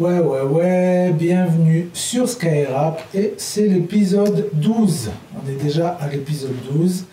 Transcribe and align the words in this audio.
Ouais, 0.00 0.18
ouais, 0.18 0.40
ouais, 0.40 1.12
bienvenue 1.12 1.90
sur 1.92 2.26
Skyrap 2.26 3.02
et 3.14 3.34
c'est 3.36 3.66
l'épisode 3.66 4.48
12. 4.54 5.10
On 5.36 5.50
est 5.50 5.62
déjà 5.62 5.88
à 5.88 6.08
l'épisode 6.08 6.54
12. 6.72 7.04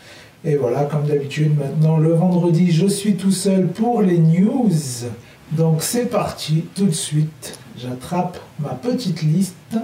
Et 0.46 0.56
voilà, 0.56 0.86
comme 0.86 1.04
d'habitude, 1.04 1.52
maintenant 1.60 1.97
le 1.97 2.13
vendredi, 2.13 2.71
je 2.71 2.88
suis 2.88 3.18
tout 3.18 3.31
seul 3.31 3.68
pour 3.68 4.02
les 4.02 4.18
news. 4.18 4.71
Donc 5.52 5.84
c'est 5.84 6.05
parti, 6.05 6.63
tout 6.76 6.86
de 6.86 6.92
suite. 6.92 7.60
J'attrape 7.78 8.40
ma 8.58 8.69
petite 8.69 9.22
liste 9.22 9.76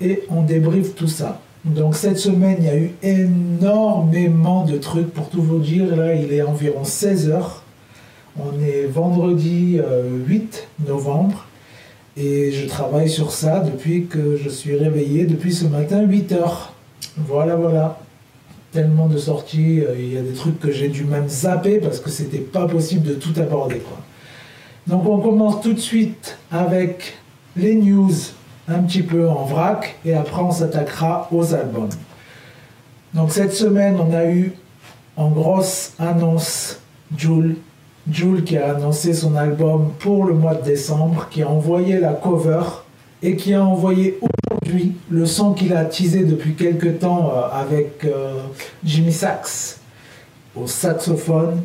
et 0.00 0.22
on 0.30 0.40
débriefe 0.40 0.94
tout 0.94 1.06
ça. 1.06 1.42
Donc 1.66 1.96
cette 1.96 2.16
semaine, 2.16 2.56
il 2.60 2.64
y 2.64 2.70
a 2.70 2.78
eu 2.78 2.92
énormément 3.02 4.64
de 4.64 4.78
trucs 4.78 5.12
pour 5.12 5.28
tout 5.28 5.42
vous 5.42 5.58
dire. 5.58 5.94
Là, 5.94 6.14
il 6.14 6.32
est 6.32 6.40
environ 6.40 6.84
16h. 6.84 7.42
On 8.38 8.58
est 8.58 8.86
vendredi 8.86 9.78
8 10.26 10.68
euh, 10.80 10.88
novembre. 10.88 11.44
Et 12.20 12.50
je 12.50 12.66
travaille 12.66 13.08
sur 13.08 13.30
ça 13.30 13.60
depuis 13.60 14.06
que 14.06 14.36
je 14.36 14.48
suis 14.48 14.74
réveillé, 14.76 15.24
depuis 15.24 15.54
ce 15.54 15.66
matin 15.66 16.02
8 16.02 16.32
h 16.32 16.70
Voilà, 17.16 17.54
voilà. 17.54 18.00
Tellement 18.72 19.06
de 19.06 19.16
sorties, 19.18 19.80
euh, 19.80 19.94
il 19.96 20.14
y 20.14 20.18
a 20.18 20.22
des 20.22 20.32
trucs 20.32 20.58
que 20.58 20.72
j'ai 20.72 20.88
dû 20.88 21.04
même 21.04 21.28
zapper 21.28 21.78
parce 21.78 22.00
que 22.00 22.10
c'était 22.10 22.38
pas 22.38 22.66
possible 22.66 23.06
de 23.06 23.14
tout 23.14 23.32
aborder. 23.38 23.80
Donc 24.88 25.06
on 25.06 25.20
commence 25.20 25.62
tout 25.62 25.72
de 25.72 25.78
suite 25.78 26.36
avec 26.50 27.16
les 27.56 27.76
news 27.76 28.12
un 28.66 28.80
petit 28.80 29.02
peu 29.02 29.28
en 29.28 29.44
vrac 29.44 29.96
et 30.04 30.14
après 30.14 30.42
on 30.42 30.50
s'attaquera 30.50 31.28
aux 31.30 31.54
albums. 31.54 31.88
Donc 33.14 33.30
cette 33.30 33.52
semaine 33.52 33.96
on 34.00 34.12
a 34.12 34.26
eu 34.26 34.52
en 35.16 35.30
grosse 35.30 35.92
annonce 35.98 36.80
Jules 37.16 37.56
Jules 38.10 38.44
qui 38.44 38.56
a 38.56 38.74
annoncé 38.74 39.12
son 39.12 39.36
album 39.36 39.90
pour 39.98 40.24
le 40.24 40.34
mois 40.34 40.54
de 40.54 40.62
décembre, 40.62 41.28
qui 41.30 41.42
a 41.42 41.48
envoyé 41.48 41.98
la 41.98 42.12
cover 42.12 42.62
et 43.22 43.36
qui 43.36 43.54
a 43.54 43.64
envoyé 43.64 44.18
aujourd'hui 44.20 44.94
le 45.10 45.26
son 45.26 45.52
qu'il 45.52 45.74
a 45.74 45.84
teasé 45.84 46.24
depuis 46.24 46.54
quelques 46.54 47.00
temps 47.00 47.32
euh, 47.34 47.40
avec 47.52 48.04
euh, 48.04 48.34
Jimmy 48.84 49.12
Sax 49.12 49.80
au 50.56 50.66
saxophone. 50.66 51.62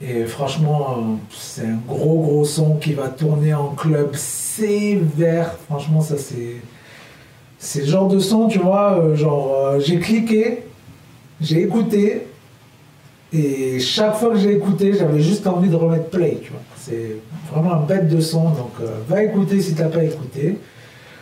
Et 0.00 0.24
franchement, 0.24 0.96
euh, 0.96 1.02
c'est 1.30 1.66
un 1.66 1.78
gros 1.86 2.20
gros 2.20 2.44
son 2.44 2.76
qui 2.76 2.92
va 2.92 3.08
tourner 3.08 3.52
en 3.52 3.68
club 3.68 4.14
sévère. 4.14 5.56
Franchement, 5.68 6.00
ça 6.00 6.16
c'est. 6.16 6.56
C'est 7.62 7.80
le 7.80 7.86
genre 7.88 8.08
de 8.08 8.18
son, 8.18 8.48
tu 8.48 8.58
vois, 8.58 9.14
genre 9.16 9.78
j'ai 9.80 9.98
cliqué, 9.98 10.62
j'ai 11.42 11.60
écouté, 11.60 12.26
et 13.32 13.78
chaque 13.78 14.16
fois 14.16 14.30
que 14.30 14.38
j'ai 14.38 14.52
écouté, 14.52 14.92
j'avais 14.92 15.20
juste 15.20 15.46
envie 15.46 15.68
de 15.68 15.76
remettre 15.76 16.10
play. 16.10 16.40
C'est 16.76 17.16
vraiment 17.52 17.74
un 17.74 17.80
bête 17.82 18.08
de 18.08 18.20
son, 18.20 18.50
donc 18.50 18.72
euh, 18.80 18.86
va 19.08 19.22
écouter 19.22 19.60
si 19.60 19.74
tu 19.74 19.82
n'as 19.82 19.88
pas 19.88 20.02
écouté. 20.02 20.58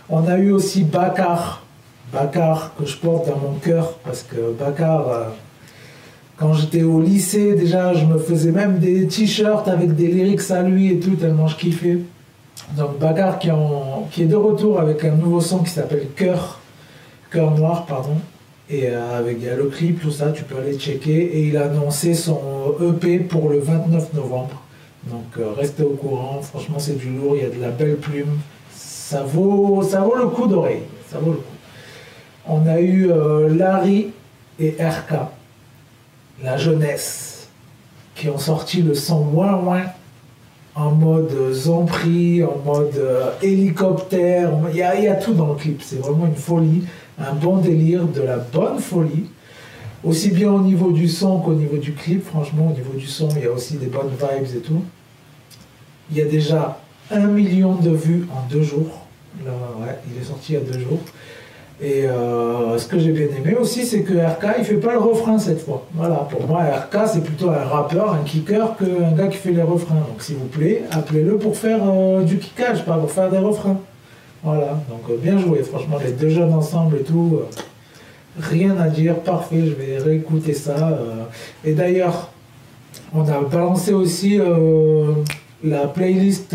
On 0.09 0.27
a 0.27 0.39
eu 0.39 0.53
aussi 0.53 0.85
Bakar, 0.85 1.65
Bakar 2.13 2.73
que 2.79 2.87
je 2.87 2.97
porte 2.97 3.29
dans 3.29 3.37
mon 3.37 3.55
cœur, 3.59 3.99
parce 4.05 4.23
que 4.23 4.53
Bakar, 4.59 5.09
euh, 5.09 5.25
quand 6.39 6.55
j'étais 6.55 6.83
au 6.83 7.01
lycée, 7.03 7.55
déjà, 7.55 7.93
je 7.93 8.07
me 8.07 8.19
faisais 8.19 8.53
même 8.53 8.79
des 8.79 9.07
t-shirts 9.07 9.69
avec 9.69 9.95
des 9.95 10.07
lyrics 10.07 10.51
à 10.51 10.63
lui 10.63 10.93
et 10.93 11.01
tout, 11.01 11.17
tellement 11.17 11.49
je 11.49 11.57
kiffais. 11.57 11.99
Donc 12.77 12.99
Bakar 12.99 13.39
qui, 13.39 13.51
qui 14.13 14.23
est 14.23 14.27
de 14.27 14.37
retour 14.37 14.81
avec 14.81 15.05
un 15.05 15.15
nouveau 15.15 15.43
son 15.43 15.59
qui 15.59 15.71
s'appelle 15.71 16.07
Cœur, 16.17 16.61
Cœur 17.31 17.51
Noir, 17.51 17.85
pardon. 17.85 18.17
Et 18.71 18.87
euh, 18.87 19.19
avec, 19.19 19.39
il 19.41 19.47
y 19.47 19.49
a 19.49 19.57
le 19.57 19.67
clip, 19.67 20.03
tout 20.03 20.11
ça, 20.11 20.31
tu 20.31 20.45
peux 20.45 20.59
aller 20.59 20.79
checker. 20.79 21.11
Et 21.11 21.49
il 21.49 21.57
a 21.57 21.65
annoncé 21.65 22.13
son 22.15 22.75
EP 22.83 23.19
pour 23.19 23.49
le 23.49 23.61
29 23.61 24.13
novembre. 24.13 24.63
Donc 25.05 25.25
euh, 25.39 25.53
restez 25.57 25.85
au 25.85 25.95
courant. 25.95 26.43
Franchement, 26.43 26.79
c'est 26.79 26.99
du 26.99 27.09
lourd. 27.09 27.37
Il 27.37 27.43
y 27.43 27.47
a 27.47 27.51
de 27.51 27.61
la 27.61 27.71
belle 27.71 27.97
plume. 27.97 28.39
Ça 28.71 29.23
vaut, 29.23 29.83
ça 29.83 30.01
vaut 30.01 30.17
le 30.17 30.27
coup 30.27 30.47
d'oreille. 30.47 30.83
Ça 31.11 31.19
vaut 31.19 31.31
le 31.31 31.39
coup. 31.39 31.43
On 32.47 32.67
a 32.67 32.79
eu 32.81 33.11
euh, 33.11 33.55
Larry 33.55 34.09
et 34.59 34.77
RK, 34.79 35.15
la 36.43 36.57
jeunesse, 36.57 37.49
qui 38.15 38.29
ont 38.29 38.39
sorti 38.39 38.83
le 38.83 38.95
son 38.95 39.25
moins 39.25 39.57
moins 39.57 39.85
en 40.75 40.91
mode 40.91 41.53
zombie, 41.53 42.45
en 42.45 42.59
mode 42.65 43.01
hélicoptère. 43.43 44.51
Il 44.73 44.85
il 44.99 45.05
y 45.05 45.09
a 45.09 45.15
tout 45.15 45.33
dans 45.33 45.49
le 45.49 45.55
clip. 45.55 45.81
C'est 45.83 46.01
vraiment 46.01 46.27
une 46.27 46.37
folie 46.37 46.85
un 47.21 47.35
bon 47.35 47.59
délire, 47.59 48.05
de 48.05 48.23
la 48.23 48.37
bonne 48.37 48.79
folie. 48.79 49.27
Aussi 50.05 50.31
bien 50.31 50.53
au 50.53 50.61
niveau 50.61 50.93
du 50.93 51.09
son 51.09 51.41
qu'au 51.41 51.55
niveau 51.55 51.77
du 51.77 51.93
clip. 51.93 52.25
Franchement, 52.25 52.69
au 52.71 52.75
niveau 52.75 52.93
du 52.97 53.07
son, 53.07 53.29
il 53.37 53.43
y 53.43 53.47
a 53.47 53.51
aussi 53.51 53.77
des 53.77 53.87
bonnes 53.87 54.11
vibes 54.11 54.57
et 54.57 54.61
tout. 54.61 54.85
Il 56.11 56.17
y 56.17 56.23
a 56.23 56.25
déjà 56.25 56.81
un 57.11 57.27
million 57.27 57.75
de 57.75 57.91
vues 57.91 58.27
en 58.31 58.49
deux 58.49 58.63
jours. 58.63 59.07
Il 59.41 60.21
est 60.21 60.25
sorti 60.25 60.53
il 60.53 60.55
y 60.55 60.59
a 60.59 60.61
deux 60.61 60.79
jours. 60.79 61.01
Et 61.81 62.07
euh, 62.07 62.77
ce 62.77 62.89
que 62.89 62.99
j'ai 62.99 63.13
bien 63.13 63.29
aimé 63.37 63.57
aussi, 63.59 63.87
c'est 63.87 64.03
que 64.03 64.15
RK, 64.15 64.59
il 64.59 64.65
fait 64.65 64.75
pas 64.75 64.93
le 64.93 64.99
refrain 64.99 65.39
cette 65.39 65.65
fois. 65.65 65.87
Voilà, 65.95 66.27
pour 66.29 66.45
moi, 66.47 66.63
RK, 66.63 67.07
c'est 67.07 67.23
plutôt 67.23 67.51
un 67.51 67.65
rappeur, 67.65 68.15
un 68.15 68.25
kicker, 68.25 68.77
qu'un 68.77 69.13
gars 69.13 69.29
qui 69.29 69.37
fait 69.37 69.53
les 69.53 69.63
refrains. 69.63 69.95
Donc, 69.95 70.21
s'il 70.21 70.37
vous 70.37 70.47
plaît, 70.47 70.83
appelez-le 70.91 71.37
pour 71.37 71.57
faire 71.57 71.81
euh, 71.85 72.23
du 72.25 72.39
kickage, 72.39 72.85
pas 72.85 72.97
pour 72.97 73.13
faire 73.13 73.31
des 73.31 73.39
refrains. 73.39 73.81
Voilà, 74.43 74.81
donc 74.89 75.01
euh, 75.11 75.17
bien 75.17 75.37
joué, 75.39 75.63
franchement, 75.65 75.99
les 76.03 76.13
deux 76.13 76.29
jeunes 76.29 76.55
ensemble 76.55 76.99
et 76.99 77.03
tout, 77.03 77.41
euh, 77.41 77.63
rien 78.39 78.77
à 78.79 78.89
dire, 78.89 79.17
parfait, 79.21 79.67
je 79.67 79.73
vais 79.73 79.99
réécouter 79.99 80.55
ça. 80.55 80.91
Euh. 80.91 81.25
et 81.65 81.73
d'ailleurs, 81.73 82.31
on 83.13 83.27
a 83.27 83.41
balancé 83.41 83.93
aussi 83.93 84.39
la 85.65 85.87
playlist 85.87 86.55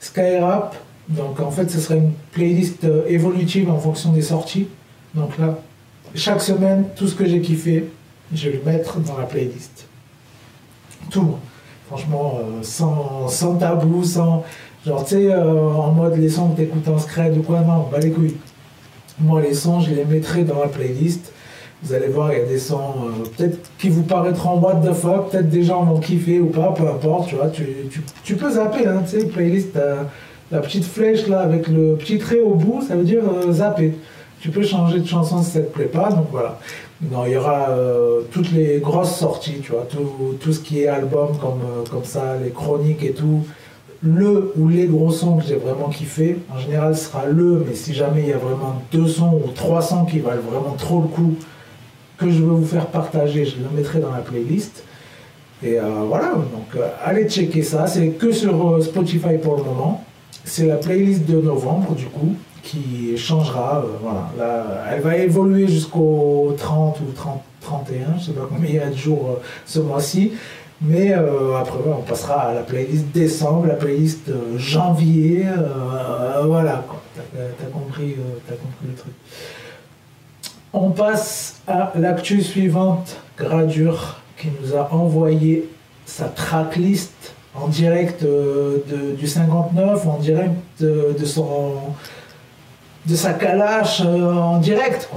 Skyrap, 0.00 0.76
donc 1.08 1.40
en 1.40 1.50
fait, 1.50 1.70
ce 1.70 1.78
serait 1.78 1.98
une 1.98 2.12
playlist 2.32 2.86
évolutive 3.06 3.70
en 3.70 3.78
fonction 3.78 4.12
des 4.12 4.22
sorties. 4.22 4.68
Donc 5.14 5.36
là, 5.38 5.58
chaque 6.14 6.40
semaine, 6.40 6.86
tout 6.96 7.06
ce 7.06 7.14
que 7.14 7.26
j'ai 7.26 7.40
kiffé, 7.40 7.84
je 8.32 8.48
vais 8.48 8.56
le 8.56 8.70
mettre 8.70 8.98
dans 9.00 9.18
la 9.18 9.24
playlist. 9.24 9.86
Tout, 11.10 11.36
franchement, 11.88 12.40
sans, 12.62 13.28
sans 13.28 13.56
tabou, 13.56 14.04
sans 14.04 14.44
Genre, 14.86 15.04
tu 15.04 15.16
sais, 15.16 15.30
euh, 15.30 15.68
en 15.68 15.92
mode 15.92 16.16
les 16.16 16.30
sons 16.30 16.48
que 16.50 16.56
t'écoutes 16.56 16.88
en 16.88 16.98
scred 16.98 17.36
ou 17.36 17.42
quoi, 17.42 17.60
non, 17.60 17.86
bah 17.92 17.98
les 17.98 18.10
couilles. 18.10 18.36
Moi, 19.18 19.42
les 19.42 19.52
sons, 19.52 19.80
je 19.80 19.92
les 19.92 20.06
mettrai 20.06 20.44
dans 20.44 20.58
la 20.58 20.68
playlist. 20.68 21.32
Vous 21.82 21.92
allez 21.92 22.08
voir, 22.08 22.32
il 22.32 22.38
y 22.38 22.42
a 22.42 22.46
des 22.46 22.58
sons, 22.58 22.78
euh, 22.78 23.24
peut-être 23.36 23.58
qui 23.78 23.90
vous 23.90 24.02
paraîtront 24.02 24.58
what 24.58 24.76
the 24.76 24.94
fuck, 24.94 25.30
peut-être 25.30 25.50
des 25.50 25.64
gens 25.64 25.84
vont 25.84 26.00
kiffer 26.00 26.40
ou 26.40 26.46
pas, 26.46 26.72
peu 26.72 26.86
importe, 26.88 27.28
tu 27.28 27.34
vois. 27.34 27.48
Tu, 27.48 27.66
tu, 28.24 28.36
peux 28.36 28.52
zapper, 28.52 28.86
hein, 28.86 29.02
tu 29.04 29.20
sais, 29.20 29.26
playlist, 29.26 29.78
la 30.50 30.60
petite 30.60 30.84
flèche 30.84 31.28
là 31.28 31.40
avec 31.40 31.68
le 31.68 31.96
petit 31.96 32.18
trait 32.18 32.40
au 32.40 32.54
bout, 32.54 32.82
ça 32.86 32.96
veut 32.96 33.04
dire 33.04 33.22
euh, 33.28 33.52
zapper. 33.52 33.94
Tu 34.40 34.48
peux 34.48 34.62
changer 34.62 35.00
de 35.00 35.06
chanson 35.06 35.42
si 35.42 35.50
ça 35.50 35.60
te 35.60 35.70
plaît 35.70 35.84
pas, 35.84 36.10
donc 36.10 36.26
voilà. 36.32 36.58
Non, 37.02 37.26
il 37.26 37.32
y 37.32 37.36
aura 37.36 37.68
toutes 38.30 38.52
les 38.52 38.78
grosses 38.78 39.16
sorties, 39.16 39.60
tu 39.62 39.72
vois, 39.72 39.86
tout, 39.88 40.36
tout, 40.38 40.52
ce 40.52 40.60
qui 40.60 40.82
est 40.82 40.88
album 40.88 41.28
comme, 41.38 41.60
comme 41.90 42.04
ça, 42.04 42.36
les 42.42 42.50
chroniques 42.50 43.02
et 43.02 43.12
tout 43.12 43.44
le 44.02 44.52
ou 44.56 44.68
les 44.68 44.86
gros 44.86 45.10
sons 45.10 45.36
que 45.36 45.44
j'ai 45.44 45.56
vraiment 45.56 45.88
kiffé. 45.88 46.38
En 46.54 46.58
général, 46.58 46.96
ce 46.96 47.06
sera 47.06 47.26
le, 47.26 47.64
mais 47.66 47.74
si 47.74 47.92
jamais 47.92 48.22
il 48.22 48.28
y 48.28 48.32
a 48.32 48.38
vraiment 48.38 48.80
deux 48.92 49.06
sons 49.06 49.40
ou 49.44 49.50
trois 49.50 49.82
sons 49.82 50.04
qui 50.04 50.20
valent 50.20 50.42
vraiment 50.42 50.74
trop 50.76 51.02
le 51.02 51.08
coup, 51.08 51.34
que 52.16 52.30
je 52.30 52.42
veux 52.42 52.52
vous 52.52 52.66
faire 52.66 52.86
partager, 52.86 53.44
je 53.44 53.56
le 53.56 53.68
mettrai 53.74 54.00
dans 54.00 54.12
la 54.12 54.20
playlist. 54.20 54.84
Et 55.62 55.78
euh, 55.78 56.04
voilà, 56.06 56.32
donc 56.32 56.74
euh, 56.76 56.88
allez 57.04 57.28
checker 57.28 57.62
ça. 57.62 57.86
C'est 57.86 58.08
que 58.08 58.32
sur 58.32 58.74
euh, 58.74 58.80
Spotify 58.80 59.36
pour 59.42 59.56
le 59.56 59.64
moment. 59.64 60.04
C'est 60.44 60.66
la 60.66 60.76
playlist 60.76 61.26
de 61.26 61.38
novembre, 61.40 61.94
du 61.94 62.06
coup, 62.06 62.34
qui 62.62 63.16
changera. 63.18 63.84
voilà, 64.02 64.30
Là, 64.38 64.64
elle 64.90 65.02
va 65.02 65.16
évoluer 65.18 65.68
jusqu'au 65.68 66.54
30 66.56 66.98
ou 67.00 67.12
30, 67.12 67.42
31, 67.60 68.18
je 68.18 68.24
sais 68.24 68.32
pas 68.32 68.48
combien 68.48 68.70
il 68.70 68.76
y 68.76 68.78
a 68.78 68.88
de 68.88 68.96
jours 68.96 69.38
ce 69.66 69.80
mois-ci. 69.80 70.32
Mais 70.82 71.12
euh, 71.12 71.58
après, 71.58 71.78
on 71.86 72.00
passera 72.00 72.40
à 72.40 72.54
la 72.54 72.62
playlist 72.62 73.08
décembre, 73.08 73.66
la 73.66 73.74
playlist 73.74 74.30
euh, 74.30 74.56
janvier. 74.56 75.44
Euh, 75.46 76.42
voilà, 76.46 76.84
t'as 77.14 77.66
compris, 77.66 78.16
as 78.48 78.54
compris 78.54 78.86
le 78.86 78.94
truc. 78.94 79.12
On 80.72 80.90
passe 80.90 81.60
à 81.66 81.92
l'actu 81.96 82.42
suivante. 82.42 83.18
Gradure 83.36 84.20
qui 84.38 84.48
nous 84.60 84.74
a 84.74 84.92
envoyé 84.92 85.68
sa 86.06 86.26
tracklist 86.26 87.34
en 87.54 87.68
direct 87.68 88.24
du 88.24 89.26
59, 89.26 90.06
en 90.06 90.18
direct 90.18 90.54
de, 90.80 91.24
son 91.24 91.74
de 93.06 93.14
sa 93.14 93.32
calache 93.32 94.00
en 94.02 94.58
direct. 94.58 95.08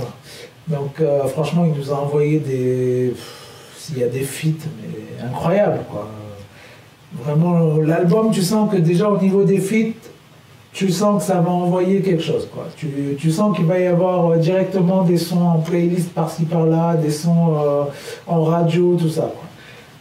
Donc 0.67 1.01
franchement, 1.29 1.65
il 1.65 1.79
nous 1.79 1.91
a 1.91 1.95
envoyé 1.95 2.39
des 2.39 3.13
s'il 3.93 4.01
y 4.01 4.05
a 4.05 4.09
des 4.09 4.21
feats, 4.21 4.67
mais 4.81 5.23
incroyables, 5.23 5.81
quoi. 5.89 6.09
Vraiment, 7.23 7.77
l'album, 7.77 8.31
tu 8.31 8.41
sens 8.41 8.71
que 8.71 8.77
déjà 8.77 9.07
au 9.07 9.19
niveau 9.19 9.43
des 9.43 9.59
feats, 9.59 9.93
tu 10.71 10.91
sens 10.91 11.21
que 11.21 11.31
ça 11.31 11.39
va 11.39 11.51
envoyer 11.51 12.01
quelque 12.01 12.23
chose, 12.23 12.47
quoi. 12.51 12.67
Tu, 12.75 13.31
sens 13.31 13.55
qu'il 13.55 13.65
va 13.65 13.79
y 13.79 13.85
avoir 13.85 14.31
euh, 14.31 14.37
directement 14.37 15.03
des 15.03 15.17
sons 15.17 15.41
en 15.41 15.59
playlist 15.59 16.11
par-ci 16.11 16.45
par-là, 16.45 16.95
des 16.95 17.11
sons 17.11 17.55
euh, 17.55 17.83
en 18.25 18.43
radio, 18.43 18.97
tout 18.99 19.09
ça, 19.09 19.31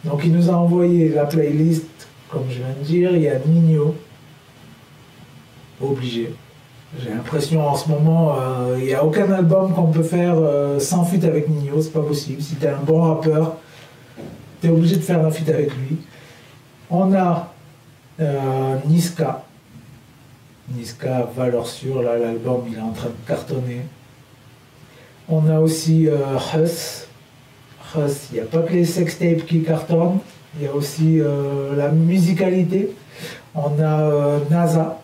Donc 0.03 0.21
il 0.25 0.33
nous 0.33 0.49
a 0.49 0.53
envoyé 0.53 1.09
la 1.09 1.25
playlist, 1.25 1.85
comme 2.29 2.45
je 2.49 2.57
viens 2.57 2.75
de 2.79 2.83
dire, 2.83 3.11
il 3.15 3.21
y 3.21 3.29
a 3.29 3.37
Nino, 3.45 3.93
obligé. 5.79 6.33
J'ai 6.99 7.09
l'impression 7.09 7.67
en 7.67 7.75
ce 7.75 7.89
moment, 7.89 8.35
euh, 8.39 8.77
il 8.79 8.85
n'y 8.85 8.93
a 8.93 9.03
aucun 9.03 9.31
album 9.31 9.73
qu'on 9.73 9.87
peut 9.87 10.03
faire 10.03 10.35
sans 10.79 11.03
feat 11.03 11.23
avec 11.23 11.47
Nino, 11.49 11.79
c'est 11.81 11.93
pas 11.93 12.01
possible. 12.01 12.41
Si 12.41 12.55
t'es 12.55 12.67
un 12.67 12.81
bon 12.83 13.01
rappeur, 13.01 13.57
obligé 14.69 14.95
de 14.95 15.01
faire 15.01 15.25
un 15.25 15.31
feat 15.31 15.49
avec 15.49 15.71
lui. 15.75 15.97
On 16.89 17.13
a 17.13 17.53
euh, 18.19 18.75
Niska. 18.85 19.43
Niska, 20.69 21.29
valeur 21.35 21.67
sûre, 21.67 22.01
là 22.01 22.17
l'album 22.17 22.63
il 22.69 22.77
est 22.77 22.81
en 22.81 22.91
train 22.91 23.09
de 23.09 23.27
cartonner. 23.27 23.81
On 25.27 25.47
a 25.49 25.59
aussi 25.59 26.07
Huss. 26.53 27.07
Huss, 27.95 28.27
il 28.31 28.35
n'y 28.35 28.39
a 28.39 28.45
pas 28.45 28.61
que 28.61 28.73
les 28.73 28.85
sextapes 28.85 29.45
qui 29.45 29.63
cartonnent, 29.63 30.19
il 30.57 30.63
y 30.63 30.67
a 30.67 30.73
aussi 30.73 31.19
la 31.75 31.89
musicalité. 31.89 32.95
On 33.55 33.79
a 33.81 34.39
NASA 34.49 35.03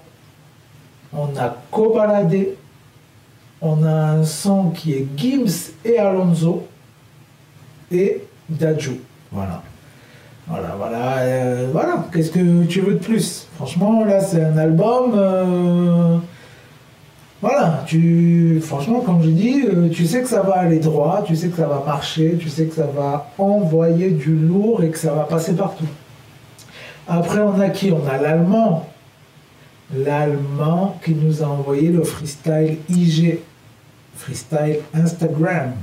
on 1.13 1.35
a 1.37 1.57
Cobalade, 1.71 2.55
on 3.61 3.83
a 3.83 4.11
un 4.11 4.23
son 4.23 4.69
qui 4.69 4.93
est 4.93 5.07
Gims 5.17 5.73
et 5.83 5.97
Alonso 5.97 6.67
et 7.91 8.21
Daju. 8.47 8.99
Voilà. 9.31 9.61
Voilà, 10.47 10.75
voilà, 10.77 11.17
euh, 11.19 11.69
voilà. 11.71 12.07
Qu'est-ce 12.11 12.31
que 12.31 12.65
tu 12.65 12.81
veux 12.81 12.93
de 12.93 12.99
plus? 12.99 13.47
Franchement, 13.55 14.03
là, 14.03 14.19
c'est 14.19 14.43
un 14.43 14.57
album. 14.57 15.13
Euh, 15.15 16.17
voilà, 17.41 17.83
tu, 17.85 18.59
franchement, 18.61 19.01
comme 19.01 19.21
je 19.21 19.29
dis, 19.29 19.63
euh, 19.63 19.89
tu 19.89 20.05
sais 20.05 20.21
que 20.21 20.27
ça 20.27 20.41
va 20.41 20.55
aller 20.55 20.79
droit, 20.79 21.23
tu 21.25 21.35
sais 21.35 21.49
que 21.49 21.55
ça 21.55 21.67
va 21.67 21.83
marcher, 21.85 22.35
tu 22.39 22.49
sais 22.49 22.65
que 22.65 22.75
ça 22.75 22.87
va 22.87 23.31
envoyer 23.37 24.09
du 24.09 24.35
lourd 24.35 24.83
et 24.83 24.89
que 24.89 24.97
ça 24.97 25.13
va 25.13 25.23
passer 25.23 25.53
partout. 25.53 25.87
Après, 27.07 27.39
on 27.39 27.59
a 27.59 27.69
qui? 27.69 27.91
On 27.91 28.05
a 28.09 28.17
l'allemand, 28.17 28.89
l'Allemand 29.95 30.99
qui 31.05 31.13
nous 31.13 31.43
a 31.43 31.47
envoyé 31.47 31.89
le 31.89 32.03
freestyle 32.03 32.77
IG, 32.89 33.37
freestyle 34.15 34.79
Instagram, 34.93 35.73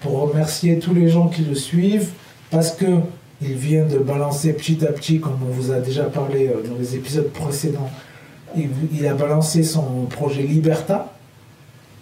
pour 0.00 0.20
remercier 0.20 0.78
tous 0.78 0.92
les 0.92 1.08
gens 1.08 1.28
qui 1.28 1.42
le 1.42 1.54
suivent, 1.54 2.10
parce 2.52 2.72
que 2.72 2.86
il 3.40 3.54
vient 3.54 3.84
de 3.86 3.98
balancer 3.98 4.52
petit 4.52 4.86
à 4.86 4.92
petit, 4.92 5.18
comme 5.18 5.38
on 5.44 5.50
vous 5.50 5.72
a 5.72 5.80
déjà 5.80 6.04
parlé 6.04 6.48
euh, 6.48 6.62
dans 6.68 6.76
les 6.78 6.94
épisodes 6.94 7.28
précédents, 7.32 7.90
il, 8.56 9.06
a 9.06 9.14
balancé 9.14 9.64
son 9.64 10.06
projet 10.08 10.42
Liberta. 10.42 11.12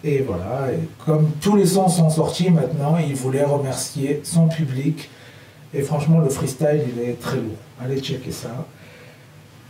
Et 0.03 0.19
voilà, 0.19 0.67
comme 1.05 1.31
tous 1.39 1.55
les 1.55 1.65
sons 1.65 1.87
sont 1.87 2.09
sortis 2.09 2.49
maintenant, 2.49 2.97
il 2.97 3.15
voulait 3.15 3.43
remercier 3.43 4.21
son 4.23 4.47
public. 4.47 5.09
Et 5.73 5.81
franchement, 5.81 6.19
le 6.19 6.29
freestyle, 6.29 6.81
il 6.95 7.09
est 7.09 7.19
très 7.19 7.37
lourd. 7.37 7.55
Allez 7.83 7.99
checker 7.99 8.31
ça. 8.31 8.65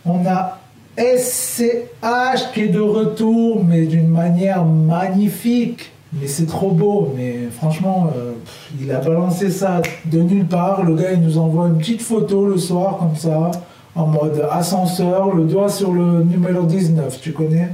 On 0.06 0.26
a 0.26 0.60
SCH 0.98 2.52
qui 2.54 2.62
est 2.62 2.70
de 2.70 2.80
retour, 2.80 3.64
mais 3.64 3.86
d'une 3.86 4.08
manière 4.08 4.66
magnifique. 4.66 5.91
Mais 6.14 6.28
c'est 6.28 6.46
trop 6.46 6.72
beau, 6.72 7.14
mais 7.16 7.48
franchement, 7.52 8.12
euh, 8.18 8.34
il 8.80 8.92
a 8.92 9.00
balancé 9.00 9.50
ça 9.50 9.82
de 10.06 10.22
nulle 10.22 10.46
part. 10.46 10.84
Le 10.84 10.96
gars, 10.96 11.14
il 11.14 11.22
nous 11.22 11.38
envoie 11.38 11.68
une 11.68 11.78
petite 11.78 12.02
photo 12.02 12.48
le 12.48 12.58
soir, 12.58 12.98
comme 12.98 13.16
ça, 13.16 13.52
en 13.96 14.08
mode 14.08 14.46
ascenseur, 14.52 15.34
le 15.34 15.46
doigt 15.46 15.70
sur 15.70 15.94
le 15.94 16.24
numéro 16.24 16.64
19, 16.64 17.22
tu 17.22 17.32
connais? 17.32 17.70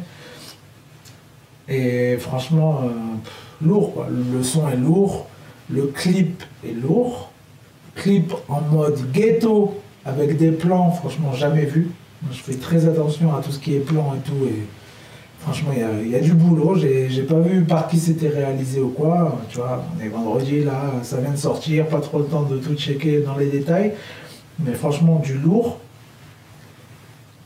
Et 1.67 2.17
franchement, 2.17 2.81
euh, 2.83 3.65
lourd, 3.65 3.93
quoi. 3.93 4.07
Le 4.09 4.43
son 4.43 4.69
est 4.69 4.77
lourd, 4.77 5.27
le 5.69 5.87
clip 5.87 6.43
est 6.63 6.73
lourd. 6.73 7.31
Clip 7.95 8.31
en 8.47 8.61
mode 8.61 9.11
ghetto, 9.11 9.73
avec 10.05 10.37
des 10.37 10.51
plans, 10.51 10.91
franchement, 10.91 11.33
jamais 11.33 11.65
vu 11.65 11.89
je 12.31 12.39
fais 12.39 12.55
très 12.55 12.87
attention 12.87 13.35
à 13.35 13.41
tout 13.41 13.51
ce 13.51 13.59
qui 13.59 13.75
est 13.75 13.79
plan 13.79 14.15
et 14.15 14.27
tout. 14.27 14.45
Et 14.45 14.63
franchement, 15.39 15.71
il 16.03 16.09
y, 16.09 16.15
a, 16.15 16.19
du 16.19 16.33
boulot. 16.33 16.75
J'ai 16.75 17.23
pas 17.23 17.39
vu 17.39 17.63
par 17.63 17.87
qui 17.87 17.97
c'était 17.97 18.29
réalisé 18.29 18.79
ou 18.79 18.89
quoi. 18.89 19.39
Tu 19.49 19.57
vois, 19.57 19.83
on 19.95 20.03
est 20.03 20.09
vendredi 20.09 20.63
là, 20.63 20.93
ça 21.03 21.17
vient 21.17 21.31
de 21.31 21.37
sortir, 21.37 21.87
pas 21.87 21.99
trop 21.99 22.19
le 22.19 22.25
temps 22.25 22.43
de 22.43 22.57
tout 22.57 22.75
checker 22.75 23.19
dans 23.21 23.37
les 23.37 23.47
détails. 23.47 23.93
Mais 24.59 24.73
franchement, 24.73 25.21
du 25.23 25.33
lourd. 25.33 25.79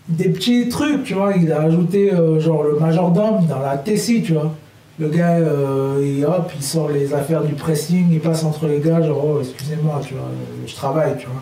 Des 0.08 0.30
petits 0.30 0.68
trucs, 0.70 1.04
tu 1.04 1.14
vois. 1.14 1.34
Il 1.36 1.52
a 1.52 1.62
ajouté 1.62 2.14
euh, 2.14 2.40
genre 2.40 2.64
le 2.64 2.80
majordome 2.80 3.46
dans 3.48 3.60
la 3.60 3.78
Tessie, 3.78 4.24
tu 4.24 4.34
vois. 4.34 4.54
Le 5.00 5.10
gars, 5.10 5.38
euh, 5.38 6.00
il, 6.04 6.26
hop, 6.26 6.52
il 6.56 6.64
sort 6.64 6.90
les 6.90 7.14
affaires 7.14 7.44
du 7.44 7.54
pressing, 7.54 8.08
il 8.12 8.20
passe 8.20 8.44
entre 8.44 8.68
les 8.68 8.80
gars, 8.80 9.02
genre, 9.02 9.24
oh, 9.26 9.40
excusez-moi, 9.42 10.00
tu 10.04 10.14
vois, 10.14 10.30
je 10.68 10.76
travaille, 10.76 11.18
tu 11.18 11.28
vois. 11.28 11.42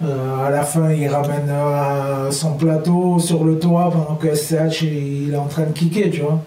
Euh, 0.00 0.46
à 0.46 0.50
la 0.50 0.62
fin, 0.62 0.92
il 0.92 1.08
ramène 1.08 1.48
euh, 1.50 2.30
son 2.30 2.54
plateau 2.54 3.18
sur 3.18 3.42
le 3.44 3.58
toit 3.58 3.90
pendant 3.90 4.14
que 4.14 4.32
SCH 4.32 4.82
il 4.82 5.34
est 5.34 5.36
en 5.36 5.46
train 5.46 5.64
de 5.64 5.72
kicker, 5.72 6.10
tu 6.10 6.20
vois. 6.20 6.40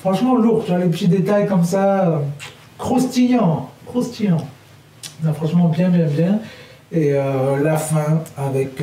Franchement, 0.00 0.34
lourd, 0.34 0.64
tu 0.64 0.72
vois, 0.72 0.80
les 0.80 0.90
petits 0.90 1.08
détails 1.08 1.46
comme 1.46 1.64
ça, 1.64 2.08
euh, 2.08 2.18
croustillant, 2.76 3.70
croustillant. 3.86 4.46
franchement, 5.34 5.68
bien, 5.68 5.88
bien, 5.88 6.06
bien. 6.06 6.40
Et 6.94 7.12
la 7.12 7.78
fin 7.78 8.20
avec 8.36 8.82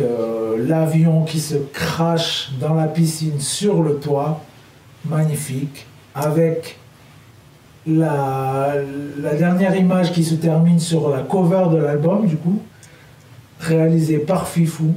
l'avion 0.58 1.26
qui 1.26 1.40
se 1.40 1.54
crache 1.54 2.50
dans 2.60 2.74
la 2.74 2.88
piscine 2.88 3.40
sur 3.40 3.84
le 3.84 3.98
toit, 3.98 4.42
magnifique, 5.06 5.86
avec 6.16 6.80
la 7.86 8.74
dernière 9.38 9.76
image 9.76 10.12
qui 10.12 10.24
se 10.24 10.34
termine 10.34 10.80
sur 10.80 11.10
la 11.10 11.20
cover 11.20 11.66
de 11.72 11.78
l'album, 11.78 12.26
du 12.26 12.38
coup 12.38 12.60
réalisé 13.60 14.20
par 14.20 14.48
Fifou, 14.48 14.94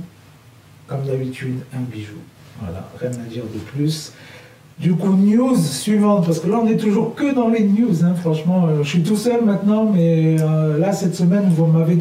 comme 0.87 1.03
d'habitude, 1.03 1.59
un 1.75 1.81
bijou. 1.81 2.19
Voilà, 2.61 2.89
rien 3.01 3.11
à 3.11 3.29
dire 3.29 3.43
de 3.45 3.59
plus. 3.59 4.13
Du 4.79 4.95
coup, 4.95 5.13
news 5.13 5.57
suivante, 5.57 6.27
parce 6.27 6.41
que 6.41 6.49
là 6.49 6.59
on 6.63 6.67
est 6.67 6.77
toujours 6.77 7.15
que 7.15 7.35
dans 7.35 7.49
les 7.49 7.63
news, 7.65 8.05
hein, 8.05 8.15
franchement, 8.15 8.67
euh, 8.67 8.83
je 8.83 8.89
suis 8.89 9.03
tout 9.03 9.17
seul 9.17 9.45
maintenant, 9.45 9.85
mais 9.85 10.37
euh, 10.41 10.79
là 10.79 10.93
cette 10.93 11.15
semaine 11.15 11.49
vous 11.51 11.67
m'avez 11.67 11.99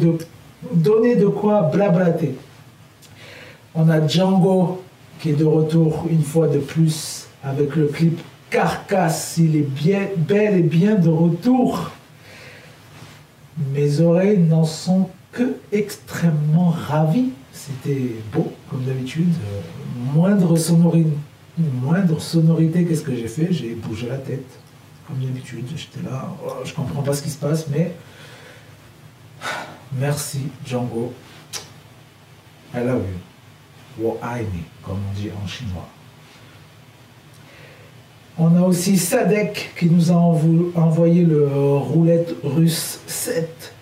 donné 0.72 1.16
de 1.16 1.26
quoi 1.26 1.62
blablater. 1.62 2.34
On 3.74 3.88
a 3.88 4.06
Django 4.06 4.82
qui 5.20 5.30
est 5.30 5.34
de 5.34 5.44
retour 5.44 6.06
une 6.10 6.22
fois 6.22 6.48
de 6.48 6.58
plus 6.58 7.26
avec 7.44 7.76
le 7.76 7.86
clip 7.86 8.20
Carcasse, 8.50 9.38
il 9.38 9.56
est 9.56 9.60
bien, 9.60 10.08
bel 10.16 10.58
et 10.58 10.62
bien 10.62 10.96
de 10.96 11.08
retour. 11.08 11.90
Mes 13.72 14.00
oreilles 14.00 14.38
n'en 14.38 14.64
sont 14.64 15.08
que 15.32 15.56
extrêmement 15.72 16.70
ravi. 16.70 17.30
C'était 17.52 18.16
beau, 18.32 18.52
comme 18.70 18.84
d'habitude. 18.84 19.32
Moindre, 20.14 20.56
sonorité, 22.18 22.84
qu'est-ce 22.84 23.02
que 23.02 23.14
j'ai 23.14 23.28
fait? 23.28 23.52
J'ai 23.52 23.74
bougé 23.74 24.08
la 24.08 24.18
tête, 24.18 24.46
comme 25.06 25.18
d'habitude. 25.18 25.66
J'étais 25.76 26.08
là, 26.08 26.34
oh, 26.46 26.52
je 26.64 26.72
comprends 26.72 27.02
pas 27.02 27.14
ce 27.14 27.22
qui 27.22 27.30
se 27.30 27.38
passe, 27.38 27.66
mais 27.68 27.92
merci 29.98 30.40
Django. 30.66 31.12
I 32.74 32.78
love 32.78 33.02
you. 33.02 34.02
Wo 34.02 34.18
comme 34.82 34.98
on 35.10 35.14
dit 35.14 35.28
en 35.30 35.46
chinois. 35.46 35.88
On 38.38 38.56
a 38.56 38.62
aussi 38.62 38.96
Sadek 38.96 39.74
qui 39.78 39.90
nous 39.90 40.10
a 40.10 40.14
envoyé 40.14 41.22
le 41.22 41.46
roulette 41.46 42.34
russe 42.42 43.00
7 43.06 43.74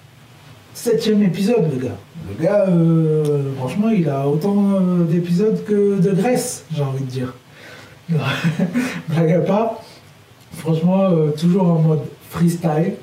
septième 0.82 1.22
épisode, 1.22 1.70
le 1.70 1.88
gars. 1.88 1.96
Le 2.26 2.42
gars, 2.42 2.64
euh, 2.68 3.52
franchement, 3.58 3.90
il 3.90 4.08
a 4.08 4.26
autant 4.26 4.56
euh, 4.56 5.04
d'épisodes 5.04 5.62
que 5.64 6.00
de 6.00 6.10
Grèce, 6.12 6.64
j'ai 6.74 6.82
envie 6.82 7.04
de 7.04 7.10
dire. 7.10 7.34
Blague 9.08 9.44
à. 9.50 9.78
Franchement, 10.56 11.02
euh, 11.10 11.32
toujours 11.38 11.68
en 11.68 11.78
mode 11.80 12.00
freestyle. 12.30 12.94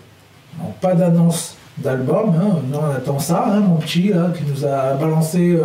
pas 0.82 0.96
d'annonce 0.96 1.56
d'album. 1.78 2.34
Hein. 2.36 2.58
On 2.74 2.96
attend 2.96 3.20
ça, 3.20 3.46
hein, 3.48 3.60
mon 3.60 3.76
petit, 3.76 4.08
là, 4.08 4.32
qui 4.36 4.44
nous 4.52 4.66
a 4.66 4.96
balancé 4.96 5.56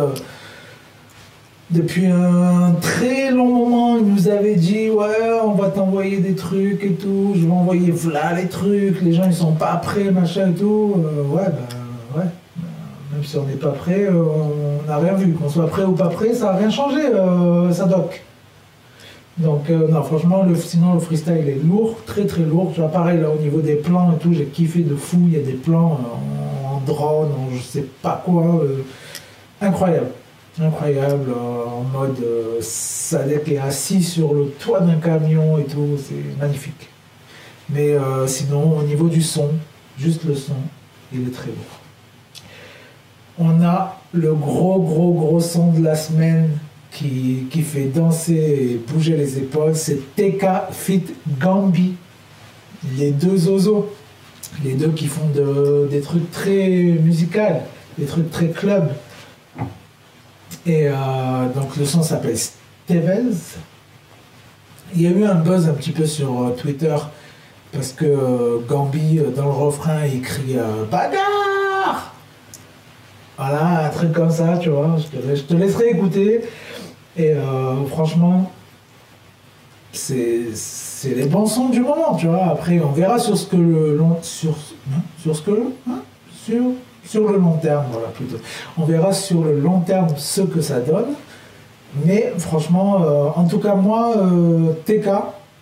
depuis 1.71 2.05
un 2.05 2.75
très 2.79 3.31
long 3.31 3.47
moment, 3.47 3.97
il 3.97 4.05
nous 4.05 4.27
avait 4.27 4.55
dit 4.55 4.91
ouais 4.91 5.39
on 5.43 5.53
va 5.53 5.69
t'envoyer 5.69 6.17
des 6.17 6.35
trucs 6.35 6.83
et 6.83 6.91
tout, 6.91 7.31
je 7.35 7.47
vais 7.47 7.51
envoyer 7.51 7.89
voilà 7.89 8.33
les 8.33 8.47
trucs, 8.47 9.01
les 9.01 9.13
gens 9.13 9.23
ils 9.25 9.33
sont 9.33 9.53
pas 9.53 9.77
prêts, 9.77 10.11
machin 10.11 10.51
et 10.51 10.53
tout. 10.53 10.97
ouais 11.31 11.45
bah 11.45 11.82
ouais. 12.15 12.25
Même 13.13 13.23
si 13.23 13.37
on 13.37 13.43
n'est 13.43 13.53
pas 13.53 13.69
prêt, 13.69 14.05
euh, 14.05 14.23
on 14.23 14.87
n'a 14.87 14.97
rien 14.97 15.13
vu. 15.13 15.33
Qu'on 15.33 15.49
soit 15.49 15.67
prêt 15.67 15.83
ou 15.83 15.91
pas 15.91 16.09
prêt, 16.09 16.33
ça 16.33 16.45
n'a 16.45 16.57
rien 16.57 16.69
changé, 16.69 17.05
euh, 17.05 17.71
ça 17.71 17.85
doc. 17.85 18.23
Donc, 19.37 19.69
euh, 19.69 19.87
non, 19.87 20.03
franchement, 20.03 20.43
sinon, 20.55 20.95
le 20.95 20.99
freestyle 20.99 21.47
est 21.47 21.63
lourd, 21.63 21.97
très 22.05 22.25
très 22.25 22.41
lourd. 22.41 22.71
Tu 22.73 22.79
vois, 22.79 22.89
pareil, 22.89 23.19
là, 23.19 23.29
au 23.29 23.37
niveau 23.37 23.61
des 23.61 23.75
plans 23.75 24.13
et 24.13 24.17
tout, 24.17 24.33
j'ai 24.33 24.45
kiffé 24.45 24.79
de 24.79 24.95
fou. 24.95 25.19
Il 25.27 25.33
y 25.33 25.37
a 25.37 25.43
des 25.43 25.53
plans 25.53 25.99
en, 26.65 26.81
drone, 26.85 27.29
en 27.31 27.55
je 27.55 27.61
sais 27.61 27.85
pas 28.01 28.21
quoi. 28.25 28.63
incroyable. 29.61 30.11
Incroyable, 30.61 31.31
en 31.33 31.81
mode 31.97 32.17
Sadek 32.61 33.47
est 33.49 33.57
assis 33.57 34.03
sur 34.03 34.35
le 34.35 34.49
toit 34.59 34.81
d'un 34.81 34.97
camion 34.97 35.57
et 35.57 35.63
tout, 35.63 35.97
c'est 35.97 36.39
magnifique. 36.39 36.89
Mais 37.69 37.95
sinon, 38.27 38.77
au 38.77 38.83
niveau 38.83 39.07
du 39.07 39.23
son, 39.23 39.49
juste 39.97 40.25
le 40.25 40.35
son, 40.35 40.53
il 41.11 41.27
est 41.27 41.31
très 41.31 41.47
lourd 41.47 41.79
on 43.39 43.61
a 43.63 43.99
le 44.13 44.33
gros, 44.33 44.79
gros, 44.79 45.13
gros 45.13 45.39
son 45.39 45.71
de 45.71 45.83
la 45.83 45.95
semaine 45.95 46.49
qui, 46.91 47.47
fait 47.63 47.85
danser 47.85 48.33
et 48.33 48.81
bouger 48.91 49.17
les 49.17 49.37
épaules, 49.39 49.75
c'est 49.75 50.15
TK 50.15 50.45
Fit 50.71 51.03
Gambi. 51.39 51.95
Les 52.97 53.11
deux 53.11 53.37
zozos, 53.37 53.89
les 54.63 54.73
deux 54.73 54.89
qui 54.91 55.07
font 55.07 55.27
de- 55.33 55.87
des 55.89 56.01
trucs 56.01 56.29
très 56.31 56.67
musicaux, 57.01 57.61
des 57.97 58.05
trucs 58.05 58.29
très 58.29 58.49
club. 58.49 58.89
Et 60.65 60.87
euh, 60.87 60.93
donc 61.55 61.75
le 61.77 61.85
son 61.85 62.03
s'appelle 62.03 62.37
Stevens. 62.37 63.57
Il 64.95 65.01
y 65.01 65.07
a 65.07 65.09
eu 65.09 65.23
un 65.25 65.35
buzz 65.35 65.67
un 65.67 65.73
petit 65.73 65.91
peu 65.91 66.05
sur 66.05 66.43
euh, 66.43 66.49
Twitter 66.51 66.95
parce 67.71 67.91
que 67.93 68.05
euh, 68.05 68.59
Gambi, 68.69 69.19
dans 69.35 69.45
le 69.45 69.51
refrain, 69.51 70.05
il 70.05 70.21
crie 70.21 70.57
euh, 70.57 70.83
Voilà, 73.45 73.87
un 73.87 73.89
truc 73.89 74.13
comme 74.13 74.31
ça, 74.31 74.57
tu 74.57 74.69
vois. 74.69 74.95
Je 74.97 75.17
te, 75.17 75.35
je 75.35 75.41
te 75.41 75.53
laisserai 75.53 75.89
écouter. 75.89 76.41
Et 77.17 77.31
euh, 77.31 77.85
franchement, 77.87 78.49
c'est 79.91 80.45
les 81.05 81.25
bons 81.25 81.45
sons 81.45 81.67
du 81.67 81.81
moment, 81.81 82.15
tu 82.15 82.27
vois. 82.27 82.45
Après, 82.45 82.79
on 82.79 82.91
verra 82.91 83.19
sur 83.19 83.37
ce 83.37 83.45
que 83.47 83.57
le 83.57 83.97
long, 83.97 84.17
sur, 84.21 84.51
hein, 84.91 85.01
sur 85.19 85.35
ce 85.35 85.41
que 85.41 85.51
le, 85.51 85.63
hein, 85.89 85.99
sur, 86.45 86.63
sur 87.03 87.29
le 87.29 87.37
long 87.37 87.57
terme, 87.57 87.85
voilà 87.91 88.07
plutôt. 88.07 88.37
On 88.77 88.85
verra 88.85 89.11
sur 89.11 89.43
le 89.43 89.59
long 89.59 89.81
terme 89.81 90.07
ce 90.15 90.41
que 90.41 90.61
ça 90.61 90.79
donne. 90.79 91.13
Mais 92.05 92.33
franchement, 92.37 93.03
euh, 93.03 93.27
en 93.35 93.45
tout 93.45 93.59
cas 93.59 93.75
moi, 93.75 94.13
euh, 94.17 94.71
TK, 94.85 95.09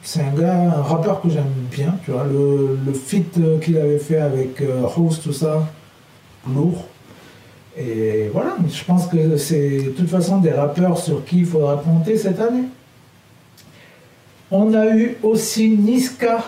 c'est 0.03 0.21
un 0.21 0.39
gars, 0.39 0.53
un 0.77 0.81
rappeur 0.83 1.19
que 1.19 1.29
j'aime 1.29 1.51
bien, 1.71 1.95
tu 2.05 2.11
vois. 2.11 2.25
Le, 2.25 2.77
le 2.85 2.93
feat 2.93 3.39
qu'il 3.59 3.77
avait 3.77 3.97
fait 3.99 4.19
avec 4.19 4.61
euh, 4.61 4.83
Host, 4.95 5.23
tout 5.23 5.33
ça, 5.33 5.63
lourd. 6.47 6.85
Et 7.77 8.29
voilà, 8.33 8.57
je 8.69 8.83
pense 8.83 9.07
que 9.07 9.37
c'est 9.37 9.83
de 9.83 9.89
toute 9.91 10.09
façon 10.09 10.39
des 10.39 10.51
rappeurs 10.51 10.97
sur 10.97 11.23
qui 11.23 11.39
il 11.39 11.45
faudra 11.45 11.77
compter 11.77 12.17
cette 12.17 12.39
année. 12.39 12.63
On 14.51 14.73
a 14.73 14.87
eu 14.87 15.17
aussi 15.23 15.69
Niska 15.69 16.43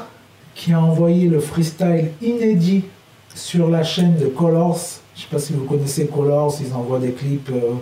qui 0.53 0.73
a 0.73 0.81
envoyé 0.81 1.27
le 1.27 1.39
freestyle 1.39 2.09
inédit 2.21 2.83
sur 3.33 3.69
la 3.69 3.83
chaîne 3.83 4.17
de 4.17 4.25
Colors. 4.27 4.79
Je 5.15 5.21
sais 5.21 5.27
pas 5.31 5.39
si 5.39 5.53
vous 5.53 5.63
connaissez 5.63 6.07
Colors, 6.07 6.53
ils 6.59 6.73
envoient 6.73 6.99
des 6.99 7.11
clips. 7.11 7.49
euh, 7.49 7.73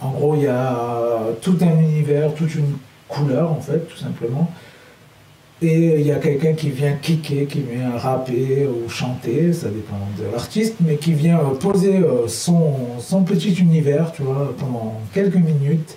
en 0.00 0.10
gros, 0.10 0.34
il 0.34 0.42
y 0.42 0.46
a 0.46 1.18
tout 1.40 1.56
un 1.60 1.80
univers, 1.80 2.34
toute 2.34 2.54
une 2.54 2.76
couleur 3.08 3.50
en 3.50 3.60
fait, 3.60 3.88
tout 3.88 3.96
simplement. 3.96 4.50
Et 5.62 6.00
il 6.00 6.06
y 6.06 6.12
a 6.12 6.16
quelqu'un 6.16 6.52
qui 6.52 6.70
vient 6.70 6.92
kicker, 6.92 7.46
qui 7.46 7.60
vient 7.60 7.96
rapper 7.96 8.66
ou 8.66 8.88
chanter, 8.88 9.52
ça 9.52 9.68
dépend 9.68 9.96
de 10.18 10.30
l'artiste, 10.32 10.74
mais 10.80 10.96
qui 10.96 11.12
vient 11.12 11.38
poser 11.60 11.96
euh, 11.96 12.26
son, 12.26 12.74
son 12.98 13.22
petit 13.22 13.54
univers, 13.54 14.12
tu 14.12 14.22
vois, 14.22 14.52
pendant 14.58 15.00
quelques 15.14 15.36
minutes. 15.36 15.96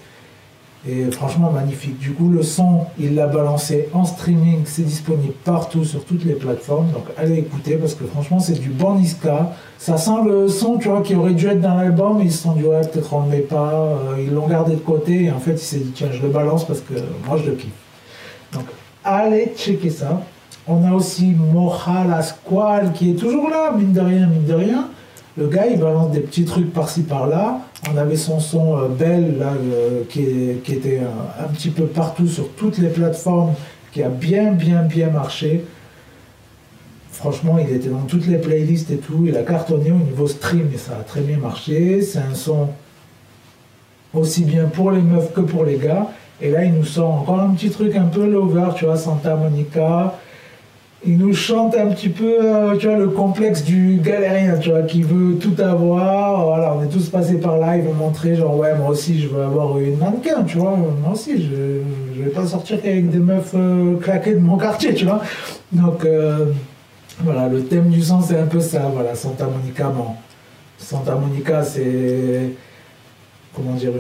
Et 0.88 1.12
franchement 1.12 1.52
magnifique. 1.52 1.98
Du 1.98 2.12
coup, 2.12 2.30
le 2.30 2.44
son, 2.44 2.86
il 2.98 3.16
l'a 3.16 3.28
balancé 3.28 3.90
en 3.94 4.06
streaming, 4.06 4.62
c'est 4.64 4.84
disponible 4.86 5.34
partout 5.44 5.84
sur 5.84 6.06
toutes 6.06 6.24
les 6.24 6.36
plateformes. 6.36 6.92
Donc 6.92 7.04
allez 7.18 7.40
écouter 7.40 7.76
parce 7.76 7.94
que 7.94 8.06
franchement, 8.06 8.40
c'est 8.40 8.58
du 8.58 8.70
bon 8.70 8.96
Niska. 8.96 9.54
Ça 9.80 9.98
sent 9.98 10.22
le 10.26 10.48
son, 10.48 10.78
tu 10.78 10.88
vois, 10.88 11.02
qui 11.02 11.16
aurait 11.16 11.34
dû 11.34 11.48
être 11.48 11.60
dans 11.60 11.76
l'album. 11.76 12.22
Ils 12.24 12.32
se 12.32 12.44
sont 12.44 12.54
dit, 12.54 12.64
ouais, 12.64 12.82
peut-être 12.88 13.12
on 13.14 13.24
le 13.24 13.30
met 13.30 13.40
pas. 13.40 13.74
Euh, 13.74 14.24
Ils 14.24 14.32
l'ont 14.34 14.48
gardé 14.48 14.76
de 14.76 14.80
côté. 14.80 15.26
Et 15.26 15.32
en 15.32 15.40
fait, 15.40 15.54
il 15.54 15.58
s'est 15.58 15.80
dit, 15.80 15.92
tiens, 15.94 16.08
je 16.14 16.22
le 16.22 16.30
balance 16.30 16.66
parce 16.66 16.80
que 16.80 16.94
moi, 17.28 17.38
je 17.38 17.50
le 17.50 17.56
kiffe. 17.56 17.72
Allez 19.10 19.54
checker 19.56 19.90
ça. 19.90 20.22
On 20.68 20.86
a 20.86 20.92
aussi 20.92 21.28
Moja 21.28 22.04
la 22.06 22.22
Squale 22.22 22.92
qui 22.92 23.12
est 23.12 23.14
toujours 23.14 23.50
là, 23.50 23.72
mine 23.72 23.94
de 23.94 24.02
rien, 24.02 24.28
mine 24.28 24.46
de 24.46 24.54
rien. 24.54 24.90
Le 25.38 25.48
gars, 25.48 25.66
il 25.66 25.80
balance 25.80 26.12
des 26.12 26.20
petits 26.20 26.44
trucs 26.44 26.74
par-ci 26.74 27.04
par-là. 27.04 27.62
On 27.90 27.96
avait 27.96 28.18
son 28.18 28.42
son 28.42 28.78
euh, 28.78 28.88
Belle, 28.90 29.38
là, 29.40 29.54
euh, 29.54 30.02
qui, 30.10 30.24
était 30.74 31.00
un 31.40 31.48
petit 31.54 31.70
peu 31.70 31.86
partout 31.86 32.28
sur 32.28 32.50
toutes 32.50 32.80
les 32.80 32.90
plateformes, 32.90 33.54
qui 33.94 34.04
a 34.04 34.10
bien, 34.10 34.52
bien, 34.52 34.82
bien 34.82 35.10
marché. 35.10 35.64
Franchement, 37.10 37.58
il 37.60 37.74
était 37.74 37.88
dans 37.88 38.02
toutes 38.02 38.28
les 38.28 38.40
playlists 38.40 38.92
et 38.92 38.98
tout. 38.98 39.24
Il 39.26 39.38
a 39.38 39.44
cartonné 39.44 39.90
au 39.92 40.04
niveau 40.04 40.28
stream 40.28 40.68
et 40.74 40.78
ça 40.78 40.98
a 41.00 41.04
très 41.04 41.22
bien 41.22 41.38
marché. 41.38 42.02
C'est 42.02 42.20
un 42.20 42.36
son 42.36 42.68
aussi 44.14 44.44
bien 44.44 44.66
pour 44.66 44.92
les 44.92 45.02
meufs 45.02 45.32
que 45.32 45.42
pour 45.42 45.64
les 45.64 45.78
gars. 45.78 46.08
Et 46.42 46.52
là, 46.52 46.64
il 46.64 46.74
nous 46.74 46.86
sort 46.86 47.14
encore 47.14 47.40
un 47.40 47.50
petit 47.50 47.70
truc 47.70 47.96
un 47.96 48.06
peu 48.06 48.30
lover, 48.30 48.70
tu 48.76 48.86
vois, 48.86 48.96
Santa 48.96 49.36
Monica. 49.36 50.14
Il 51.06 51.18
nous 51.18 51.34
chante 51.34 51.76
un 51.76 51.88
petit 51.88 52.10
peu, 52.10 52.38
euh, 52.44 52.76
tu 52.78 52.88
vois, 52.88 52.98
le 52.98 53.08
complexe 53.08 53.64
du 53.64 54.00
galérien, 54.04 54.58
tu 54.58 54.70
vois, 54.70 54.82
qui 54.82 55.02
veut 55.02 55.36
tout 55.36 55.56
avoir. 55.62 56.46
Voilà, 56.46 56.76
on 56.76 56.84
est 56.84 56.90
tous 56.90 57.10
passés 57.10 57.40
par 57.40 57.58
là, 57.58 57.78
il 57.78 57.84
veut 57.84 57.94
montrer, 57.94 58.36
genre, 58.36 58.56
ouais, 58.58 58.76
moi 58.76 58.90
aussi, 58.90 59.20
je 59.20 59.28
veux 59.28 59.42
avoir 59.42 59.78
une 59.80 59.98
mannequin, 59.98 60.44
tu 60.44 60.58
vois. 60.58 60.76
Moi 60.76 61.14
aussi, 61.14 61.42
je, 61.42 61.82
je 62.16 62.24
vais 62.24 62.30
pas 62.30 62.46
sortir 62.46 62.82
qu'avec 62.82 63.10
des 63.10 63.20
meufs 63.20 63.54
euh, 63.56 63.96
claquées 63.98 64.34
de 64.34 64.40
mon 64.40 64.58
quartier, 64.58 64.94
tu 64.94 65.06
vois. 65.06 65.22
Donc, 65.72 66.06
euh, 66.06 66.48
voilà, 67.20 67.48
le 67.48 67.64
thème 67.64 67.90
du 67.90 68.02
son, 68.02 68.22
c'est 68.22 68.38
un 68.38 68.46
peu 68.46 68.60
ça, 68.60 68.92
voilà, 68.94 69.16
Santa 69.16 69.46
Monica, 69.46 69.90
bon. 69.90 70.10
Santa 70.78 71.16
Monica, 71.16 71.64
c'est 71.64 72.52
comment 73.58 73.74
dire, 73.74 73.92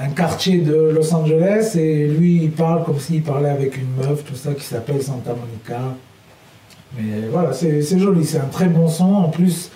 un 0.00 0.08
quartier 0.08 0.58
de 0.58 0.74
Los 0.74 1.14
Angeles 1.14 1.72
et 1.76 2.06
lui 2.06 2.44
il 2.44 2.50
parle 2.50 2.82
comme 2.84 2.98
s'il 2.98 3.22
parlait 3.22 3.50
avec 3.50 3.76
une 3.76 3.94
meuf, 3.94 4.24
tout 4.24 4.34
ça 4.34 4.54
qui 4.54 4.64
s'appelle 4.64 5.02
Santa 5.02 5.34
Monica. 5.34 5.94
Mais 6.96 7.28
voilà, 7.30 7.52
c'est 7.52 7.98
joli, 7.98 8.24
c'est 8.24 8.38
un 8.38 8.48
très 8.50 8.66
bon 8.66 8.88
son. 8.88 9.12
En 9.12 9.28
plus, 9.28 9.70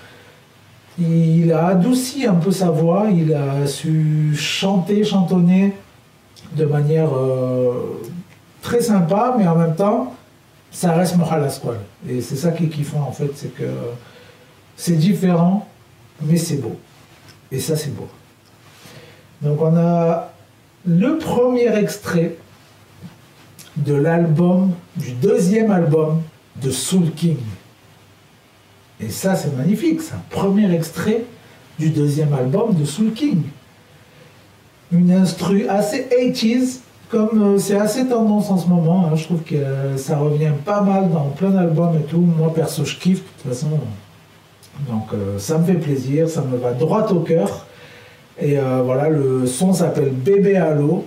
il 0.99 1.53
a 1.53 1.67
adouci 1.67 2.27
un 2.27 2.35
peu 2.35 2.51
sa 2.51 2.71
voix, 2.71 3.09
il 3.11 3.35
a 3.35 3.67
su 3.67 4.35
chanter, 4.35 5.05
chantonner 5.05 5.75
de 6.57 6.65
manière 6.65 7.15
euh, 7.15 8.01
très 8.63 8.81
sympa, 8.81 9.35
mais 9.39 9.47
en 9.47 9.57
même 9.57 9.77
temps, 9.77 10.15
ça 10.71 10.93
reste 10.93 11.17
Moral 11.17 11.49
Squad. 11.51 11.79
Et 12.09 12.21
c'est 12.23 12.37
ça 12.37 12.53
qui 12.53 12.65
est 12.65 12.69
kiffant 12.69 13.03
en 13.07 13.13
fait, 13.13 13.31
c'est 13.37 13.55
que 13.55 13.69
c'est 14.77 14.97
différent, 14.97 15.69
mais 16.23 16.39
c'est 16.39 16.57
beau. 16.57 16.77
Et 17.53 17.61
ça, 17.61 17.77
c'est 17.77 17.95
beau. 17.95 18.09
Donc 19.43 19.61
on 19.61 19.77
a 19.77 20.31
le 20.87 21.19
premier 21.19 21.75
extrait 21.77 22.37
de 23.77 23.95
l'album, 23.95 24.73
du 24.97 25.13
deuxième 25.13 25.71
album 25.71 26.23
de 26.63 26.71
Soul 26.71 27.11
King. 27.13 27.39
Et 29.01 29.09
ça 29.09 29.35
c'est 29.35 29.55
magnifique, 29.57 30.01
un 30.13 30.23
premier 30.31 30.73
extrait 30.73 31.25
du 31.79 31.91
deuxième 31.91 32.33
album 32.33 32.75
de 32.75 32.85
Soul 32.85 33.13
King. 33.13 33.43
Une 34.93 35.11
instru 35.11 35.67
assez 35.69 36.07
80s, 36.11 36.81
comme 37.09 37.55
euh, 37.55 37.59
c'est 37.59 37.77
assez 37.77 38.07
tendance 38.07 38.51
en 38.51 38.59
ce 38.59 38.69
moment, 38.69 39.07
hein. 39.07 39.17
je 39.17 39.25
trouve 39.25 39.43
que 39.43 39.57
ça 39.97 40.17
revient 40.19 40.53
pas 40.65 40.81
mal 40.83 41.11
dans 41.11 41.31
plein 41.31 41.51
d'albums 41.51 41.97
et 41.97 42.05
tout. 42.05 42.21
Moi 42.21 42.53
perso 42.55 42.85
je 42.85 42.97
kiffe 42.97 43.23
de 43.23 43.43
toute 43.43 43.53
façon. 43.53 43.71
Donc 44.89 45.09
euh, 45.13 45.39
ça 45.39 45.59
me 45.59 45.65
fait 45.65 45.75
plaisir, 45.75 46.29
ça 46.29 46.43
me 46.43 46.57
va 46.57 46.73
droit 46.73 47.07
au 47.09 47.21
cœur. 47.21 47.64
Et 48.41 48.59
euh, 48.59 48.83
voilà, 48.85 49.09
le 49.09 49.47
son 49.47 49.73
s'appelle 49.73 50.11
Bébé 50.11 50.57
Halo. 50.57 51.05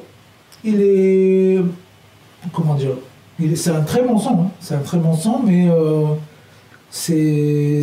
Il 0.64 0.82
est. 0.82 1.60
Comment 2.54 2.76
dire 2.76 2.92
C'est 3.56 3.72
un 3.72 3.82
très 3.82 4.02
bon 4.02 4.18
son, 4.18 4.32
hein. 4.32 4.50
c'est 4.60 4.76
un 4.76 4.80
très 4.80 4.98
bon 4.98 5.14
son, 5.14 5.40
mais 5.46 5.68
euh, 5.70 6.06
c'est 6.90 7.82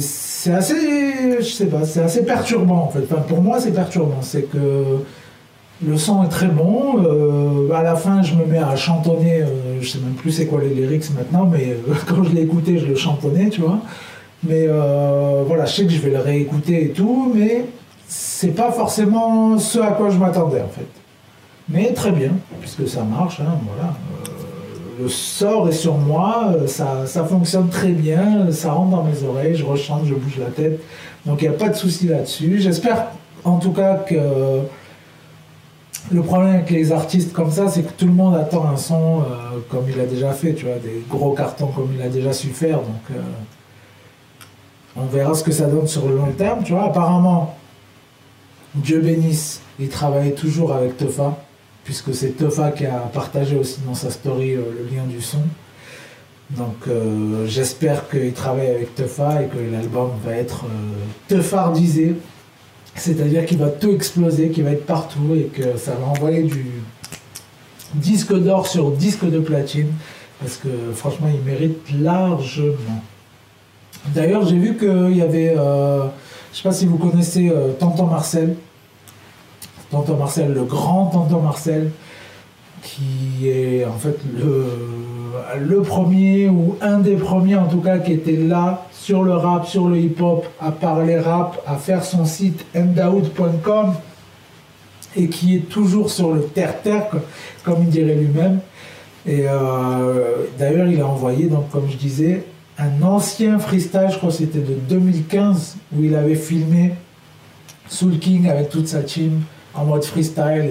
assez. 0.52 1.38
Je 1.40 1.44
sais 1.44 1.66
pas, 1.66 1.84
c'est 1.84 2.00
assez 2.00 2.24
perturbant 2.24 2.84
en 2.84 2.88
fait. 2.88 3.02
Pour 3.28 3.42
moi, 3.42 3.60
c'est 3.60 3.72
perturbant. 3.72 4.22
C'est 4.22 4.42
que 4.50 4.58
le 5.86 5.96
son 5.98 6.24
est 6.24 6.28
très 6.28 6.46
bon. 6.46 7.02
euh, 7.04 7.72
à 7.74 7.82
la 7.82 7.96
fin, 7.96 8.22
je 8.22 8.34
me 8.34 8.46
mets 8.46 8.58
à 8.58 8.76
chantonner. 8.76 9.42
euh, 9.42 9.80
je 9.80 9.88
sais 9.88 9.98
même 9.98 10.14
plus 10.14 10.30
c'est 10.30 10.46
quoi 10.46 10.60
les 10.62 10.70
lyrics 10.70 11.04
maintenant, 11.14 11.46
mais 11.50 11.70
euh, 11.70 11.94
quand 12.08 12.24
je 12.24 12.30
l'ai 12.30 12.42
écouté, 12.42 12.78
je 12.78 12.86
le 12.86 12.94
chantonnais, 12.96 13.50
tu 13.50 13.60
vois. 13.60 13.80
Mais 14.46 14.66
voilà, 15.46 15.64
je 15.64 15.74
sais 15.74 15.84
que 15.84 15.90
je 15.90 16.00
vais 16.00 16.10
le 16.10 16.18
réécouter 16.18 16.84
et 16.84 16.88
tout, 16.90 17.32
mais 17.34 17.64
c'est 18.06 18.54
pas 18.54 18.70
forcément 18.70 19.58
ce 19.58 19.78
à 19.78 19.92
quoi 19.92 20.10
je 20.10 20.18
m'attendais 20.18 20.60
en 20.60 20.68
fait. 20.68 20.86
Mais 21.68 21.92
très 21.92 22.10
bien, 22.10 22.30
puisque 22.60 22.86
ça 22.86 23.02
marche, 23.02 23.40
hein, 23.40 23.58
voilà. 23.66 23.90
Euh, 23.90 25.02
le 25.02 25.08
sort 25.08 25.68
est 25.68 25.72
sur 25.72 25.94
moi, 25.94 26.52
euh, 26.54 26.66
ça, 26.66 27.24
fonctionne 27.24 27.68
très 27.68 27.88
bien, 27.88 28.50
ça 28.52 28.72
rentre 28.72 28.90
dans 28.90 29.02
mes 29.02 29.22
oreilles, 29.26 29.56
je 29.56 29.64
rechante, 29.64 30.02
je 30.04 30.14
bouge 30.14 30.38
la 30.38 30.50
tête. 30.50 30.80
Donc 31.26 31.42
il 31.42 31.48
n'y 31.48 31.54
a 31.54 31.58
pas 31.58 31.70
de 31.70 31.74
souci 31.74 32.06
là-dessus. 32.06 32.60
J'espère 32.60 33.06
en 33.44 33.58
tout 33.58 33.72
cas 33.72 33.94
que 33.94 34.16
le 36.12 36.22
problème 36.22 36.56
avec 36.56 36.70
les 36.70 36.92
artistes 36.92 37.32
comme 37.32 37.50
ça, 37.50 37.68
c'est 37.68 37.82
que 37.82 37.92
tout 37.92 38.06
le 38.06 38.12
monde 38.12 38.34
attend 38.34 38.68
un 38.68 38.76
son 38.76 39.20
euh, 39.20 39.58
comme 39.70 39.84
il 39.88 39.98
a 39.98 40.06
déjà 40.06 40.32
fait, 40.32 40.52
tu 40.52 40.66
vois, 40.66 40.76
des 40.76 41.02
gros 41.08 41.32
cartons 41.32 41.68
comme 41.68 41.90
il 41.94 42.02
a 42.02 42.08
déjà 42.08 42.32
su 42.32 42.48
faire. 42.48 42.80
On 44.96 45.06
verra 45.06 45.34
ce 45.34 45.42
que 45.42 45.50
ça 45.50 45.66
donne 45.66 45.88
sur 45.88 46.06
le 46.06 46.16
long 46.16 46.30
terme, 46.36 46.62
tu 46.62 46.72
vois. 46.72 46.84
Apparemment, 46.84 47.56
Dieu 48.74 49.00
bénisse, 49.00 49.60
il 49.78 49.88
travaille 49.88 50.34
toujours 50.34 50.72
avec 50.72 50.96
Tefa, 50.96 51.38
puisque 51.84 52.12
c'est 52.14 52.36
Tefa 52.36 52.72
qui 52.72 52.86
a 52.86 52.98
partagé 53.12 53.56
aussi 53.56 53.80
dans 53.86 53.94
sa 53.94 54.10
story 54.10 54.54
euh, 54.54 54.62
le 54.78 54.96
lien 54.96 55.04
du 55.04 55.20
son. 55.20 55.42
Donc 56.50 56.88
euh, 56.88 57.46
j'espère 57.46 58.08
qu'il 58.08 58.32
travaille 58.32 58.68
avec 58.68 58.94
Tefa 58.94 59.42
et 59.42 59.46
que 59.46 59.58
l'album 59.72 60.10
va 60.24 60.32
être 60.32 60.64
euh, 60.64 60.68
teufardisé. 61.28 62.16
C'est-à-dire 62.96 63.46
qu'il 63.46 63.58
va 63.58 63.68
tout 63.68 63.92
exploser, 63.92 64.50
qu'il 64.50 64.64
va 64.64 64.70
être 64.70 64.86
partout 64.86 65.34
et 65.36 65.44
que 65.44 65.76
ça 65.78 65.92
va 65.92 66.06
envoyer 66.06 66.42
du 66.42 66.66
disque 67.94 68.34
d'or 68.34 68.66
sur 68.66 68.90
disque 68.90 69.24
de 69.28 69.38
platine. 69.38 69.88
Parce 70.40 70.56
que 70.56 70.68
franchement, 70.94 71.28
il 71.32 71.40
mérite 71.40 71.78
largement. 72.00 73.02
D'ailleurs, 74.08 74.46
j'ai 74.46 74.58
vu 74.58 74.76
qu'il 74.76 75.16
y 75.16 75.22
avait, 75.22 75.56
je 76.54 76.60
ne 76.60 76.62
sais 76.62 76.68
pas 76.68 76.72
si 76.72 76.86
vous 76.86 76.98
connaissez 76.98 77.50
euh, 77.50 77.72
Tonton 77.72 78.06
Marcel. 78.06 78.54
Tonton 79.90 80.16
Marcel, 80.16 80.52
le 80.52 80.62
grand 80.62 81.06
Tonton 81.06 81.40
Marcel, 81.40 81.90
qui 82.80 83.48
est 83.48 83.84
en 83.84 83.98
fait 83.98 84.16
le, 85.58 85.82
premier 85.82 86.48
ou 86.48 86.76
un 86.80 87.00
des 87.00 87.16
premiers 87.16 87.56
en 87.56 87.66
tout 87.66 87.80
cas 87.80 87.98
qui 87.98 88.12
était 88.12 88.36
là 88.36 88.86
sur 88.92 89.24
le 89.24 89.32
rap, 89.34 89.66
sur 89.66 89.88
le 89.88 89.98
hip-hop, 89.98 90.46
à 90.60 90.70
parler 90.70 91.18
rap, 91.18 91.60
à 91.66 91.74
faire 91.74 92.04
son 92.04 92.24
site 92.24 92.64
mdaoud.com 92.72 93.94
et 95.16 95.28
qui 95.28 95.56
est 95.56 95.68
toujours 95.68 96.08
sur 96.08 96.32
le 96.32 96.44
terre-terre, 96.44 97.08
comme 97.64 97.82
il 97.82 97.88
dirait 97.88 98.14
lui-même. 98.14 98.60
Et 99.26 99.46
euh, 99.48 100.46
d'ailleurs, 100.56 100.86
il 100.86 101.00
a 101.00 101.06
envoyé, 101.06 101.46
donc, 101.46 101.68
comme 101.70 101.88
je 101.90 101.96
disais, 101.96 102.44
un 102.78 103.02
ancien 103.02 103.58
freestyle, 103.58 104.08
je 104.10 104.16
crois 104.16 104.30
que 104.30 104.36
c'était 104.36 104.58
de 104.58 104.74
2015, 104.88 105.76
où 105.96 106.02
il 106.02 106.14
avait 106.14 106.34
filmé 106.34 106.94
Soul 107.88 108.18
King 108.18 108.48
avec 108.48 108.68
toute 108.70 108.88
sa 108.88 109.02
team 109.02 109.42
en 109.74 109.84
mode 109.84 110.04
freestyle. 110.04 110.70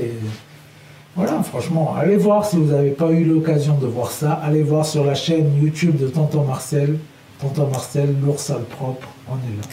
Voilà, 1.16 1.44
franchement, 1.44 1.96
allez 1.96 2.18
voir 2.18 2.46
si 2.46 2.58
vous 2.58 2.72
n'avez 2.72 2.90
pas 2.90 3.12
eu 3.12 3.24
l'occasion 3.24 3.78
de 3.78 3.86
voir 3.86 4.12
ça. 4.12 4.34
Allez 4.34 4.64
voir 4.64 4.86
sur 4.86 5.06
la 5.06 5.14
chaîne 5.14 5.52
YouTube 5.62 5.98
de 5.98 6.08
Tonton 6.08 6.44
Marcel. 6.44 6.98
Tonton 7.40 7.68
Marcel, 7.68 8.16
l'ours 8.26 8.42
sale 8.42 8.64
propre, 8.64 9.08
on 9.30 9.36
est 9.36 9.58
là. 9.58 9.68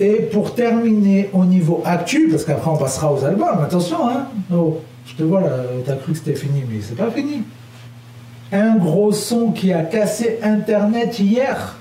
Et 0.00 0.22
pour 0.22 0.54
terminer 0.54 1.30
au 1.32 1.44
niveau 1.44 1.82
actu, 1.84 2.28
parce 2.30 2.44
qu'après 2.44 2.70
on 2.70 2.76
passera 2.76 3.12
aux 3.12 3.24
albums, 3.24 3.60
attention, 3.62 4.08
hein. 4.08 4.26
Oh, 4.52 4.80
je 5.06 5.14
te 5.14 5.22
vois 5.22 5.40
là, 5.40 5.56
t'as 5.86 5.94
cru 5.96 6.12
que 6.12 6.18
c'était 6.18 6.34
fini, 6.34 6.64
mais 6.68 6.80
c'est 6.80 6.96
pas 6.96 7.10
fini. 7.10 7.42
Un 8.52 8.76
gros 8.76 9.12
son 9.12 9.50
qui 9.50 9.72
a 9.72 9.82
cassé 9.82 10.38
Internet 10.42 11.18
hier. 11.18 11.76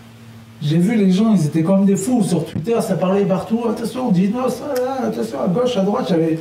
J'ai 0.61 0.77
vu 0.77 0.95
les 0.95 1.11
gens, 1.11 1.33
ils 1.33 1.45
étaient 1.45 1.63
comme 1.63 1.85
des 1.85 1.97
fous 1.97 2.23
sur 2.23 2.45
Twitter, 2.45 2.79
ça 2.81 2.95
parlait 2.95 3.25
partout. 3.25 3.65
Attention, 3.69 4.09
Dinos, 4.09 4.61
attention, 5.03 5.41
à 5.41 5.47
gauche, 5.47 5.75
à 5.75 5.81
droite. 5.81 6.05
J'avais, 6.07 6.39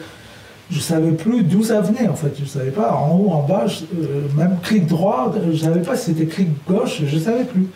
je 0.70 0.78
savais 0.78 1.12
plus 1.12 1.42
d'où 1.42 1.64
ça 1.64 1.80
venait 1.80 2.06
en 2.06 2.14
fait. 2.14 2.32
Je 2.38 2.44
savais 2.44 2.70
pas 2.70 2.92
en 2.92 3.16
haut, 3.16 3.30
en 3.30 3.42
bas, 3.42 3.64
euh, 3.66 4.28
même 4.36 4.58
clic 4.62 4.86
droit, 4.86 5.34
je 5.50 5.56
savais 5.56 5.82
pas 5.82 5.96
si 5.96 6.12
c'était 6.12 6.26
clic 6.26 6.48
gauche, 6.68 7.02
je 7.04 7.18
savais 7.18 7.44
plus. 7.44 7.66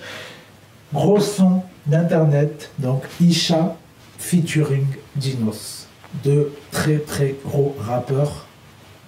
Gros 0.93 1.19
son 1.19 1.63
d'internet, 1.87 2.71
donc 2.79 3.03
Isha 3.21 3.75
featuring 4.19 4.87
Dinos, 5.17 5.89
deux 6.23 6.53
très 6.71 6.99
très 6.99 7.35
gros 7.45 7.75
rappeurs, 7.81 8.47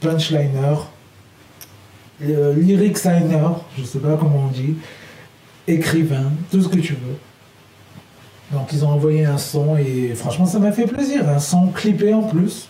punchliner, 0.00 0.74
euh, 2.22 2.54
lyric 2.54 2.98
signer, 2.98 3.48
je 3.78 3.84
sais 3.84 3.98
pas 3.98 4.16
comment 4.16 4.44
on 4.48 4.52
dit, 4.52 4.74
écrivain, 5.68 6.32
tout 6.50 6.62
ce 6.62 6.68
que 6.68 6.78
tu 6.78 6.94
veux. 6.94 7.18
Donc 8.52 8.72
ils 8.72 8.84
ont 8.84 8.90
envoyé 8.90 9.24
un 9.24 9.38
son 9.38 9.76
et 9.76 10.14
franchement 10.14 10.46
ça 10.46 10.58
m'a 10.58 10.72
fait 10.72 10.86
plaisir, 10.86 11.28
un 11.28 11.40
son 11.40 11.68
clippé 11.68 12.14
en 12.14 12.22
plus. 12.22 12.68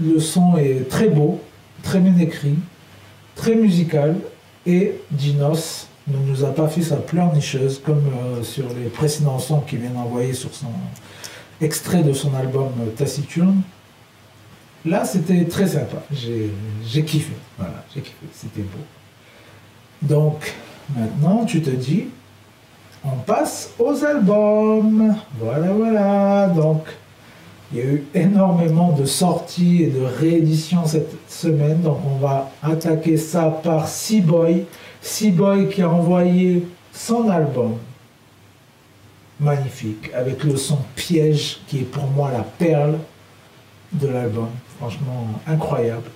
Le 0.00 0.18
son 0.18 0.56
est 0.56 0.88
très 0.88 1.08
beau, 1.08 1.40
très 1.82 2.00
bien 2.00 2.18
écrit, 2.18 2.56
très 3.34 3.54
musical 3.54 4.16
et 4.66 4.94
Dinos 5.10 5.86
ne 6.08 6.18
nous 6.18 6.44
a 6.44 6.52
pas 6.52 6.68
fait 6.68 6.82
sa 6.82 6.96
pleurnicheuse 6.96 7.80
comme 7.84 8.04
euh, 8.06 8.42
sur 8.42 8.66
les 8.68 8.88
précédents 8.88 9.38
sons 9.38 9.60
qu'il 9.60 9.78
vient 9.78 9.90
d'envoyer 9.90 10.34
sur 10.34 10.54
son 10.54 10.68
extrait 11.60 12.02
de 12.02 12.12
son 12.12 12.34
album 12.34 12.70
Taciturne. 12.96 13.62
Là, 14.86 15.04
c'était 15.04 15.44
très 15.46 15.66
sympa. 15.66 15.96
J'ai 16.12 17.04
kiffé. 17.04 17.32
Voilà, 17.58 17.84
j'ai 17.92 18.00
kiffé. 18.00 18.26
C'était 18.32 18.62
beau. 18.62 18.78
Donc, 20.02 20.54
maintenant, 20.96 21.44
tu 21.44 21.60
te 21.60 21.70
dis, 21.70 22.04
on 23.04 23.16
passe 23.26 23.72
aux 23.80 24.04
albums. 24.04 25.16
Voilà, 25.40 25.72
voilà. 25.72 26.48
Donc, 26.54 26.84
il 27.72 27.78
y 27.78 27.80
a 27.80 27.84
eu 27.84 28.04
énormément 28.14 28.92
de 28.92 29.04
sorties 29.04 29.82
et 29.82 29.88
de 29.88 30.02
rééditions 30.02 30.86
cette 30.86 31.16
semaine. 31.28 31.80
Donc, 31.80 31.98
on 32.06 32.18
va 32.18 32.52
attaquer 32.62 33.16
ça 33.16 33.50
par 33.62 33.88
Seaboy. 33.88 34.66
Seaboy 35.00 35.68
qui 35.68 35.82
a 35.82 35.90
envoyé 35.90 36.64
son 36.92 37.28
album. 37.28 37.74
Magnifique. 39.40 40.12
Avec 40.14 40.44
le 40.44 40.56
son 40.56 40.78
Piège 40.94 41.58
qui 41.66 41.78
est 41.78 41.90
pour 41.90 42.06
moi 42.06 42.30
la 42.30 42.44
perle 42.44 42.98
de 43.92 44.08
l'album. 44.08 44.48
Franchement, 44.78 45.26
incroyable. 45.46 46.10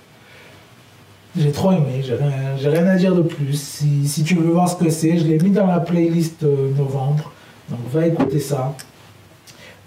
J'ai 1.37 1.51
trop 1.51 1.71
aimé, 1.71 2.03
j'ai 2.03 2.15
rien, 2.15 2.55
rien 2.57 2.87
à 2.87 2.95
dire 2.97 3.15
de 3.15 3.21
plus. 3.21 3.59
Si, 4.05 4.23
tu 4.23 4.35
veux 4.35 4.51
voir 4.51 4.67
ce 4.67 4.75
que 4.75 4.89
c'est, 4.89 5.17
je 5.17 5.25
l'ai 5.25 5.39
mis 5.39 5.51
dans 5.51 5.67
la 5.67 5.79
playlist 5.79 6.43
euh, 6.43 6.71
novembre. 6.77 7.31
Donc 7.69 7.79
va 7.91 8.05
écouter 8.05 8.39
ça. 8.39 8.75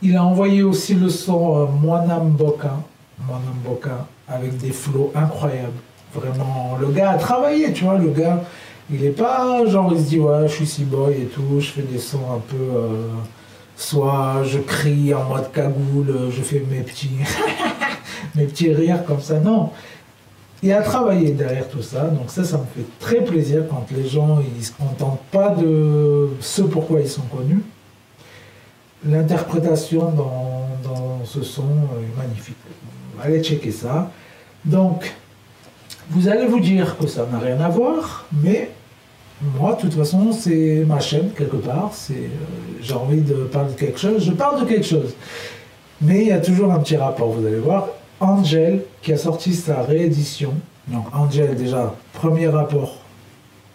Il 0.03 0.17
a 0.17 0.25
envoyé 0.25 0.63
aussi 0.63 0.95
le 0.95 1.09
son 1.11 1.59
euh, 1.59 1.67
Moanam. 1.67 2.31
Boka 2.31 4.07
avec 4.29 4.57
des 4.57 4.71
flots 4.71 5.13
incroyables. 5.15 5.73
Vraiment, 6.15 6.77
le 6.81 6.89
gars 6.89 7.11
a 7.11 7.19
travaillé, 7.19 7.73
tu 7.73 7.85
vois, 7.85 7.99
le 7.99 8.11
gars, 8.11 8.43
il 8.91 9.05
est 9.05 9.11
pas 9.11 9.65
genre 9.67 9.93
il 9.93 9.99
se 9.99 10.09
dit 10.09 10.21
ouais 10.21 10.47
je 10.47 10.53
suis 10.53 10.67
si 10.67 10.85
boy 10.85 11.13
et 11.13 11.27
tout, 11.27 11.59
je 11.59 11.67
fais 11.67 11.83
des 11.83 11.99
sons 11.99 12.33
un 12.33 12.39
peu 12.39 12.57
euh, 12.57 13.09
soit 13.77 14.43
je 14.45 14.59
crie 14.59 15.13
en 15.15 15.25
mode 15.25 15.51
cagoule, 15.53 16.31
je 16.31 16.43
fais 16.43 16.65
mes 16.71 16.81
petits 16.81 17.11
mes 18.35 18.45
petits 18.45 18.73
rires 18.73 19.05
comme 19.05 19.21
ça. 19.21 19.41
Non, 19.41 19.71
il 20.63 20.73
a 20.73 20.83
travaillé 20.83 21.33
derrière 21.33 21.69
tout 21.69 21.83
ça. 21.83 22.05
Donc 22.05 22.31
ça, 22.31 22.45
ça 22.45 22.59
me 22.59 22.65
fait 22.65 22.89
très 22.99 23.25
plaisir 23.25 23.65
quand 23.69 23.87
les 23.91 24.09
gens 24.09 24.41
ils 24.57 24.65
se 24.65 24.73
contentent 24.73 25.25
pas 25.31 25.51
de 25.51 26.29
ce 26.41 26.63
pourquoi 26.63 27.01
ils 27.01 27.09
sont 27.09 27.23
connus. 27.23 27.63
L'interprétation 29.07 30.11
dans, 30.13 30.69
dans 30.83 31.25
ce 31.25 31.43
son 31.43 31.63
est 31.63 32.19
magnifique. 32.19 32.57
Allez 33.23 33.43
checker 33.43 33.71
ça. 33.71 34.11
Donc, 34.65 35.15
vous 36.11 36.29
allez 36.29 36.47
vous 36.47 36.61
dire 36.61 36.97
que 36.97 37.07
ça 37.07 37.27
n'a 37.31 37.39
rien 37.39 37.61
à 37.61 37.69
voir, 37.69 38.27
mais 38.33 38.71
moi, 39.43 39.75
de 39.75 39.81
toute 39.81 39.95
façon, 39.95 40.33
c'est 40.33 40.85
ma 40.87 41.01
chaîne 41.01 41.31
quelque 41.37 41.57
part. 41.57 41.93
Euh, 42.11 42.15
j'ai 42.81 42.95
envie 42.95 43.21
de 43.21 43.35
parler 43.45 43.73
de 43.73 43.79
quelque 43.79 43.99
chose, 43.99 44.25
je 44.25 44.33
parle 44.33 44.61
de 44.63 44.67
quelque 44.67 44.87
chose. 44.87 45.15
Mais 46.01 46.23
il 46.23 46.29
y 46.29 46.33
a 46.33 46.41
toujours 46.41 46.73
un 46.73 46.79
petit 46.79 46.97
rapport, 46.97 47.31
vous 47.31 47.47
allez 47.47 47.59
voir. 47.59 47.89
Angel 48.21 48.83
qui 49.03 49.13
a 49.13 49.17
sorti 49.17 49.55
sa 49.55 49.83
réédition. 49.83 50.55
Donc 50.89 51.07
Angel 51.15 51.55
déjà, 51.57 51.95
premier 52.13 52.49
rapport, 52.49 52.99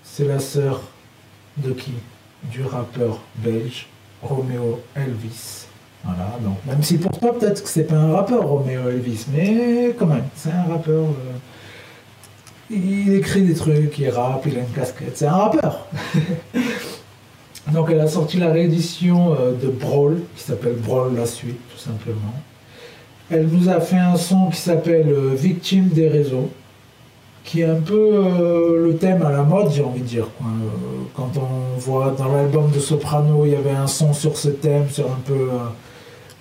c'est 0.04 0.26
la 0.26 0.40
sœur 0.40 0.82
de 1.58 1.72
qui? 1.72 1.94
Du 2.52 2.64
rappeur 2.64 3.20
belge 3.38 3.88
Romeo 4.22 4.80
Elvis. 4.96 5.66
Voilà, 6.04 6.38
donc 6.42 6.56
même 6.66 6.82
si 6.82 6.98
pour 6.98 7.12
toi 7.20 7.38
peut-être 7.38 7.62
que 7.62 7.68
c'est 7.68 7.84
pas 7.84 7.98
un 7.98 8.14
rappeur 8.14 8.48
Romeo 8.48 8.90
Elvis, 8.90 9.26
mais 9.34 9.94
quand 10.00 10.06
même, 10.06 10.24
c'est 10.36 10.52
un 10.52 10.64
rappeur. 10.64 11.04
Euh, 11.04 11.38
il 12.70 13.14
écrit 13.14 13.42
des 13.42 13.54
trucs, 13.54 13.98
il 13.98 14.10
rappe, 14.10 14.46
il 14.46 14.58
a 14.58 14.60
une 14.60 14.72
casquette, 14.76 15.18
c'est 15.18 15.26
un 15.26 15.34
rappeur. 15.34 15.88
donc 17.74 17.90
elle 17.92 18.00
a 18.00 18.08
sorti 18.08 18.38
la 18.38 18.52
réédition 18.52 19.34
euh, 19.34 19.52
de 19.52 19.68
Brawl, 19.68 20.22
qui 20.36 20.44
s'appelle 20.44 20.76
Brawl 20.76 21.16
la 21.16 21.26
suite, 21.26 21.60
tout 21.72 21.80
simplement. 21.80 22.34
Elle 23.32 23.48
nous 23.48 23.70
a 23.70 23.80
fait 23.80 23.98
un 23.98 24.16
son 24.16 24.50
qui 24.50 24.58
s'appelle 24.58 25.10
euh, 25.10 25.36
Victime 25.36 25.90
des 25.90 26.08
réseaux, 26.08 26.50
qui 27.44 27.62
est 27.62 27.66
un 27.66 27.80
peu 27.80 28.12
euh, 28.14 28.88
le 28.88 28.96
thème 28.98 29.22
à 29.22 29.32
la 29.32 29.44
mode, 29.44 29.72
j'ai 29.72 29.84
envie 29.84 30.02
de 30.02 30.06
dire. 30.06 30.28
Euh, 30.42 30.46
quand 31.16 31.32
on 31.38 31.80
voit 31.80 32.14
dans 32.18 32.28
l'album 32.28 32.72
de 32.72 32.80
Soprano, 32.80 33.46
il 33.46 33.52
y 33.52 33.56
avait 33.56 33.70
un 33.72 33.88
son 33.88 34.14
sur 34.14 34.36
ce 34.36 34.50
thème, 34.50 34.90
sur 34.90 35.06
un 35.06 35.20
peu 35.26 35.50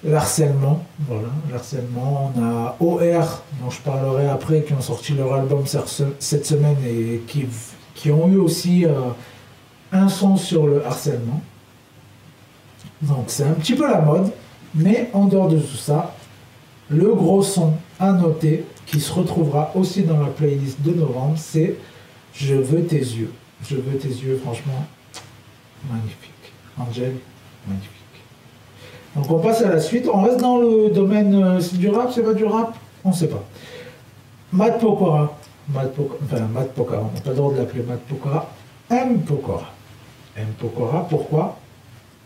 l'harcèlement. 0.05 0.85
Voilà, 1.07 1.29
l'harcèlement. 1.51 2.33
On 2.37 2.43
a 2.43 2.77
OR, 2.81 3.43
dont 3.61 3.71
je 3.71 3.81
parlerai 3.81 4.29
après, 4.29 4.63
qui 4.63 4.73
ont 4.73 4.81
sorti 4.81 5.15
leur 5.15 5.35
album 5.35 5.65
cette 5.67 6.47
semaine 6.47 6.77
et 6.87 7.23
qui, 7.27 7.47
qui 7.95 8.11
ont 8.11 8.29
eu 8.29 8.37
aussi 8.37 8.87
un 9.93 10.09
son 10.09 10.37
sur 10.37 10.67
le 10.67 10.85
harcèlement. 10.85 11.43
Donc 13.03 13.25
c'est 13.29 13.45
un 13.45 13.53
petit 13.53 13.75
peu 13.75 13.89
la 13.89 14.01
mode, 14.01 14.31
mais 14.75 15.11
en 15.13 15.27
dehors 15.27 15.49
de 15.49 15.59
tout 15.59 15.77
ça, 15.77 16.15
le 16.89 17.15
gros 17.15 17.43
son 17.43 17.75
à 18.01 18.13
noter, 18.13 18.65
qui 18.87 19.01
se 19.01 19.13
retrouvera 19.13 19.73
aussi 19.75 20.03
dans 20.03 20.21
la 20.21 20.29
playlist 20.29 20.81
de 20.83 20.93
novembre, 20.93 21.37
c'est 21.37 21.77
Je 22.33 22.55
veux 22.55 22.85
tes 22.85 22.97
yeux. 22.97 23.33
Je 23.69 23.77
veux 23.77 23.99
tes 23.99 24.09
yeux, 24.09 24.41
franchement, 24.43 24.87
magnifique. 25.91 26.33
Angel, 26.79 27.15
magnifique. 27.67 27.98
Donc 29.19 29.31
on 29.33 29.39
passe 29.41 29.63
à 29.63 29.69
la 29.69 29.81
suite. 29.81 30.09
On 30.13 30.23
reste 30.23 30.41
dans 30.41 30.59
le 30.59 30.91
domaine, 30.91 31.35
euh, 31.35 31.61
c'est 31.61 31.77
du 31.77 31.89
rap, 31.89 32.13
c'est 32.15 32.23
pas 32.23 32.35
du 32.35 32.45
rap? 32.45 32.75
On 33.05 33.11
ne 33.11 33.15
sait 33.15 33.27
pas. 33.27 33.43
Matt 34.53 34.79
Pokora. 34.79 35.37
Matt 35.69 35.93
Pokora, 35.93 36.19
enfin, 36.25 36.43
Matt 36.55 36.73
Pokora, 36.73 37.01
on 37.01 37.15
n'a 37.15 37.21
pas 37.21 37.31
le 37.31 37.37
droit 37.37 37.53
de 37.53 37.59
l'appeler 37.59 37.83
Matt 37.83 38.01
Pokora. 38.01 38.49
M. 38.91 39.19
Pokora. 39.21 39.73
M. 40.37 40.47
Pokora, 40.59 41.07
pourquoi? 41.11 41.59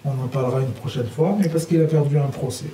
On 0.05 0.11
en 0.11 0.29
parlera 0.31 0.61
une 0.61 0.73
prochaine 0.73 1.07
fois, 1.07 1.35
mais 1.39 1.49
parce 1.49 1.65
qu'il 1.65 1.81
a 1.81 1.87
perdu 1.87 2.19
un 2.19 2.29
procès. 2.29 2.67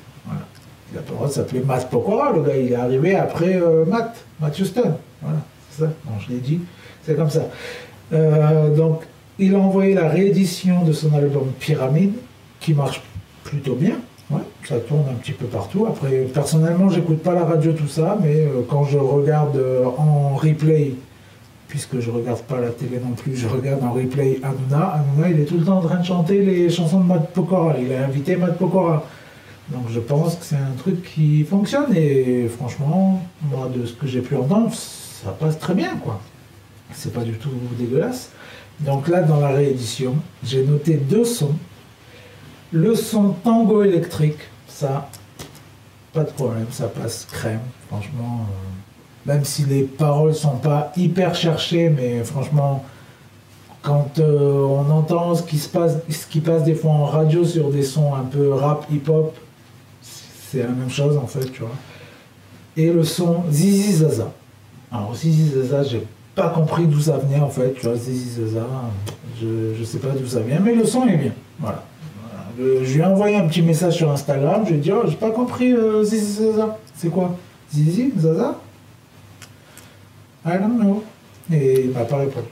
Il 0.90 0.96
n'a 0.96 1.02
pas 1.02 1.10
le 1.10 1.14
droit 1.14 1.28
de 1.28 1.32
s'appeler 1.32 1.60
Matt 1.60 1.88
Pokora, 1.88 2.32
le 2.32 2.42
gars, 2.42 2.56
il 2.56 2.72
est 2.72 2.74
arrivé 2.74 3.14
après 3.14 3.54
euh, 3.54 3.84
Matt, 3.84 4.16
Matt 4.40 4.58
Houston. 4.58 4.94
Voilà, 5.22 5.38
c'est 5.70 5.84
ça. 5.84 5.90
Je 6.26 6.32
l'ai 6.32 6.40
dit, 6.40 6.60
c'est 7.04 7.14
comme 7.14 7.30
ça. 7.30 7.42
Euh, 8.12 8.74
donc, 8.74 9.02
il 9.38 9.54
a 9.54 9.58
envoyé 9.58 9.94
la 9.94 10.08
réédition 10.08 10.82
de 10.84 10.92
son 10.92 11.14
album 11.14 11.52
Pyramide, 11.60 12.14
qui 12.58 12.74
marche 12.74 13.00
plutôt 13.44 13.74
bien. 13.74 13.94
Ouais, 14.30 14.42
ça 14.64 14.78
tourne 14.80 15.04
un 15.10 15.14
petit 15.14 15.32
peu 15.32 15.46
partout. 15.46 15.86
Après, 15.86 16.26
personnellement, 16.32 16.90
j'écoute 16.90 17.22
pas 17.22 17.32
la 17.32 17.44
radio, 17.44 17.72
tout 17.72 17.88
ça, 17.88 18.18
mais 18.22 18.42
euh, 18.42 18.60
quand 18.68 18.84
je 18.84 18.98
regarde 18.98 19.56
euh, 19.56 19.86
en 19.96 20.36
replay, 20.36 20.94
puisque 21.68 22.00
je 22.00 22.10
regarde 22.10 22.42
pas 22.42 22.60
la 22.60 22.70
télé 22.70 23.00
non 23.02 23.12
plus, 23.12 23.36
je 23.36 23.48
regarde 23.48 23.82
en 23.82 23.92
replay 23.92 24.40
Hanouna. 24.42 24.96
Hanouna, 24.96 25.30
il 25.30 25.40
est 25.40 25.44
tout 25.44 25.56
le 25.56 25.64
temps 25.64 25.78
en 25.78 25.82
train 25.82 25.98
de 25.98 26.04
chanter 26.04 26.44
les 26.44 26.68
chansons 26.68 27.00
de 27.00 27.06
Matt 27.06 27.30
Pokora. 27.32 27.76
Il 27.80 27.92
a 27.92 28.04
invité 28.04 28.36
Matt 28.36 28.58
Pokora. 28.58 29.04
Donc 29.70 29.84
je 29.90 30.00
pense 30.00 30.36
que 30.36 30.44
c'est 30.44 30.56
un 30.56 30.76
truc 30.78 31.02
qui 31.02 31.44
fonctionne 31.44 31.94
et 31.94 32.48
franchement, 32.48 33.22
moi, 33.50 33.70
de 33.74 33.86
ce 33.86 33.92
que 33.92 34.06
j'ai 34.06 34.20
pu 34.20 34.34
entendre, 34.34 34.72
ça 34.74 35.30
passe 35.38 35.58
très 35.58 35.74
bien, 35.74 35.96
quoi. 35.96 36.20
C'est 36.92 37.12
pas 37.12 37.22
du 37.22 37.32
tout 37.32 37.50
dégueulasse. 37.78 38.30
Donc 38.80 39.08
là, 39.08 39.22
dans 39.22 39.40
la 39.40 39.48
réédition, 39.48 40.14
j'ai 40.42 40.64
noté 40.64 40.94
deux 40.94 41.24
sons. 41.24 41.54
Le 42.72 42.94
son 42.94 43.30
tango 43.30 43.82
électrique, 43.82 44.38
ça, 44.68 45.08
pas 46.12 46.24
de 46.24 46.30
problème, 46.30 46.66
ça 46.70 46.88
passe 46.88 47.26
crème, 47.30 47.60
franchement. 47.88 48.40
euh, 48.42 48.78
même 49.26 49.44
si 49.44 49.64
les 49.64 49.82
paroles 49.82 50.34
sont 50.34 50.56
pas 50.56 50.92
hyper 50.96 51.34
cherchées, 51.34 51.90
mais 51.90 52.24
franchement, 52.24 52.84
quand 53.82 54.18
euh, 54.18 54.62
on 54.64 54.90
entend 54.90 55.34
ce 55.34 55.42
qui 55.42 55.58
se 55.58 55.68
passe, 55.68 55.96
ce 56.08 56.26
qui 56.26 56.40
passe 56.40 56.64
des 56.64 56.74
fois 56.74 56.92
en 56.92 57.04
radio 57.04 57.44
sur 57.44 57.70
des 57.70 57.82
sons 57.82 58.14
un 58.14 58.22
peu 58.24 58.52
rap, 58.52 58.86
hip-hop, 58.90 59.36
c'est 60.50 60.62
la 60.62 60.68
même 60.68 60.90
chose 60.90 61.16
en 61.18 61.26
fait, 61.26 61.50
tu 61.52 61.60
vois. 61.60 61.76
Et 62.76 62.90
le 62.90 63.04
son 63.04 63.44
Zizi 63.50 63.92
Zaza. 63.96 64.32
Alors 64.90 65.14
Zizi 65.14 65.50
Zaza, 65.50 65.82
j'ai 65.82 66.06
pas 66.34 66.48
compris 66.48 66.86
d'où 66.86 67.00
ça 67.00 67.18
venait 67.18 67.40
en 67.40 67.50
fait, 67.50 67.74
tu 67.74 67.86
vois, 67.86 67.96
Zizi 67.96 68.40
Zaza, 68.40 68.66
je, 69.40 69.74
je 69.78 69.84
sais 69.84 69.98
pas 69.98 70.10
d'où 70.10 70.26
ça 70.26 70.40
vient, 70.40 70.60
mais 70.60 70.74
le 70.74 70.86
son 70.86 71.06
est 71.06 71.16
bien. 71.16 71.32
Voilà. 71.58 71.84
Je 72.58 72.92
lui 72.92 73.00
ai 73.00 73.04
envoyé 73.04 73.36
un 73.36 73.46
petit 73.46 73.62
message 73.62 73.94
sur 73.94 74.10
Instagram, 74.10 74.62
je 74.64 74.70
lui 74.70 74.78
ai 74.78 74.80
dit, 74.80 74.90
oh, 74.90 75.02
j'ai 75.06 75.14
pas 75.14 75.30
compris 75.30 75.72
euh, 75.72 76.02
Zizi 76.02 76.42
Zaza. 76.42 76.76
C'est 76.96 77.08
quoi? 77.08 77.36
Zizi 77.72 78.12
Zaza? 78.18 78.56
I 80.44 80.58
don't 80.58 80.80
know. 80.80 81.04
Et 81.52 81.84
il 81.84 81.90
m'a 81.90 82.04
pas 82.04 82.16
répondu. 82.16 82.46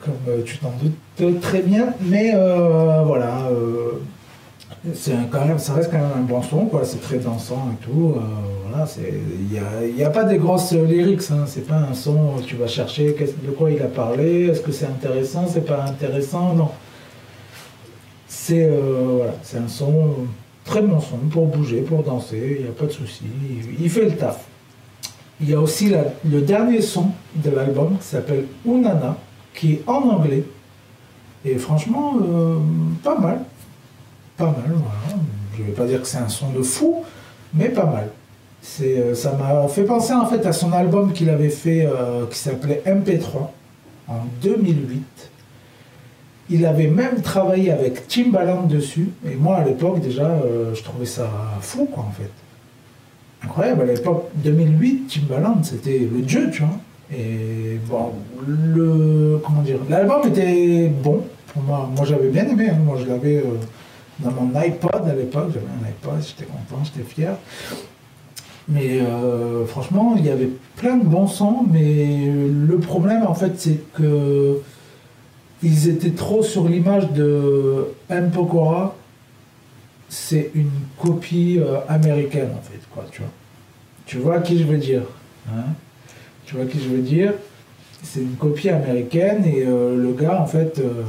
Comme 0.00 0.14
euh, 0.28 0.42
tu 0.44 0.58
t'en 0.58 0.72
doutes 0.82 1.40
très 1.40 1.60
bien, 1.60 1.94
mais 2.00 2.32
euh, 2.34 3.02
voilà. 3.04 3.48
c'est 4.94 5.12
quand 5.30 5.44
même, 5.44 5.60
ça 5.60 5.74
reste 5.74 5.92
quand 5.92 5.98
même 5.98 6.10
un 6.16 6.22
bon 6.22 6.42
son, 6.42 6.66
quoi. 6.66 6.80
C'est 6.84 7.00
très 7.00 7.18
dansant 7.18 7.68
et 7.72 7.84
tout. 7.84 8.16
voilà, 8.68 8.84
c'est, 8.86 9.14
il 9.48 9.96
y 9.96 10.02
a, 10.02 10.10
pas 10.10 10.24
des 10.24 10.38
grosses 10.38 10.72
lyrics. 10.72 11.30
Hein, 11.30 11.44
c'est 11.46 11.68
pas 11.68 11.76
un 11.76 11.94
son 11.94 12.34
où 12.36 12.40
tu 12.40 12.56
vas 12.56 12.66
chercher 12.66 13.14
de 13.14 13.50
quoi 13.52 13.70
il 13.70 13.80
a 13.80 13.86
parlé. 13.86 14.46
Est-ce 14.48 14.60
que 14.60 14.72
c'est 14.72 14.86
intéressant 14.86 15.46
C'est 15.46 15.66
pas 15.66 15.84
intéressant? 15.84 16.54
Non. 16.54 16.70
C'est 18.34 18.64
euh, 18.64 19.28
c'est 19.42 19.58
un 19.58 19.68
son 19.68 20.14
très 20.64 20.80
bon 20.80 21.00
son 21.00 21.18
pour 21.30 21.46
bouger, 21.46 21.82
pour 21.82 22.02
danser. 22.02 22.56
Il 22.58 22.64
n'y 22.64 22.70
a 22.70 22.72
pas 22.72 22.86
de 22.86 22.90
souci. 22.90 23.24
Il, 23.78 23.90
fait 23.90 24.06
le 24.06 24.16
taf. 24.16 24.46
Il 25.38 25.50
y 25.50 25.54
a 25.54 25.60
aussi 25.60 25.92
le 26.24 26.40
dernier 26.40 26.80
son 26.80 27.08
de 27.36 27.50
l'album 27.50 27.98
qui 27.98 28.06
s'appelle 28.06 28.46
Unana, 28.64 29.18
qui 29.54 29.74
est 29.74 29.82
en 29.86 30.08
anglais. 30.08 30.44
Et 31.44 31.58
franchement, 31.58 32.14
euh, 32.22 32.56
pas 33.04 33.18
mal. 33.18 33.40
Pas 34.38 34.46
mal, 34.46 34.64
voilà. 34.66 35.22
Je 35.58 35.64
vais 35.64 35.72
pas 35.72 35.84
dire 35.84 36.00
que 36.00 36.08
c'est 36.08 36.18
un 36.18 36.28
son 36.30 36.50
de 36.52 36.62
fou, 36.62 37.04
mais 37.52 37.68
pas 37.68 37.84
mal. 37.84 38.08
Euh, 38.80 39.14
ça 39.14 39.32
m'a 39.32 39.68
fait 39.68 39.84
penser 39.84 40.14
en 40.14 40.24
fait 40.24 40.46
à 40.46 40.54
son 40.54 40.72
album 40.72 41.12
qu'il 41.12 41.28
avait 41.28 41.50
fait 41.50 41.86
qui 42.30 42.38
s'appelait 42.38 42.82
MP3 42.86 43.50
en 44.08 44.20
2008. 44.40 45.31
Il 46.50 46.66
avait 46.66 46.88
même 46.88 47.22
travaillé 47.22 47.70
avec 47.70 48.08
Timbaland 48.08 48.64
dessus. 48.64 49.08
Et 49.30 49.36
moi 49.36 49.58
à 49.58 49.64
l'époque 49.64 50.00
déjà, 50.00 50.26
euh, 50.26 50.74
je 50.74 50.82
trouvais 50.82 51.06
ça 51.06 51.30
fou 51.60 51.86
quoi 51.86 52.04
en 52.08 52.12
fait. 52.12 52.30
Incroyable, 53.44 53.82
à 53.82 53.86
l'époque 53.86 54.28
2008, 54.36 55.06
Timbaland 55.08 55.62
c'était 55.62 55.98
le 55.98 56.20
dieu, 56.20 56.50
tu 56.52 56.62
vois. 56.62 56.78
Et 57.16 57.78
bon, 57.88 58.12
le 58.46 59.40
comment 59.44 59.62
dire, 59.62 59.78
l'album 59.88 60.26
était 60.28 60.88
bon 60.88 61.22
pour 61.52 61.62
moi. 61.62 61.88
Moi 61.96 62.04
j'avais 62.06 62.28
bien 62.28 62.46
aimé. 62.48 62.68
hein. 62.70 62.78
Moi 62.84 62.96
je 63.02 63.06
l'avais 63.08 63.38
euh, 63.38 63.44
dans 64.20 64.30
mon 64.32 64.54
iPod 64.58 65.08
à 65.08 65.14
l'époque. 65.14 65.50
J'avais 65.54 65.66
un 65.66 65.88
iPod, 65.88 66.22
j'étais 66.26 66.50
content, 66.50 66.82
j'étais 66.84 67.08
fier. 67.08 67.34
Mais 68.68 69.00
euh, 69.00 69.66
franchement, 69.66 70.14
il 70.16 70.24
y 70.24 70.30
avait 70.30 70.48
plein 70.76 70.96
de 70.96 71.04
bons 71.04 71.26
sons, 71.26 71.64
mais 71.70 72.30
le 72.30 72.78
problème 72.78 73.24
en 73.26 73.34
fait, 73.34 73.52
c'est 73.56 73.80
que 73.94 74.58
ils 75.62 75.88
étaient 75.88 76.10
trop 76.10 76.42
sur 76.42 76.68
l'image 76.68 77.10
de 77.12 77.86
M. 78.10 78.30
Pokora. 78.30 78.96
C'est 80.08 80.50
une 80.54 80.70
copie 81.00 81.58
euh, 81.58 81.78
américaine 81.88 82.50
en 82.58 82.60
fait, 82.60 82.80
quoi, 82.92 83.04
tu 83.10 83.22
vois. 83.22 83.30
Tu 84.04 84.18
vois 84.18 84.40
qui 84.40 84.58
je 84.58 84.64
veux 84.64 84.76
dire 84.76 85.02
hein 85.48 85.64
Tu 86.44 86.56
vois 86.56 86.66
qui 86.66 86.78
je 86.78 86.88
veux 86.88 87.00
dire 87.00 87.32
C'est 88.02 88.20
une 88.20 88.34
copie 88.34 88.68
américaine 88.68 89.44
et 89.46 89.64
euh, 89.64 89.96
le 89.96 90.12
gars 90.12 90.42
en 90.42 90.46
fait, 90.46 90.78
euh, 90.80 91.02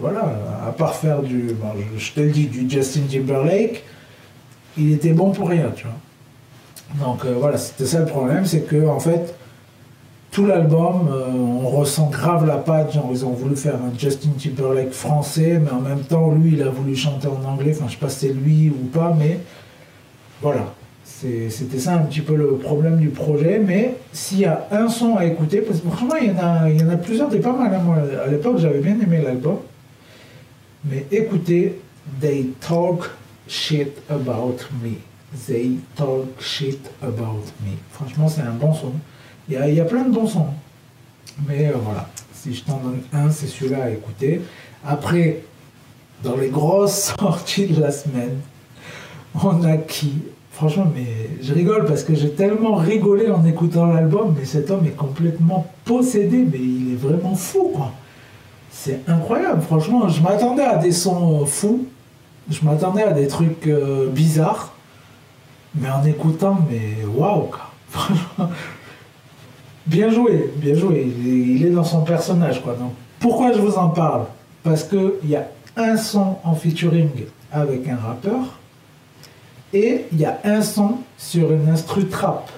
voilà, 0.00 0.36
à 0.66 0.72
part 0.72 0.94
faire 0.94 1.22
du, 1.22 1.50
je, 1.50 1.98
je 1.98 2.12
te 2.12 2.20
le 2.20 2.30
dis, 2.30 2.46
du 2.46 2.68
Justin 2.68 3.02
Timberlake, 3.08 3.84
il 4.76 4.92
était 4.92 5.12
bon 5.12 5.30
pour 5.30 5.48
rien, 5.48 5.70
tu 5.76 5.84
vois. 5.84 7.06
Donc 7.06 7.24
voilà, 7.26 7.58
c'était 7.58 7.86
ça 7.86 8.00
le 8.00 8.06
problème, 8.06 8.46
c'est 8.46 8.62
que 8.62 8.86
en 8.86 8.98
fait, 8.98 9.34
tout 10.30 10.46
l'album, 10.46 11.08
euh, 11.10 11.30
on 11.32 11.68
ressent 11.68 12.10
grave 12.10 12.46
la 12.46 12.56
patte, 12.58 12.92
genre 12.92 13.08
ils 13.10 13.24
ont 13.24 13.30
voulu 13.32 13.56
faire 13.56 13.76
un 13.76 13.96
Justin 13.98 14.30
Timberlake 14.38 14.92
français, 14.92 15.60
mais 15.62 15.70
en 15.70 15.80
même 15.80 16.00
temps, 16.00 16.30
lui, 16.32 16.52
il 16.52 16.62
a 16.62 16.68
voulu 16.68 16.94
chanter 16.94 17.28
en 17.28 17.48
anglais, 17.48 17.72
enfin 17.74 17.86
je 17.88 17.92
sais 17.92 17.98
pas 17.98 18.08
si 18.08 18.26
c'est 18.26 18.32
lui 18.32 18.70
ou 18.70 18.86
pas, 18.86 19.14
mais 19.18 19.40
voilà. 20.42 20.74
C'était 21.04 21.78
ça 21.80 21.94
un 21.94 22.02
petit 22.02 22.20
peu 22.20 22.36
le 22.36 22.56
problème 22.58 22.98
du 22.98 23.08
projet, 23.08 23.58
mais 23.58 23.96
s'il 24.12 24.40
y 24.40 24.44
a 24.44 24.68
un 24.70 24.88
son 24.88 25.16
à 25.16 25.24
écouter, 25.24 25.62
parce 25.62 25.80
que 25.80 25.88
franchement, 25.88 26.14
il 26.20 26.28
y 26.28 26.84
en 26.84 26.90
a, 26.90 26.96
plusieurs, 26.96 27.28
des 27.28 27.40
pas 27.40 27.52
mal. 27.52 27.74
hein. 27.74 27.80
À 28.24 28.30
l'époque, 28.30 28.58
j'avais 28.58 28.78
bien 28.78 28.96
aimé 29.00 29.20
l'album. 29.24 29.56
Mais 30.84 31.06
écoutez, 31.10 31.80
They 32.20 32.50
Talk 32.60 33.10
Shit 33.48 33.94
About 34.08 34.58
Me. 34.80 34.92
They 35.46 35.78
Talk 35.96 36.40
Shit 36.40 36.88
About 37.02 37.42
Me. 37.64 37.72
Franchement, 37.90 38.28
c'est 38.28 38.42
un 38.42 38.52
bon 38.52 38.72
son. 38.72 38.92
Il 39.48 39.74
y 39.74 39.80
a, 39.80 39.84
plein 39.84 40.04
de 40.04 40.10
bons 40.10 40.26
sons. 40.26 40.46
Mais 41.46 41.68
euh, 41.68 41.78
voilà, 41.82 42.08
si 42.34 42.54
je 42.54 42.64
t'en 42.64 42.78
donne 42.78 43.00
un, 43.12 43.30
c'est 43.30 43.46
celui-là 43.46 43.84
à 43.84 43.90
écouter. 43.90 44.42
Après, 44.86 45.42
dans 46.22 46.36
les 46.36 46.48
grosses 46.48 47.14
sorties 47.18 47.66
de 47.66 47.80
la 47.80 47.90
semaine, 47.90 48.40
on 49.42 49.64
a 49.64 49.76
qui? 49.78 50.12
Franchement, 50.52 50.90
mais 50.92 51.06
je 51.40 51.54
rigole 51.54 51.84
parce 51.84 52.02
que 52.02 52.16
j'ai 52.16 52.32
tellement 52.32 52.74
rigolé 52.74 53.30
en 53.30 53.44
écoutant 53.44 53.86
l'album, 53.86 54.34
mais 54.36 54.44
cet 54.44 54.70
homme 54.70 54.84
est 54.86 54.96
complètement 54.96 55.70
possédé, 55.84 56.38
mais 56.38 56.58
il 56.58 56.92
est 56.94 56.96
vraiment 56.96 57.36
fou, 57.36 57.70
quoi. 57.72 57.92
C'est 58.72 59.08
incroyable, 59.08 59.62
franchement. 59.62 60.08
Je 60.08 60.20
m'attendais 60.20 60.64
à 60.64 60.76
des 60.76 60.92
sons 60.92 61.42
euh, 61.42 61.46
fous, 61.46 61.86
je 62.50 62.64
m'attendais 62.64 63.04
à 63.04 63.12
des 63.12 63.28
trucs 63.28 63.68
euh, 63.68 64.08
bizarres, 64.08 64.72
mais 65.76 65.88
en 65.90 66.04
écoutant, 66.04 66.58
mais 66.68 67.04
waouh, 67.06 67.42
quoi. 67.42 67.70
Franchement, 67.90 68.50
bien 69.88 70.10
joué, 70.10 70.52
bien 70.56 70.74
joué. 70.74 71.12
Il 71.24 71.66
est, 71.66 71.70
dans 71.70 71.84
son 71.84 72.02
personnage, 72.02 72.62
quoi. 72.62 72.74
Donc, 72.74 72.92
pourquoi 73.18 73.52
je 73.52 73.58
vous 73.58 73.74
en 73.74 73.88
parle? 73.88 74.26
Parce 74.62 74.84
qu'il 74.84 75.28
y 75.28 75.36
a 75.36 75.48
un 75.76 75.96
son 75.96 76.36
en 76.44 76.54
featuring 76.54 77.10
avec 77.50 77.88
un 77.88 77.96
rappeur 77.96 78.58
et 79.72 80.04
il 80.12 80.20
y 80.20 80.24
a 80.24 80.38
un 80.44 80.62
son 80.62 80.96
sur 81.16 81.52
une 81.52 81.68
instru 81.68 82.06
trap. 82.06 82.50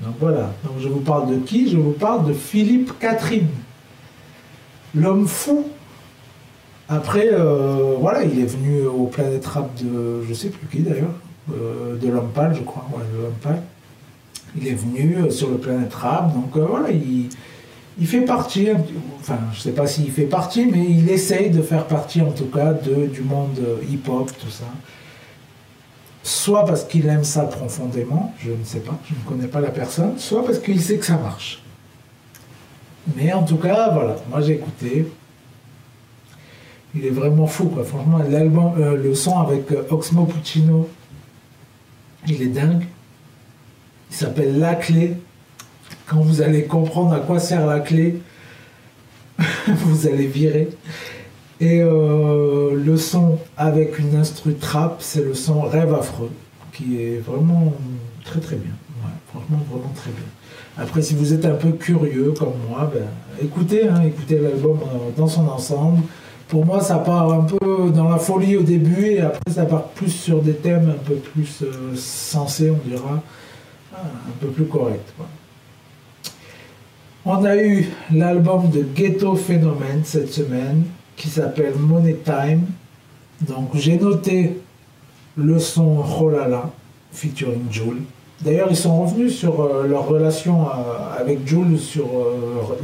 Donc 0.00 0.14
voilà, 0.20 0.50
donc 0.64 0.74
je 0.80 0.88
vous 0.88 1.00
parle 1.00 1.30
de 1.30 1.36
qui? 1.36 1.70
Je 1.70 1.76
vous 1.76 1.92
parle 1.92 2.26
de 2.26 2.32
Philippe 2.32 2.98
Catherine, 2.98 3.48
l'homme 4.94 5.26
fou. 5.26 5.66
Après, 6.88 7.28
euh, 7.32 7.94
voilà, 7.98 8.24
il 8.24 8.38
est 8.40 8.46
venu 8.46 8.84
au 8.84 9.06
Planète 9.06 9.46
Rap 9.46 9.70
de, 9.82 10.22
je 10.28 10.34
sais 10.34 10.48
plus 10.48 10.66
qui 10.66 10.82
d'ailleurs, 10.82 11.14
euh, 11.52 11.96
de 11.96 12.08
l'homme 12.08 12.30
pâle, 12.34 12.54
je 12.54 12.62
crois, 12.62 12.84
de 12.92 13.22
l'homme 13.22 13.32
pâle. 13.40 13.62
Il 14.56 14.68
est 14.68 14.74
venu 14.74 15.16
euh, 15.16 15.30
sur 15.30 15.50
le 15.50 15.58
Planète 15.58 15.92
Rap, 15.94 16.32
donc 16.32 16.56
euh, 16.56 16.64
voilà, 16.64 16.90
il, 16.90 18.06
fait 18.06 18.20
partie, 18.20 18.68
enfin, 19.20 19.38
je 19.52 19.60
sais 19.60 19.72
pas 19.72 19.86
s'il 19.86 20.10
fait 20.10 20.26
partie, 20.26 20.66
mais 20.66 20.84
il 20.88 21.10
essaye 21.10 21.50
de 21.50 21.60
faire 21.60 21.86
partie 21.86 22.20
en 22.20 22.30
tout 22.30 22.46
cas 22.46 22.72
de, 22.72 23.06
du 23.06 23.22
monde 23.22 23.58
euh, 23.60 23.76
hip-hop, 23.90 24.30
tout 24.38 24.50
ça 24.50 24.64
soit 26.22 26.64
parce 26.64 26.84
qu'il 26.84 27.06
aime 27.06 27.22
ça 27.22 27.42
profondément, 27.42 28.32
je 28.38 28.50
ne 28.50 28.64
sais 28.64 28.80
pas, 28.80 28.98
je 29.04 29.14
ne 29.14 29.20
connais 29.28 29.46
pas 29.46 29.60
la 29.60 29.70
personne, 29.70 30.18
soit 30.18 30.42
parce 30.42 30.58
qu'il 30.58 30.80
sait 30.80 30.96
que 30.96 31.04
ça 31.04 31.18
marche. 31.18 31.62
Mais 33.14 33.30
en 33.34 33.42
tout 33.42 33.58
cas, 33.58 33.90
voilà, 33.92 34.16
moi 34.30 34.40
j'ai 34.40 34.54
écouté. 34.54 35.06
il 36.94 37.04
est 37.04 37.10
vraiment 37.10 37.46
fou, 37.46 37.66
quoi. 37.66 37.84
Franchement, 37.84 38.20
l'album, 38.26 38.72
le 38.78 39.14
son 39.14 39.38
avec 39.38 39.66
Oxmo 39.90 40.24
Puccino, 40.24 40.88
il 42.26 42.40
est 42.40 42.46
dingue. 42.46 42.86
S'appelle 44.14 44.60
La 44.60 44.76
Clé. 44.76 45.16
Quand 46.06 46.20
vous 46.20 46.40
allez 46.40 46.64
comprendre 46.64 47.14
à 47.14 47.18
quoi 47.18 47.40
sert 47.40 47.66
la 47.66 47.80
clé, 47.80 48.20
vous 49.66 50.06
allez 50.06 50.26
virer. 50.26 50.68
Et 51.60 51.80
euh, 51.80 52.74
le 52.74 52.96
son 52.96 53.38
avec 53.56 53.98
une 53.98 54.14
instru 54.14 54.54
trap, 54.54 54.98
c'est 55.00 55.24
le 55.24 55.34
son 55.34 55.62
Rêve 55.62 55.92
affreux, 55.92 56.30
qui 56.72 57.00
est 57.02 57.18
vraiment 57.18 57.74
très 58.24 58.38
très 58.38 58.56
bien. 58.56 58.72
vraiment 59.32 59.92
très 59.96 60.10
bien. 60.10 60.26
Après, 60.78 61.02
si 61.02 61.14
vous 61.14 61.32
êtes 61.32 61.44
un 61.44 61.54
peu 61.54 61.72
curieux 61.72 62.34
comme 62.38 62.54
moi, 62.68 62.90
ben, 62.94 63.08
écoutez, 63.42 63.88
hein, 63.88 64.02
écoutez 64.06 64.38
l'album 64.38 64.78
dans 65.16 65.28
son 65.28 65.48
ensemble 65.48 66.02
pour 66.48 66.64
moi, 66.64 66.80
ça 66.80 66.98
part 66.98 67.32
un 67.32 67.42
peu 67.42 67.90
dans 67.90 68.08
la 68.08 68.18
folie 68.18 68.56
au 68.56 68.62
début 68.62 69.06
et 69.06 69.20
après, 69.20 69.50
ça 69.50 69.64
part 69.64 69.88
plus 69.88 70.10
sur 70.10 70.40
des 70.40 70.52
thèmes 70.52 70.90
un 70.90 71.04
peu 71.04 71.14
plus 71.14 71.62
euh, 71.62 71.96
sensés, 71.96 72.70
on 72.70 72.88
dira, 72.88 73.22
un 73.94 74.32
peu 74.40 74.48
plus 74.48 74.64
corrects. 74.64 75.12
On 77.24 77.44
a 77.44 77.56
eu 77.56 77.88
l'album 78.12 78.70
de 78.70 78.82
Ghetto 78.82 79.34
Phénomène 79.34 80.02
cette 80.04 80.32
semaine 80.32 80.84
qui 81.16 81.28
s'appelle 81.28 81.74
Money 81.78 82.16
Time. 82.24 82.66
Donc, 83.40 83.70
j'ai 83.74 83.96
noté 83.96 84.60
le 85.36 85.58
son 85.58 85.94
Rolala 86.02 86.70
featuring 87.12 87.62
Jules. 87.70 88.02
D'ailleurs, 88.40 88.68
ils 88.70 88.76
sont 88.76 89.02
revenus 89.02 89.36
sur 89.36 89.60
euh, 89.60 89.86
leur 89.86 90.06
relation 90.06 90.66
euh, 90.66 91.18
avec 91.18 91.46
Jules 91.46 91.78
sur 91.78 92.06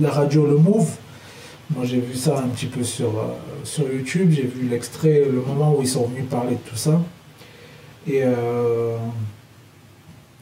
la 0.01 0.11
radio 0.11 0.47
Le 0.47 0.57
Move. 0.57 0.89
Moi, 1.75 1.85
j'ai 1.85 2.01
vu 2.01 2.17
ça 2.17 2.39
un 2.39 2.49
petit 2.49 2.67
peu 2.67 2.83
sur, 2.83 3.11
euh, 3.11 3.35
sur 3.63 3.85
YouTube. 3.91 4.31
J'ai 4.33 4.43
vu 4.43 4.69
l'extrait, 4.69 5.25
le 5.25 5.41
moment 5.41 5.77
où 5.77 5.83
ils 5.83 5.89
sont 5.89 6.07
venus 6.07 6.25
parler 6.29 6.57
de 6.57 6.69
tout 6.69 6.77
ça. 6.77 7.01
Et, 8.09 8.23
euh, 8.25 8.97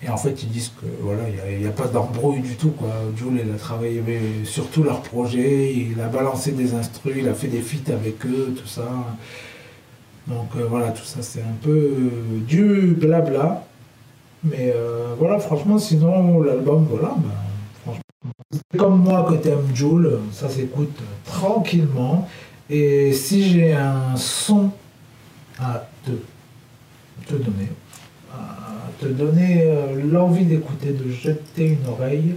et 0.03 0.09
en 0.09 0.17
fait, 0.17 0.43
ils 0.43 0.49
disent 0.49 0.73
que 0.81 0.87
voilà, 1.01 1.23
il 1.51 1.59
n'y 1.59 1.67
a, 1.67 1.71
pas 1.71 1.89
d'embrouille 1.89 2.41
du 2.41 2.55
tout. 2.55 2.71
Quoi. 2.71 2.89
Jules, 3.17 3.43
il 3.45 3.53
a 3.53 3.59
travaillé 3.59 4.03
sur 4.45 4.69
tout 4.69 4.85
leur 4.85 5.03
projet, 5.03 5.75
il 5.75 6.01
a 6.01 6.07
balancé 6.07 6.53
des 6.53 6.75
instrus, 6.75 7.17
il 7.19 7.29
a 7.29 7.35
fait 7.35 7.49
des 7.49 7.61
feats 7.61 7.93
avec 7.93 8.25
eux, 8.25 8.55
tout 8.57 8.69
ça. 8.69 8.89
Donc 10.29 10.51
euh, 10.57 10.67
voilà, 10.69 10.91
tout 10.91 11.05
ça, 11.05 11.23
c'est 11.23 11.41
un 11.43 11.57
peu 11.63 11.91
du 12.47 12.95
blabla. 12.97 13.65
Mais 14.45 14.73
voilà, 15.19 15.41
franchement, 15.41 15.79
sinon, 15.79 16.41
l'album, 16.43 16.87
voilà, 16.89 17.17
ben, 17.19 17.33
comme 18.77 19.03
moi 19.03 19.27
que 19.29 19.35
t'aimes 19.35 19.75
Joule, 19.75 20.21
ça 20.33 20.49
s'écoute 20.49 20.97
tranquillement. 21.25 22.29
Et 22.71 23.13
si 23.13 23.51
j'ai 23.51 23.73
un 23.73 24.15
son 24.17 24.71
à 25.59 25.89
te, 26.05 26.13
te 27.27 27.35
donner, 27.35 27.69
te 29.01 29.07
donner 29.07 29.65
euh, 29.65 30.03
l'envie 30.11 30.45
d'écouter, 30.45 30.93
de 30.93 31.11
jeter 31.11 31.67
une 31.67 31.87
oreille, 31.89 32.35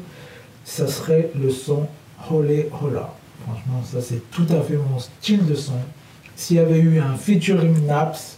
ça 0.64 0.88
serait 0.88 1.32
le 1.40 1.50
son 1.50 1.88
Holé 2.30 2.70
Hola. 2.82 3.14
Franchement, 3.44 3.82
ça 3.84 4.02
c'est 4.02 4.30
tout 4.32 4.46
à 4.50 4.62
fait 4.62 4.78
mon 4.78 5.00
style 5.00 5.46
de 5.46 5.56
son. 5.56 5.74
S'il 6.36 6.58
y 6.58 6.60
avait 6.60 6.80
eu 6.80 7.00
un 7.00 7.16
featuring 7.16 7.86
Naps, 7.86 8.38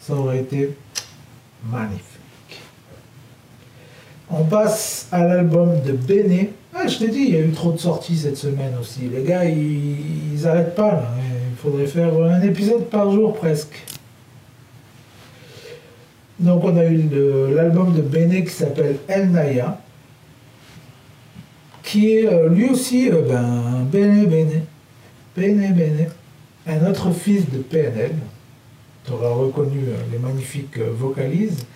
ça 0.00 0.14
aurait 0.14 0.40
été 0.40 0.76
magnifique. 1.70 2.04
On 4.30 4.44
passe 4.44 5.08
à 5.10 5.24
l'album 5.24 5.80
de 5.84 5.92
Béné. 5.92 6.52
Ah, 6.74 6.86
je 6.86 6.98
t'ai 6.98 7.08
dit, 7.08 7.24
il 7.28 7.34
y 7.34 7.36
a 7.36 7.40
eu 7.40 7.50
trop 7.50 7.72
de 7.72 7.78
sorties 7.78 8.16
cette 8.16 8.36
semaine 8.36 8.74
aussi. 8.80 9.00
Les 9.12 9.24
gars, 9.24 9.44
ils 9.44 10.40
n'arrêtent 10.42 10.76
pas 10.76 10.92
là. 10.92 11.10
Il 11.50 11.56
faudrait 11.56 11.86
faire 11.86 12.14
un 12.14 12.40
épisode 12.42 12.84
par 12.88 13.10
jour 13.10 13.34
presque. 13.34 13.84
Donc 16.40 16.64
on 16.64 16.74
a 16.78 16.86
eu 16.86 17.02
l'album 17.54 17.94
de 17.94 18.00
Béné 18.00 18.44
qui 18.44 18.50
s'appelle 18.50 18.96
El 19.08 19.30
Naya, 19.30 19.78
qui 21.82 22.14
est 22.14 22.26
euh, 22.26 22.48
lui 22.48 22.70
aussi, 22.70 23.10
euh, 23.10 23.20
ben, 23.28 23.84
Béné 23.84 24.24
Béné, 24.24 24.62
Béné 25.36 25.68
Béné, 25.68 26.08
un 26.66 26.86
autre 26.90 27.10
fils 27.10 27.50
de 27.50 27.58
PNL. 27.58 28.12
Tu 29.04 29.12
auras 29.12 29.28
reconnu 29.28 29.80
euh, 29.88 29.96
les 30.10 30.18
magnifiques 30.18 30.78
vocalises. 30.78 31.66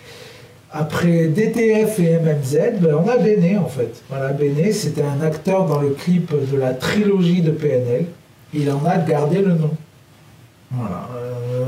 Après 0.71 1.27
DTF 1.27 1.99
et 1.99 2.17
MMZ, 2.17 2.79
ben, 2.81 2.95
on 2.95 3.07
a 3.07 3.17
Béné 3.17 3.59
en 3.59 3.67
fait. 3.67 4.01
Voilà, 4.09 4.33
Béné, 4.33 4.71
c'était 4.71 5.03
un 5.03 5.21
acteur 5.21 5.67
dans 5.67 5.79
le 5.79 5.91
clip 5.91 6.33
de 6.51 6.57
la 6.57 6.73
trilogie 6.73 7.41
de 7.43 7.51
PNL. 7.51 8.07
Il 8.51 8.71
en 8.71 8.83
a 8.83 8.97
gardé 8.97 9.43
le 9.43 9.53
nom. 9.53 9.71
Voilà. 10.71 11.07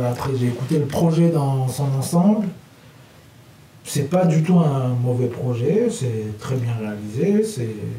Après, 0.10 0.32
j'ai 0.40 0.48
écouté 0.48 0.80
le 0.80 0.86
projet 0.86 1.30
dans 1.30 1.68
son 1.68 1.86
ensemble. 2.00 2.48
C'est 3.90 4.10
pas 4.10 4.26
du 4.26 4.44
tout 4.44 4.60
un 4.60 4.90
mauvais 5.02 5.28
projet, 5.28 5.88
c'est 5.90 6.38
très 6.40 6.56
bien 6.56 6.74
réalisé, 6.78 7.42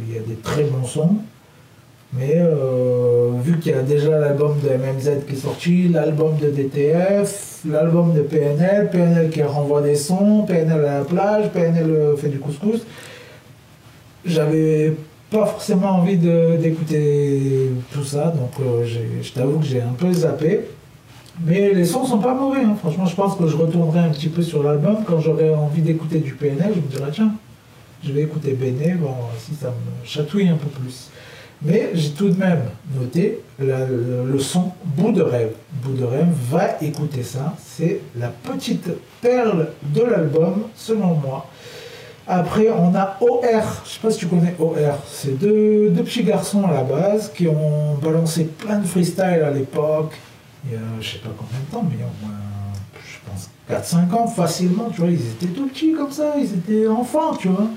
il 0.07 0.15
y 0.15 0.19
a 0.19 0.21
des 0.21 0.35
très 0.35 0.65
bons 0.65 0.85
sons. 0.85 1.17
Mais 2.13 2.35
euh, 2.37 3.31
vu 3.43 3.59
qu'il 3.59 3.73
y 3.73 3.75
a 3.75 3.83
déjà 3.83 4.19
l'album 4.19 4.57
de 4.63 4.69
MMZ 4.69 5.27
qui 5.27 5.33
est 5.33 5.37
sorti, 5.37 5.89
l'album 5.89 6.37
de 6.37 6.51
DTF, 6.51 7.61
l'album 7.67 8.13
de 8.13 8.21
PNL, 8.21 8.91
PNL 8.91 9.31
qui 9.31 9.43
renvoie 9.43 9.81
des 9.81 9.95
sons, 9.95 10.45
PNL 10.47 10.85
à 10.85 10.99
la 10.99 11.05
plage, 11.05 11.49
PNL 11.53 11.91
euh, 11.91 12.17
fait 12.17 12.29
du 12.29 12.39
couscous, 12.39 12.85
j'avais 14.27 14.93
pas 15.31 15.47
forcément 15.47 15.93
envie 15.93 16.19
d'écouter 16.19 17.71
tout 17.93 18.05
ça, 18.05 18.27
donc 18.27 18.53
euh, 18.61 18.85
je 19.23 19.33
t'avoue 19.33 19.59
que 19.59 19.67
j'ai 19.67 19.81
un 19.81 19.95
peu 19.97 20.13
zappé. 20.13 20.61
Mais 21.45 21.73
les 21.73 21.85
sons 21.85 22.05
sont 22.05 22.19
pas 22.19 22.35
mauvais, 22.35 22.63
hein. 22.63 22.75
franchement 22.79 23.07
je 23.07 23.15
pense 23.15 23.37
que 23.37 23.47
je 23.47 23.57
retournerai 23.57 24.01
un 24.01 24.11
petit 24.11 24.29
peu 24.29 24.43
sur 24.43 24.63
l'album 24.63 24.99
quand 25.07 25.21
j'aurai 25.21 25.55
envie 25.55 25.83
d'écouter 25.83 26.19
du 26.19 26.35
PNL, 26.35 26.73
je 26.75 26.81
me 26.81 26.89
dirais 26.89 27.11
tiens, 27.13 27.33
je 28.05 28.13
vais 28.13 28.23
écouter 28.23 28.53
Béné, 28.53 28.95
bon 28.95 29.15
si 29.39 29.55
ça 29.55 29.69
me 29.69 30.07
chatouille 30.07 30.49
un 30.49 30.57
peu 30.57 30.69
plus. 30.69 31.11
Mais 31.63 31.91
j'ai 31.95 32.11
tout 32.11 32.29
de 32.29 32.39
même 32.39 32.63
noté 32.95 33.41
le, 33.59 34.39
son 34.39 34.71
Bout 34.85 35.13
de 35.13 35.23
rêve. 35.23 35.53
Bout 35.83 35.95
de 35.95 36.05
rêve, 36.05 36.29
va 36.51 36.77
écouter 36.81 37.23
ça. 37.23 37.55
C'est 37.59 38.01
la 38.17 38.29
petite 38.29 38.89
perle 39.21 39.69
de 39.83 40.03
l'album, 40.03 40.63
selon 40.77 41.15
moi. 41.15 41.47
Après, 42.29 42.69
on 42.71 42.95
a 42.95 43.17
OR. 43.21 43.83
Je 43.85 43.91
sais 43.91 44.01
pas 44.01 44.11
si 44.11 44.19
tu 44.19 44.27
connais 44.27 44.55
OR. 44.61 44.99
C'est 45.11 45.39
deux, 45.39 45.91
petits 46.05 46.23
garçons 46.23 46.65
à 46.65 46.73
la 46.73 46.83
base 46.85 47.33
qui 47.35 47.49
ont 47.49 47.95
balancé 48.01 48.45
plein 48.45 48.79
de 48.79 48.87
freestyle 48.87 49.43
à 49.45 49.51
l'époque. 49.51 50.15
Il 50.69 50.75
y 50.75 50.77
a, 50.77 50.81
je 51.01 51.13
sais 51.13 51.19
pas 51.19 51.31
combien 51.37 51.59
de 51.59 51.71
temps, 51.73 51.83
mais 51.89 51.97
il 51.97 52.01
y 52.01 52.03
a 52.03 52.07
au 52.07 52.27
moins, 52.27 52.37
je 53.03 53.19
pense, 53.27 53.51
4-5 53.71 54.15
ans 54.15 54.27
facilement. 54.27 54.91
Tu 54.91 55.01
vois, 55.01 55.11
ils 55.11 55.21
étaient 55.21 55.47
tout 55.47 55.67
petits 55.67 55.93
comme 55.93 56.13
ça. 56.13 56.35
Ils 56.39 56.53
étaient 56.55 56.87
enfants, 56.87 57.35
tu 57.37 57.49
vois. 57.49 57.69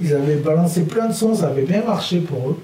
Ils 0.00 0.14
avaient 0.14 0.36
balancé 0.36 0.82
plein 0.82 1.08
de 1.08 1.12
sons, 1.12 1.34
ça 1.34 1.48
avait 1.48 1.64
bien 1.64 1.82
marché 1.82 2.20
pour 2.20 2.50
eux. 2.50 2.58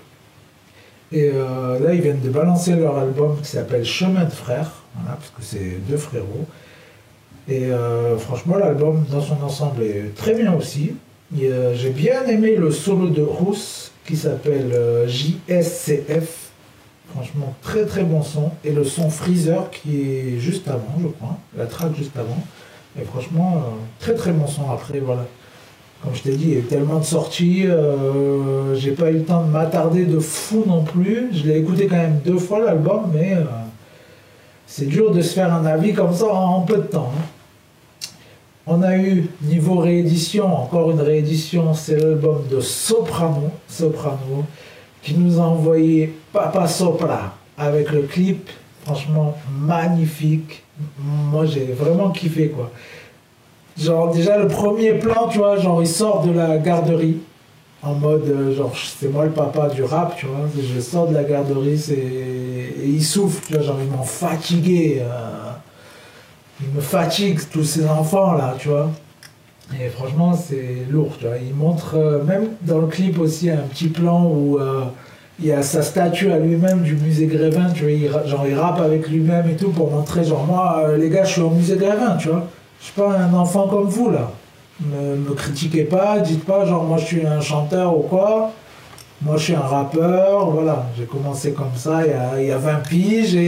Et 1.12 1.30
euh, 1.32 1.78
là, 1.78 1.94
ils 1.94 2.00
viennent 2.00 2.20
de 2.20 2.30
balancer 2.30 2.74
leur 2.74 2.98
album 2.98 3.38
qui 3.42 3.48
s'appelle 3.48 3.84
Chemin 3.84 4.24
de 4.24 4.30
frères, 4.30 4.70
parce 5.06 5.30
que 5.30 5.42
c'est 5.42 5.78
deux 5.88 5.96
frérots. 5.96 6.46
Et 7.48 7.66
euh, 7.66 8.16
franchement, 8.18 8.56
l'album 8.56 9.04
dans 9.10 9.20
son 9.20 9.42
ensemble 9.42 9.82
est 9.82 10.14
très 10.14 10.34
bien 10.34 10.54
aussi. 10.54 10.94
J'ai 11.34 11.90
bien 11.90 12.24
aimé 12.26 12.56
le 12.56 12.70
solo 12.70 13.08
de 13.08 13.22
Rousse 13.22 13.92
qui 14.06 14.16
s'appelle 14.16 14.70
euh, 14.72 15.08
JSCF. 15.08 16.51
Franchement, 17.14 17.54
très 17.62 17.84
très 17.84 18.04
bon 18.04 18.22
son. 18.22 18.50
Et 18.64 18.72
le 18.72 18.84
son 18.84 19.10
Freezer 19.10 19.70
qui 19.70 20.02
est 20.02 20.38
juste 20.38 20.68
avant, 20.68 20.94
je 21.00 21.08
crois. 21.08 21.38
La 21.56 21.66
track 21.66 21.94
juste 21.96 22.16
avant. 22.16 22.38
Et 23.00 23.04
franchement, 23.04 23.62
très 23.98 24.14
très 24.14 24.32
bon 24.32 24.46
son. 24.46 24.70
Après, 24.70 25.00
voilà. 25.00 25.24
Comme 26.02 26.16
je 26.16 26.22
t'ai 26.22 26.36
dit, 26.36 26.46
il 26.48 26.54
y 26.56 26.58
a 26.58 26.62
tellement 26.62 26.98
de 26.98 27.04
sorties, 27.04 27.64
euh, 27.64 28.74
j'ai 28.74 28.90
pas 28.90 29.10
eu 29.12 29.18
le 29.18 29.24
temps 29.24 29.44
de 29.44 29.50
m'attarder 29.50 30.04
de 30.04 30.18
fou 30.18 30.64
non 30.66 30.82
plus. 30.82 31.28
Je 31.32 31.44
l'ai 31.44 31.58
écouté 31.58 31.86
quand 31.86 31.96
même 31.96 32.18
deux 32.24 32.38
fois 32.38 32.58
l'album, 32.58 33.02
mais 33.14 33.34
euh, 33.34 33.44
c'est 34.66 34.86
dur 34.86 35.12
de 35.12 35.22
se 35.22 35.32
faire 35.32 35.54
un 35.54 35.64
avis 35.64 35.92
comme 35.92 36.12
ça 36.12 36.26
en, 36.26 36.62
peu 36.62 36.78
de 36.78 36.82
temps. 36.82 37.12
Hein. 37.16 38.08
On 38.66 38.82
a 38.82 38.96
eu, 38.96 39.28
niveau 39.42 39.78
réédition, 39.78 40.46
encore 40.46 40.90
une 40.90 41.00
réédition, 41.00 41.72
c'est 41.72 41.96
l'album 41.96 42.42
de 42.50 42.60
Soprano, 42.60 43.50
Soprano, 43.68 44.44
qui 45.02 45.14
nous 45.14 45.38
a 45.40 45.42
envoyé 45.42 46.14
Papa 46.32 46.66
Sopra 46.66 47.34
avec 47.58 47.90
le 47.90 48.02
clip, 48.02 48.48
franchement 48.84 49.36
magnifique. 49.60 50.62
Moi 50.98 51.46
j'ai 51.46 51.66
vraiment 51.66 52.10
kiffé 52.10 52.48
quoi. 52.48 52.70
Genre, 53.78 54.12
déjà, 54.12 54.36
le 54.36 54.48
premier 54.48 54.94
plan, 54.94 55.28
tu 55.28 55.38
vois, 55.38 55.56
genre, 55.56 55.82
il 55.82 55.88
sort 55.88 56.24
de 56.26 56.32
la 56.32 56.58
garderie. 56.58 57.18
En 57.82 57.94
mode, 57.94 58.28
euh, 58.28 58.54
genre, 58.54 58.72
c'est 58.76 59.08
moi 59.08 59.24
le 59.24 59.32
papa 59.32 59.68
du 59.68 59.82
rap, 59.82 60.16
tu 60.16 60.26
vois. 60.26 60.46
Je 60.56 60.80
sors 60.80 61.08
de 61.08 61.14
la 61.14 61.24
garderie. 61.24 61.82
Et 61.90 62.86
il 62.86 63.02
souffle, 63.02 63.44
tu 63.46 63.54
vois, 63.54 63.62
genre, 63.62 63.78
ils 63.80 63.90
m'ont 63.90 64.04
fatigué. 64.04 65.00
Euh... 65.02 65.52
Il 66.60 66.68
me 66.76 66.80
fatigue, 66.80 67.40
tous 67.50 67.64
ces 67.64 67.86
enfants-là, 67.86 68.54
tu 68.58 68.68
vois. 68.68 68.90
Et 69.80 69.88
franchement, 69.88 70.34
c'est 70.34 70.86
lourd, 70.90 71.16
tu 71.18 71.26
vois. 71.26 71.36
Il 71.38 71.54
montre, 71.54 71.96
euh, 71.96 72.22
même 72.24 72.48
dans 72.62 72.78
le 72.78 72.86
clip 72.86 73.18
aussi, 73.18 73.50
un 73.50 73.56
petit 73.56 73.88
plan 73.88 74.24
où 74.24 74.58
euh, 74.58 74.82
il 75.40 75.46
y 75.46 75.52
a 75.52 75.62
sa 75.62 75.82
statue 75.82 76.30
à 76.30 76.38
lui-même 76.38 76.82
du 76.82 76.94
musée 76.94 77.26
Grévin, 77.26 77.70
tu 77.74 77.82
vois, 77.84 77.92
il, 77.92 78.10
genre 78.28 78.44
il 78.46 78.54
rappe 78.54 78.80
avec 78.80 79.08
lui-même 79.08 79.48
et 79.48 79.56
tout 79.56 79.70
pour 79.70 79.90
montrer, 79.90 80.24
genre 80.24 80.44
moi, 80.44 80.84
euh, 80.84 80.96
les 80.98 81.08
gars, 81.08 81.24
je 81.24 81.32
suis 81.32 81.40
au 81.40 81.50
musée 81.50 81.76
Grévin, 81.76 82.16
tu 82.16 82.28
vois. 82.28 82.46
Je 82.80 82.86
suis 82.86 82.94
pas 82.94 83.16
un 83.16 83.32
enfant 83.32 83.68
comme 83.68 83.86
vous, 83.88 84.10
là. 84.10 84.30
Ne 84.80 85.16
me 85.16 85.34
critiquez 85.34 85.84
pas, 85.84 86.18
dites 86.18 86.44
pas, 86.44 86.66
genre 86.66 86.82
moi 86.82 86.98
je 86.98 87.04
suis 87.04 87.24
un 87.24 87.40
chanteur 87.40 87.96
ou 87.96 88.02
quoi. 88.02 88.50
Moi 89.20 89.36
je 89.36 89.44
suis 89.44 89.54
un 89.54 89.60
rappeur, 89.60 90.50
voilà. 90.50 90.86
J'ai 90.98 91.04
commencé 91.04 91.52
comme 91.52 91.76
ça 91.76 92.00
il 92.04 92.10
y, 92.10 92.14
a, 92.14 92.40
il 92.40 92.48
y 92.48 92.50
a 92.50 92.58
20 92.58 92.74
piges 92.88 93.38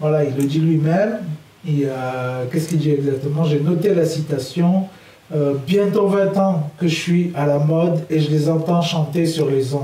voilà, 0.00 0.24
il 0.24 0.34
le 0.36 0.42
dit 0.44 0.58
lui-même. 0.58 1.18
Qu'est-ce 1.64 2.68
qu'il 2.68 2.78
dit 2.78 2.90
exactement? 2.90 3.44
J'ai 3.44 3.60
noté 3.60 3.94
la 3.94 4.04
citation. 4.04 4.88
Euh, 5.34 5.54
bientôt 5.66 6.08
20 6.08 6.38
ans 6.38 6.70
que 6.78 6.88
je 6.88 6.94
suis 6.94 7.32
à 7.34 7.46
la 7.46 7.58
mode 7.58 8.00
et 8.08 8.18
je 8.18 8.30
les 8.30 8.48
entends 8.48 8.80
chanter 8.80 9.26
sur 9.26 9.50
les 9.50 9.74
ondes. 9.74 9.82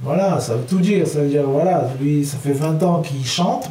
Voilà, 0.00 0.38
ça 0.38 0.54
veut 0.54 0.64
tout 0.64 0.78
dire. 0.78 1.06
Ça 1.08 1.20
veut 1.20 1.28
dire, 1.28 1.42
voilà, 1.44 1.88
lui, 2.00 2.24
ça 2.24 2.36
fait 2.36 2.52
20 2.52 2.82
ans 2.84 3.02
qu'il 3.02 3.24
chante. 3.26 3.70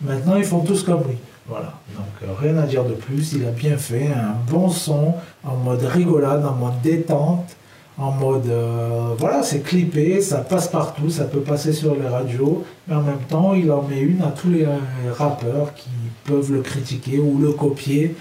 Maintenant, 0.00 0.36
ils 0.36 0.44
font 0.44 0.60
tous 0.60 0.84
comme 0.84 1.02
lui. 1.08 1.16
Voilà. 1.48 1.72
Donc, 1.96 2.06
euh, 2.22 2.32
rien 2.40 2.56
à 2.58 2.66
dire 2.66 2.84
de 2.84 2.92
plus. 2.92 3.32
Il 3.32 3.44
a 3.46 3.50
bien 3.50 3.76
fait 3.76 4.06
un 4.06 4.36
bon 4.48 4.68
son, 4.68 5.14
en 5.42 5.56
mode 5.56 5.82
rigolade, 5.82 6.46
en 6.46 6.54
mode 6.54 6.80
détente, 6.84 7.56
en 7.98 8.12
mode. 8.12 8.46
Euh, 8.46 9.14
voilà, 9.18 9.42
c'est 9.42 9.60
clippé, 9.60 10.20
ça 10.20 10.38
passe 10.38 10.68
partout, 10.68 11.10
ça 11.10 11.24
peut 11.24 11.40
passer 11.40 11.72
sur 11.72 11.96
les 11.96 12.06
radios. 12.06 12.64
Mais 12.86 12.94
en 12.94 13.02
même 13.02 13.24
temps, 13.28 13.54
il 13.54 13.72
en 13.72 13.82
met 13.82 13.98
une 13.98 14.22
à 14.22 14.28
tous 14.28 14.50
les 14.50 14.68
rappeurs 15.12 15.74
qui 15.74 15.90
peuvent 16.24 16.52
le 16.52 16.60
critiquer 16.60 17.18
ou 17.18 17.38
le 17.38 17.50
copier. 17.50 18.14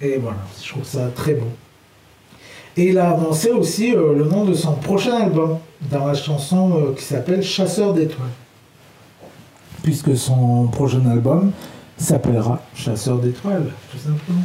Et 0.00 0.16
voilà, 0.18 0.38
je 0.62 0.68
trouve 0.68 0.84
ça 0.84 1.08
très 1.14 1.34
bon. 1.34 1.48
Et 2.76 2.90
il 2.90 2.98
a 2.98 3.10
annoncé 3.10 3.50
aussi 3.50 3.92
euh, 3.92 4.14
le 4.14 4.24
nom 4.24 4.44
de 4.44 4.54
son 4.54 4.74
prochain 4.74 5.16
album 5.16 5.58
dans 5.90 6.06
la 6.06 6.14
chanson 6.14 6.72
euh, 6.76 6.94
qui 6.94 7.02
s'appelle 7.02 7.42
Chasseur 7.42 7.92
d'étoiles. 7.92 8.28
Puisque 9.82 10.16
son 10.16 10.68
prochain 10.68 11.04
album 11.10 11.50
s'appellera 11.96 12.60
Chasseur 12.76 13.18
d'étoiles, 13.18 13.72
tout 13.90 13.98
simplement. 13.98 14.42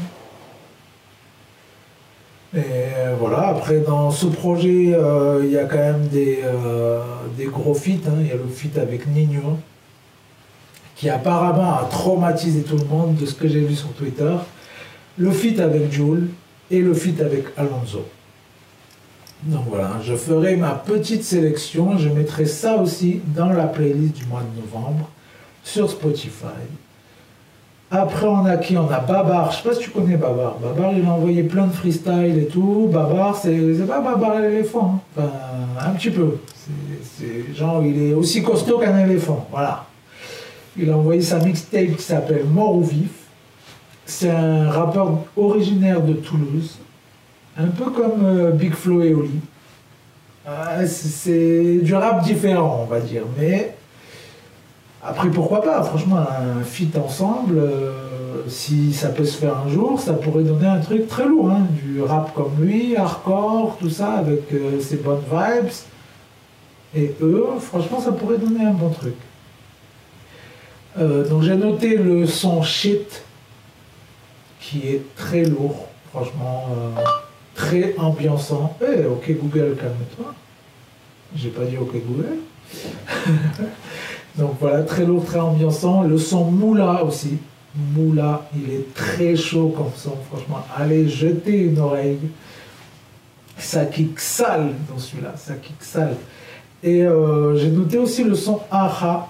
Et 2.56 2.60
euh, 2.60 3.16
voilà, 3.20 3.50
après 3.50 3.82
dans 3.82 4.10
ce 4.10 4.26
projet, 4.26 4.96
il 5.44 5.52
y 5.52 5.58
a 5.58 5.66
quand 5.66 5.78
même 5.78 6.08
des, 6.08 6.40
des 7.38 7.46
gros 7.46 7.76
feats. 7.76 8.08
Hein. 8.08 8.18
Il 8.22 8.28
y 8.28 8.32
a 8.32 8.36
le 8.36 8.48
feat 8.48 8.80
avec 8.80 9.06
Nino, 9.06 9.60
qui 10.96 11.08
apparemment 11.10 11.74
a 11.74 11.88
traumatisé 11.92 12.64
tout 12.64 12.78
le 12.78 12.86
monde 12.86 13.16
de 13.16 13.28
ce 13.28 13.36
que 13.36 13.48
j'ai 13.48 13.60
vu 13.60 13.76
sur 13.76 13.90
Twitter. 13.90 14.34
Le 15.18 15.32
feat 15.32 15.60
avec 15.60 15.92
Jules 15.92 16.30
et 16.72 16.80
le 16.80 16.94
feat 16.94 17.22
avec 17.22 17.46
Alonso. 17.56 18.06
Donc 19.44 19.66
voilà, 19.68 19.92
je 20.02 20.16
ferai 20.16 20.56
ma 20.56 20.72
petite 20.72 21.24
sélection. 21.24 21.98
Je 21.98 22.10
mettrai 22.10 22.46
ça 22.46 22.78
aussi 22.78 23.22
dans 23.36 23.50
la 23.50 23.66
playlist 23.66 24.16
du 24.16 24.26
mois 24.26 24.42
de 24.42 24.62
novembre 24.62 25.10
sur 25.64 25.90
Spotify. 25.90 26.46
Après, 27.92 28.26
on 28.26 28.46
a 28.46 28.58
qui? 28.58 28.76
On 28.76 28.90
a 28.90 29.00
Babar. 29.00 29.52
Je 29.52 29.58
sais 29.58 29.70
pas 29.70 29.76
si 29.76 29.82
tu 29.82 29.90
connais 29.92 30.18
Babar. 30.18 30.58
Babar, 30.58 30.94
il 30.94 31.06
a 31.06 31.10
envoyé 31.12 31.44
plein 31.44 31.68
de 31.68 31.74
freestyle 31.74 32.40
et 32.40 32.48
tout. 32.48 32.90
Babar, 32.92 33.36
c'est 33.36 33.86
pas 33.86 34.00
Babar 34.00 34.40
l'éléphant. 34.40 35.04
Hein. 35.18 35.22
Enfin, 35.22 35.32
un 35.80 35.92
petit 35.92 36.10
peu. 36.10 36.38
C'est 37.04 37.54
genre, 37.54 37.86
il 37.86 38.02
est 38.02 38.14
aussi 38.14 38.42
costaud 38.42 38.80
qu'un 38.80 38.98
éléphant. 38.98 39.48
Voilà. 39.52 39.86
Il 40.76 40.90
a 40.90 40.98
envoyé 40.98 41.22
sa 41.22 41.38
mixtape 41.38 41.96
qui 41.98 42.02
s'appelle 42.02 42.46
Mort 42.46 42.78
ou 42.78 42.84
Vif. 42.84 43.23
C'est 44.06 44.30
un 44.30 44.70
rappeur 44.70 45.12
originaire 45.38 46.02
de 46.02 46.14
Toulouse. 46.14 46.78
Un 47.58 47.68
peu 47.68 47.86
comme 47.92 48.24
euh, 48.24 48.52
Big 48.52 48.74
Flo 48.74 49.02
et 49.02 49.14
Oli. 49.14 49.40
Euh, 50.48 50.86
c'est 50.88 51.78
du 51.82 51.96
rap 51.96 52.24
différent, 52.24 52.82
on 52.84 52.86
va 52.86 53.00
dire. 53.00 53.24
Mais 53.38 53.76
après, 55.02 55.30
pourquoi 55.30 55.62
pas 55.62 55.82
Franchement, 55.84 56.18
un 56.18 56.64
feat 56.64 56.98
ensemble, 56.98 57.58
euh, 57.58 58.42
si 58.48 58.92
ça 58.92 59.10
peut 59.10 59.24
se 59.24 59.38
faire 59.38 59.58
un 59.58 59.70
jour, 59.70 60.00
ça 60.00 60.14
pourrait 60.14 60.44
donner 60.44 60.68
un 60.68 60.80
truc 60.80 61.08
très 61.08 61.26
lourd. 61.26 61.52
Hein. 61.52 61.68
Du 61.72 62.02
rap 62.02 62.34
comme 62.34 62.52
lui, 62.60 62.98
hardcore, 62.98 63.78
tout 63.80 63.90
ça, 63.90 64.14
avec 64.14 64.42
ses 64.82 64.98
bonnes 64.98 65.24
vibes. 65.32 65.72
Et 66.96 67.16
eux, 67.22 67.46
franchement, 67.60 68.02
ça 68.02 68.12
pourrait 68.12 68.38
donner 68.38 68.66
un 68.66 68.74
bon 68.74 68.90
truc. 68.90 69.16
donc 70.98 71.42
j'ai 71.42 71.56
noté 71.56 71.98
le 71.98 72.28
son 72.28 72.62
shit 72.62 73.24
qui 74.64 74.88
est 74.88 75.02
très 75.16 75.44
lourd, 75.44 75.88
franchement 76.12 76.68
très 77.56 77.96
ambiançant. 77.98 78.76
Eh, 78.82 79.06
ok 79.06 79.32
Google, 79.42 79.76
calme-toi. 79.80 80.34
J'ai 81.36 81.50
pas 81.50 81.66
dit 81.66 81.78
ok 81.78 81.92
Google. 82.08 82.38
Donc 84.38 84.56
voilà, 84.60 84.84
très 84.84 85.06
lourd, 85.06 85.26
très 85.26 85.40
ambiançant. 85.40 86.04
Le 86.04 86.18
son 86.18 86.46
Moula 86.46 87.04
aussi. 87.04 87.38
Moula, 87.76 88.48
il 88.56 88.72
est 88.72 88.94
très 88.94 89.36
chaud 89.36 89.74
comme 89.76 89.92
son, 89.96 90.16
franchement. 90.30 90.64
Allez, 90.76 91.08
jetez 91.08 91.58
une 91.58 91.80
oreille. 91.80 92.20
Ça 93.58 93.86
kick 93.86 94.20
sale 94.20 94.74
dans 94.90 95.00
celui-là, 95.00 95.34
ça 95.38 95.54
kick 95.56 95.76
sale. 95.80 96.16
Et 96.84 97.04
euh, 97.04 97.56
j'ai 97.56 97.70
noté 97.70 97.98
aussi 97.98 98.24
le 98.24 98.36
son 98.36 98.60
Aha, 98.70 99.30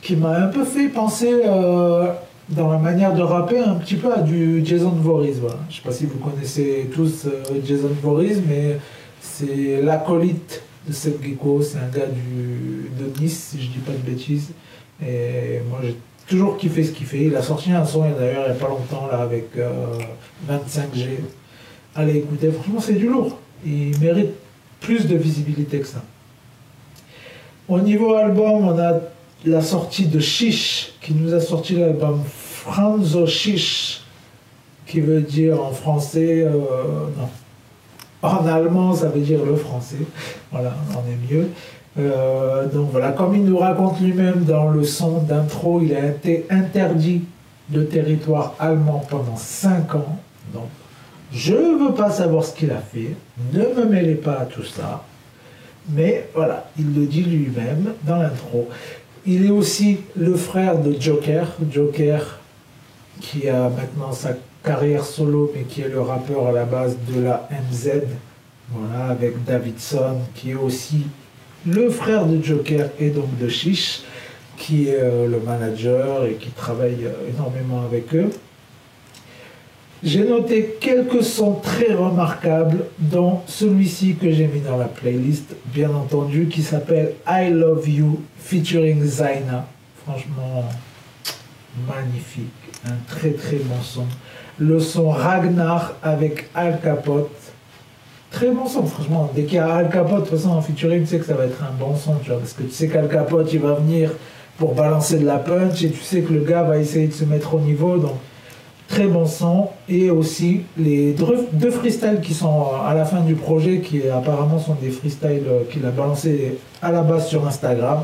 qui 0.00 0.16
m'a 0.16 0.36
un 0.36 0.48
peu 0.48 0.64
fait 0.64 0.88
penser 0.88 1.42
euh, 1.44 2.12
dans 2.48 2.70
la 2.70 2.78
manière 2.78 3.14
de 3.14 3.22
rapper 3.22 3.58
un 3.58 3.74
petit 3.74 3.96
peu 3.96 4.12
à 4.12 4.20
du 4.20 4.64
Jason 4.64 4.90
Voorhees. 4.90 5.34
Je 5.36 5.42
ne 5.42 5.48
sais 5.72 5.82
pas 5.82 5.92
si 5.92 6.06
vous 6.06 6.18
connaissez 6.18 6.90
tous 6.92 7.26
euh, 7.26 7.42
Jason 7.64 7.90
Voorhees, 8.02 8.42
mais 8.46 8.78
c'est 9.20 9.80
l'acolyte 9.82 10.62
de 10.86 10.92
Seth 10.92 11.22
Gecko. 11.22 11.62
C'est 11.62 11.78
un 11.78 11.88
gars 11.88 12.06
du, 12.06 12.90
de 12.98 13.20
Nice, 13.20 13.50
si 13.50 13.62
je 13.62 13.68
ne 13.68 13.72
dis 13.72 13.78
pas 13.78 13.92
de 13.92 14.10
bêtises. 14.10 14.52
Et 15.02 15.60
moi, 15.70 15.80
j'ai 15.82 15.96
toujours 16.26 16.56
kiffé 16.56 16.84
ce 16.84 16.92
qu'il 16.92 17.06
fait. 17.06 17.24
Il 17.24 17.36
a 17.36 17.42
sorti 17.42 17.72
un 17.72 17.84
son, 17.84 18.00
d'ailleurs, 18.00 18.44
il 18.46 18.52
n'y 18.52 18.58
a 18.58 18.60
pas 18.60 18.68
longtemps, 18.68 19.06
là, 19.10 19.18
avec 19.18 19.56
25G. 19.56 21.02
Euh, 21.02 21.16
Allez 21.96 22.16
écoutez, 22.16 22.50
franchement, 22.50 22.80
c'est 22.80 22.94
du 22.94 23.08
lourd. 23.08 23.38
Il 23.64 23.98
mérite 24.00 24.32
plus 24.80 25.06
de 25.06 25.16
visibilité 25.16 25.78
que 25.78 25.86
ça. 25.86 26.02
Au 27.68 27.80
niveau 27.80 28.14
album, 28.14 28.68
on 28.68 28.78
a 28.78 29.00
la 29.46 29.60
sortie 29.60 30.06
de 30.06 30.20
Chiche, 30.20 30.92
qui 31.00 31.14
nous 31.14 31.34
a 31.34 31.40
sorti 31.40 31.74
l'album 31.74 32.22
Franzo 32.26 33.26
Chiche, 33.26 34.00
qui 34.86 35.00
veut 35.00 35.20
dire 35.20 35.62
en 35.62 35.72
français, 35.72 36.42
euh, 36.42 36.50
non, 37.18 37.28
en 38.22 38.46
allemand 38.46 38.94
ça 38.94 39.08
veut 39.08 39.20
dire 39.20 39.44
le 39.44 39.56
français, 39.56 39.98
voilà, 40.50 40.74
on 40.92 41.10
est 41.10 41.34
mieux. 41.34 41.48
Euh, 41.98 42.66
donc 42.66 42.90
voilà, 42.90 43.12
comme 43.12 43.34
il 43.34 43.44
nous 43.44 43.58
raconte 43.58 44.00
lui-même 44.00 44.44
dans 44.44 44.70
le 44.70 44.82
son 44.82 45.18
d'intro, 45.18 45.80
il 45.82 45.94
a 45.94 46.06
été 46.06 46.46
interdit 46.50 47.22
de 47.68 47.82
territoire 47.82 48.54
allemand 48.58 49.04
pendant 49.08 49.36
5 49.36 49.94
ans. 49.94 50.18
Donc 50.52 50.68
je 51.32 51.54
ne 51.54 51.86
veux 51.86 51.94
pas 51.94 52.10
savoir 52.10 52.44
ce 52.44 52.54
qu'il 52.54 52.70
a 52.70 52.80
fait, 52.80 53.14
ne 53.52 53.60
me 53.60 53.86
mêlez 53.86 54.14
pas 54.14 54.40
à 54.40 54.44
tout 54.46 54.64
ça. 54.64 55.04
Mais 55.88 56.28
voilà, 56.34 56.70
il 56.78 56.94
le 56.94 57.06
dit 57.06 57.22
lui-même 57.22 57.92
dans 58.04 58.16
l'intro. 58.16 58.68
Il 59.26 59.46
est 59.46 59.50
aussi 59.50 60.00
le 60.16 60.34
frère 60.34 60.78
de 60.78 60.94
Joker, 61.00 61.56
Joker 61.72 62.40
qui 63.20 63.48
a 63.48 63.70
maintenant 63.70 64.12
sa 64.12 64.36
carrière 64.62 65.04
solo, 65.04 65.50
mais 65.54 65.62
qui 65.62 65.80
est 65.80 65.88
le 65.88 66.02
rappeur 66.02 66.48
à 66.48 66.52
la 66.52 66.64
base 66.64 66.98
de 67.08 67.22
la 67.22 67.48
MZ, 67.50 68.02
voilà, 68.70 69.06
avec 69.06 69.42
Davidson, 69.44 70.18
qui 70.34 70.50
est 70.50 70.56
aussi 70.56 71.06
le 71.66 71.88
frère 71.88 72.26
de 72.26 72.42
Joker 72.42 72.90
et 73.00 73.08
donc 73.08 73.38
de 73.38 73.48
Chiche, 73.48 74.02
qui 74.58 74.88
est 74.88 75.00
euh, 75.00 75.26
le 75.26 75.40
manager 75.40 76.26
et 76.26 76.34
qui 76.34 76.50
travaille 76.50 77.06
euh, 77.06 77.30
énormément 77.34 77.82
avec 77.82 78.14
eux. 78.14 78.30
J'ai 80.04 80.28
noté 80.28 80.76
quelques 80.80 81.24
sons 81.24 81.54
très 81.62 81.94
remarquables, 81.94 82.84
dont 82.98 83.40
celui-ci 83.46 84.16
que 84.16 84.30
j'ai 84.30 84.46
mis 84.46 84.60
dans 84.60 84.76
la 84.76 84.84
playlist, 84.84 85.56
bien 85.72 85.88
entendu, 85.94 86.46
qui 86.48 86.60
s'appelle 86.60 87.14
I 87.26 87.48
Love 87.48 87.88
You 87.88 88.20
featuring 88.36 89.02
Zaina. 89.02 89.66
Franchement, 90.04 90.62
magnifique. 91.88 92.52
Un 92.86 92.96
très 93.08 93.30
très 93.30 93.56
bon 93.56 93.80
son. 93.82 94.04
Le 94.58 94.78
son 94.78 95.08
Ragnar 95.08 95.94
avec 96.02 96.50
Al 96.54 96.82
Capote. 96.82 97.30
Très 98.30 98.50
bon 98.50 98.66
son, 98.66 98.84
franchement. 98.84 99.30
Dès 99.34 99.44
qu'il 99.44 99.54
y 99.54 99.58
a 99.58 99.74
Al 99.74 99.88
Capote, 99.88 100.24
de 100.24 100.28
toute 100.28 100.38
façon, 100.38 100.50
en 100.50 100.60
featuring, 100.60 101.04
tu 101.04 101.06
sais 101.06 101.18
que 101.18 101.24
ça 101.24 101.34
va 101.34 101.46
être 101.46 101.62
un 101.62 101.72
bon 101.82 101.96
son, 101.96 102.16
tu 102.16 102.28
vois, 102.28 102.40
parce 102.40 102.52
que 102.52 102.64
tu 102.64 102.72
sais 102.72 102.88
qu'Al 102.88 103.08
Capote, 103.08 103.50
il 103.54 103.60
va 103.60 103.72
venir 103.72 104.10
pour 104.58 104.74
balancer 104.74 105.18
de 105.18 105.24
la 105.24 105.38
punch 105.38 105.82
et 105.82 105.90
tu 105.90 106.02
sais 106.02 106.20
que 106.20 106.34
le 106.34 106.40
gars 106.40 106.62
va 106.62 106.76
essayer 106.76 107.06
de 107.06 107.14
se 107.14 107.24
mettre 107.24 107.54
au 107.54 107.60
niveau. 107.60 107.96
Donc, 107.96 108.16
très 108.88 109.06
bon 109.06 109.26
son, 109.26 109.68
et 109.88 110.10
aussi 110.10 110.62
les 110.76 111.14
deux 111.52 111.70
freestyles 111.70 112.20
qui 112.22 112.34
sont 112.34 112.66
à 112.86 112.94
la 112.94 113.04
fin 113.04 113.20
du 113.20 113.34
projet, 113.34 113.80
qui 113.80 114.08
apparemment 114.08 114.58
sont 114.58 114.74
des 114.74 114.90
freestyles 114.90 115.44
qu'il 115.70 115.84
a 115.86 115.90
balancés 115.90 116.58
à 116.82 116.92
la 116.92 117.02
base 117.02 117.28
sur 117.28 117.46
Instagram. 117.46 118.00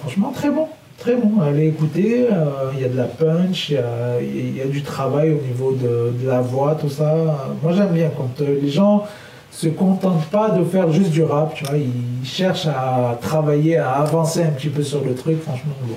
Franchement, 0.00 0.32
très 0.34 0.50
bon, 0.50 0.68
très 0.98 1.16
bon. 1.16 1.40
Allez 1.40 1.68
écouter, 1.68 2.26
euh, 2.30 2.70
il 2.74 2.80
y 2.80 2.84
a 2.84 2.88
de 2.88 2.96
la 2.96 3.04
punch, 3.04 3.70
il 3.70 4.56
y, 4.56 4.60
a, 4.60 4.66
du 4.66 4.82
travail 4.82 5.32
au 5.32 5.40
niveau 5.40 5.72
de, 5.72 6.26
la 6.26 6.40
voix, 6.40 6.74
tout 6.74 6.90
ça. 6.90 7.14
Moi, 7.62 7.72
j'aime 7.72 7.92
bien 7.92 8.10
quand 8.16 8.40
euh, 8.42 8.58
les 8.60 8.70
gens 8.70 9.04
se 9.50 9.68
contente 9.68 10.26
pas 10.26 10.50
de 10.50 10.62
faire 10.64 10.92
juste 10.92 11.10
du 11.10 11.22
rap, 11.22 11.54
tu 11.54 11.64
vois, 11.64 11.78
il 11.78 12.26
cherche 12.26 12.66
à 12.66 13.16
travailler, 13.22 13.78
à 13.78 13.92
avancer 13.92 14.42
un 14.42 14.50
petit 14.50 14.68
peu 14.68 14.82
sur 14.82 15.02
le 15.02 15.14
truc, 15.14 15.40
franchement 15.40 15.72
lourd. 15.88 15.96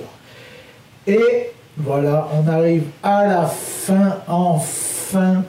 Et 1.06 1.50
voilà, 1.82 2.28
on 2.34 2.48
arrive 2.48 2.84
à 3.02 3.26
la 3.26 3.46
fin, 3.46 4.16
enfin, 4.28 5.42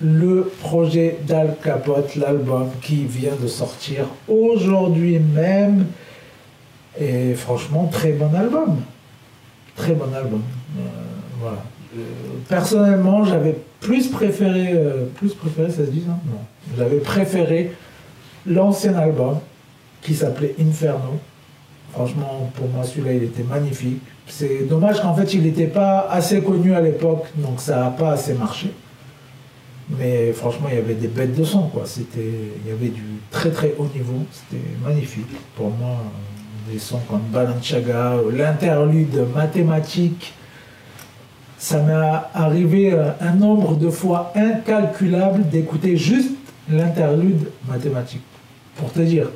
le 0.00 0.50
projet 0.60 1.18
d'Al 1.26 1.56
Capote, 1.62 2.16
l'album 2.16 2.68
qui 2.82 3.04
vient 3.04 3.36
de 3.40 3.46
sortir 3.46 4.06
aujourd'hui 4.28 5.18
même. 5.18 5.86
Et 6.98 7.34
franchement, 7.34 7.86
très 7.86 8.12
bon 8.12 8.34
album. 8.34 8.80
Très 9.74 9.92
bon 9.92 10.12
album. 10.14 10.42
Euh. 10.78 11.46
Euh, 11.96 12.00
personnellement, 12.48 13.24
j'avais 13.24 13.56
plus 13.80 14.08
préféré, 14.08 14.72
euh, 14.72 15.06
plus 15.14 15.34
préféré, 15.34 15.70
ça 15.70 15.84
se 15.84 15.90
dit, 15.90 16.04
non 16.06 16.18
J'avais 16.76 16.98
préféré 16.98 17.72
l'ancien 18.46 18.94
album 18.96 19.38
qui 20.02 20.14
s'appelait 20.14 20.54
Inferno. 20.60 21.18
Franchement, 21.92 22.50
pour 22.54 22.68
moi, 22.68 22.84
celui-là, 22.84 23.12
il 23.12 23.24
était 23.24 23.42
magnifique. 23.42 24.02
C'est 24.26 24.68
dommage 24.68 25.00
qu'en 25.00 25.14
fait, 25.14 25.34
il 25.34 25.42
n'était 25.42 25.68
pas 25.68 26.08
assez 26.10 26.40
connu 26.42 26.74
à 26.74 26.80
l'époque, 26.80 27.26
donc 27.36 27.60
ça 27.60 27.76
n'a 27.76 27.90
pas 27.90 28.12
assez 28.12 28.34
marché. 28.34 28.72
Mais 29.88 30.32
franchement, 30.32 30.66
il 30.70 30.76
y 30.76 30.78
avait 30.78 30.94
des 30.94 31.08
bêtes 31.08 31.36
de 31.36 31.44
son, 31.44 31.68
quoi. 31.68 31.84
Il 32.16 32.68
y 32.68 32.72
avait 32.72 32.88
du 32.88 33.02
très 33.30 33.50
très 33.50 33.74
haut 33.78 33.88
niveau. 33.94 34.24
C'était 34.32 34.62
magnifique. 34.84 35.30
Pour 35.54 35.70
moi, 35.70 35.98
des 36.70 36.78
sons 36.78 37.00
comme 37.08 37.22
Balenciaga, 37.32 38.14
l'interlude 38.32 39.24
mathématique, 39.34 40.34
ça 41.58 41.80
m'est 41.82 41.94
arrivé 42.34 42.92
euh, 42.92 43.10
un 43.20 43.32
nombre 43.32 43.76
de 43.76 43.88
fois 43.88 44.32
incalculable 44.34 45.48
d'écouter 45.48 45.96
juste 45.96 46.30
l'interlude 46.68 47.48
mathématique, 47.68 48.22
pour 48.76 48.92
te 48.92 49.00
dire. 49.00 49.28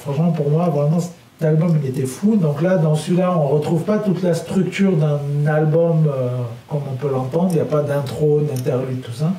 Franchement, 0.00 0.32
pour 0.32 0.50
moi, 0.50 0.68
vraiment, 0.68 0.98
cet 1.40 1.48
album, 1.48 1.78
il 1.82 1.88
était 1.88 2.06
fou. 2.06 2.36
Donc 2.36 2.60
là, 2.60 2.76
dans 2.76 2.94
celui-là, 2.94 3.34
on 3.34 3.48
retrouve 3.48 3.84
pas 3.84 3.96
toute 3.96 4.22
la 4.22 4.34
structure 4.34 4.92
d'un 4.94 5.46
album 5.46 6.06
euh, 6.06 6.36
comme 6.68 6.82
on 6.90 6.96
peut 6.96 7.10
l'entendre. 7.10 7.48
Il 7.52 7.54
n'y 7.54 7.60
a 7.62 7.64
pas 7.64 7.82
d'intro, 7.82 8.40
d'interlude, 8.42 9.00
tout 9.00 9.12
ça. 9.12 9.32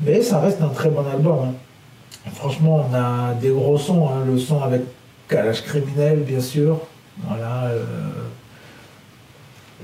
Mais 0.00 0.22
ça 0.22 0.38
reste 0.38 0.62
un 0.62 0.68
très 0.68 0.88
bon 0.88 1.04
album. 1.12 1.38
Hein. 1.46 2.30
Franchement, 2.34 2.86
on 2.88 2.94
a 2.94 3.34
des 3.34 3.48
gros 3.48 3.76
sons. 3.76 4.08
Hein. 4.08 4.24
Le 4.24 4.38
son 4.38 4.62
avec 4.62 4.82
Calage 5.26 5.64
Criminel, 5.64 6.20
bien 6.20 6.40
sûr. 6.40 6.78
Voilà. 7.26 7.64
Euh, 7.64 7.84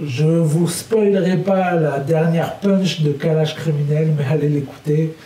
je 0.01 0.27
vous 0.27 0.69
spoilerai 0.69 1.39
pas 1.39 1.75
la 1.75 1.99
dernière 1.99 2.55
punch 2.61 3.01
de 3.01 3.11
Kalash 3.11 3.57
Criminel, 3.57 4.13
mais 4.17 4.25
allez 4.31 4.49
l'écouter. 4.49 5.17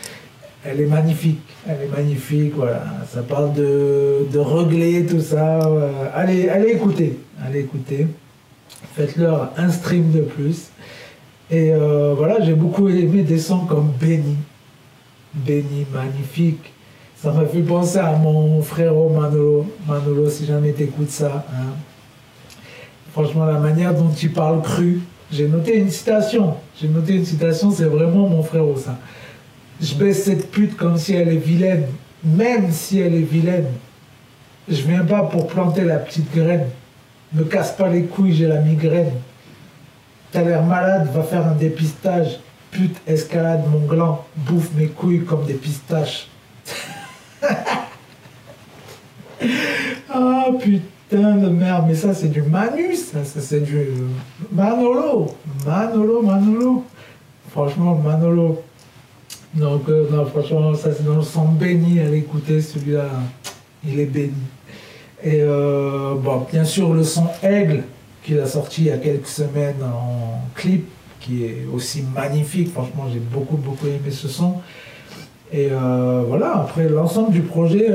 Elle 0.63 0.83
est 0.83 0.87
magnifique, 0.87 1.41
elle 1.67 1.83
est 1.83 1.97
magnifique, 1.97 2.53
voilà. 2.55 2.85
Ça 3.11 3.23
parle 3.23 3.55
de, 3.55 4.27
régler 4.35 5.07
tout 5.07 5.21
ça. 5.21 5.61
Allez, 6.15 6.49
allez 6.49 6.73
écouter, 6.73 7.19
allez 7.43 7.61
écouter. 7.61 8.07
Faites-leur 8.95 9.53
un 9.57 9.71
stream 9.71 10.13
de 10.13 10.21
plus. 10.21 10.69
Et 11.51 11.73
euh, 11.73 12.15
voilà, 12.17 12.41
j'ai 12.45 12.55
beaucoup 12.55 12.89
aimé 12.89 13.23
des 13.23 13.39
sons 13.39 13.65
comme 13.67 13.93
Benny. 13.99 14.37
Benny, 15.35 15.87
magnifique. 15.93 16.73
Ça 17.17 17.33
m'a 17.33 17.45
fait 17.47 17.61
penser 17.61 17.99
à 17.99 18.13
mon 18.13 18.63
frère 18.63 18.95
Manolo. 18.95 19.67
Manolo, 19.87 20.29
si 20.29 20.47
jamais 20.47 20.73
t'écoutes 20.73 21.11
ça. 21.11 21.45
Hein. 21.53 21.73
Franchement, 23.13 23.47
la 23.47 23.59
manière 23.59 23.95
dont 23.95 24.11
tu 24.11 24.29
parles 24.29 24.63
cru. 24.63 25.01
J'ai 25.33 25.49
noté 25.49 25.79
une 25.79 25.91
citation. 25.91 26.55
J'ai 26.81 26.89
noté 26.89 27.15
une 27.15 27.25
citation, 27.25 27.71
c'est 27.71 27.85
vraiment 27.85 28.29
mon 28.29 28.43
frère 28.43 28.65
ça. 28.77 28.99
Je 29.81 29.95
baisse 29.95 30.25
cette 30.25 30.51
pute 30.51 30.77
comme 30.77 30.99
si 30.99 31.15
elle 31.15 31.29
est 31.29 31.37
vilaine. 31.37 31.87
Même 32.23 32.71
si 32.71 33.01
elle 33.01 33.15
est 33.15 33.19
vilaine. 33.21 33.69
Je 34.69 34.83
viens 34.83 35.05
pas 35.05 35.23
pour 35.23 35.47
planter 35.47 35.85
la 35.85 35.97
petite 35.97 36.33
graine. 36.35 36.67
Me 37.33 37.45
casse 37.45 37.73
pas 37.73 37.89
les 37.89 38.05
couilles, 38.05 38.35
j'ai 38.35 38.47
la 38.47 38.61
migraine. 38.61 39.13
T'as 40.33 40.43
l'air 40.43 40.63
malade, 40.63 41.09
va 41.13 41.23
faire 41.23 41.47
un 41.47 41.55
dépistage. 41.55 42.41
Pute, 42.71 43.01
escalade 43.07 43.65
mon 43.69 43.87
gland, 43.87 44.25
bouffe 44.37 44.71
mes 44.77 44.87
couilles 44.87 45.25
comme 45.25 45.45
des 45.45 45.55
pistaches. 45.55 46.29
Ah 50.13 50.47
putain 50.61 51.37
de 51.37 51.49
merde, 51.49 51.85
mais 51.89 51.95
ça 51.95 52.13
c'est 52.13 52.29
du 52.29 52.43
Manu, 52.43 52.95
ça, 52.95 53.21
c'est 53.25 53.61
du 53.61 53.87
Manolo, 54.53 55.35
Manolo, 55.65 56.21
Manolo. 56.21 56.85
Franchement, 57.53 57.95
Manolo. 57.95 58.63
Donc, 59.55 59.89
euh, 59.89 60.09
non, 60.11 60.27
franchement, 60.27 60.75
ça 60.75 60.91
le 60.91 61.23
son 61.23 61.49
béni 61.49 61.99
à 62.01 62.09
l'écouter, 62.09 62.61
celui-là, 62.61 63.07
il 63.85 63.99
est 63.99 64.07
béni. 64.07 64.33
Et 65.23 65.41
euh, 65.43 66.15
bon, 66.15 66.47
bien 66.51 66.65
sûr, 66.65 66.95
le 66.95 67.03
son 67.03 67.27
Aigle, 67.43 67.83
qu'il 68.23 68.39
a 68.39 68.47
sorti 68.47 68.83
il 68.83 68.87
y 68.87 68.91
a 68.91 68.99
quelques 68.99 69.27
semaines 69.27 69.83
en 69.83 70.41
clip, 70.55 70.89
qui 71.19 71.45
est 71.45 71.67
aussi 71.73 72.03
magnifique. 72.15 72.73
Franchement, 72.73 73.07
j'ai 73.13 73.19
beaucoup, 73.19 73.57
beaucoup 73.57 73.87
aimé 73.87 74.11
ce 74.11 74.29
son. 74.29 74.55
Et 75.53 75.69
euh, 75.73 76.23
voilà, 76.29 76.59
après, 76.59 76.89
l'ensemble 76.89 77.33
du 77.33 77.43
projet 77.43 77.91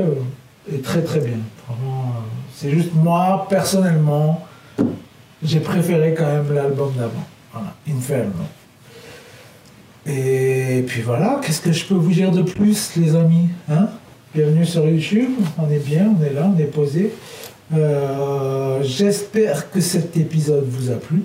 est 0.72 0.84
très, 0.84 1.02
très 1.02 1.20
bien. 1.20 1.38
Vraiment, 1.66 2.12
c'est 2.54 2.70
juste 2.70 2.94
moi, 2.94 3.46
personnellement, 3.48 4.46
j'ai 5.42 5.60
préféré 5.60 6.14
quand 6.16 6.26
même 6.26 6.54
l'album 6.54 6.92
d'avant. 6.96 7.24
Voilà, 7.52 7.74
Inferno. 7.88 8.44
Et 10.08 10.84
puis 10.86 11.02
voilà, 11.02 11.40
qu'est-ce 11.42 11.60
que 11.60 11.72
je 11.72 11.84
peux 11.84 11.94
vous 11.94 12.12
dire 12.12 12.30
de 12.30 12.42
plus, 12.42 12.94
les 12.96 13.16
amis 13.16 13.48
hein? 13.68 13.88
Bienvenue 14.32 14.64
sur 14.64 14.86
YouTube, 14.86 15.30
on 15.58 15.68
est 15.68 15.84
bien, 15.84 16.14
on 16.16 16.22
est 16.22 16.32
là, 16.32 16.48
on 16.54 16.56
est 16.58 16.66
posé. 16.66 17.12
Euh, 17.74 18.80
j'espère 18.84 19.68
que 19.70 19.80
cet 19.80 20.16
épisode 20.16 20.64
vous 20.68 20.92
a 20.92 20.94
plu. 20.94 21.24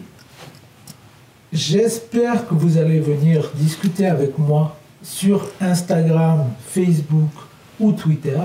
J'espère 1.54 2.48
que 2.48 2.56
vous 2.56 2.78
allez 2.78 3.00
venir 3.00 3.52
discuter 3.54 4.08
avec 4.08 4.40
moi 4.40 4.78
sur 5.04 5.48
Instagram, 5.60 6.46
Facebook 6.68 7.30
ou 7.80 7.92
Twitter. 7.92 8.40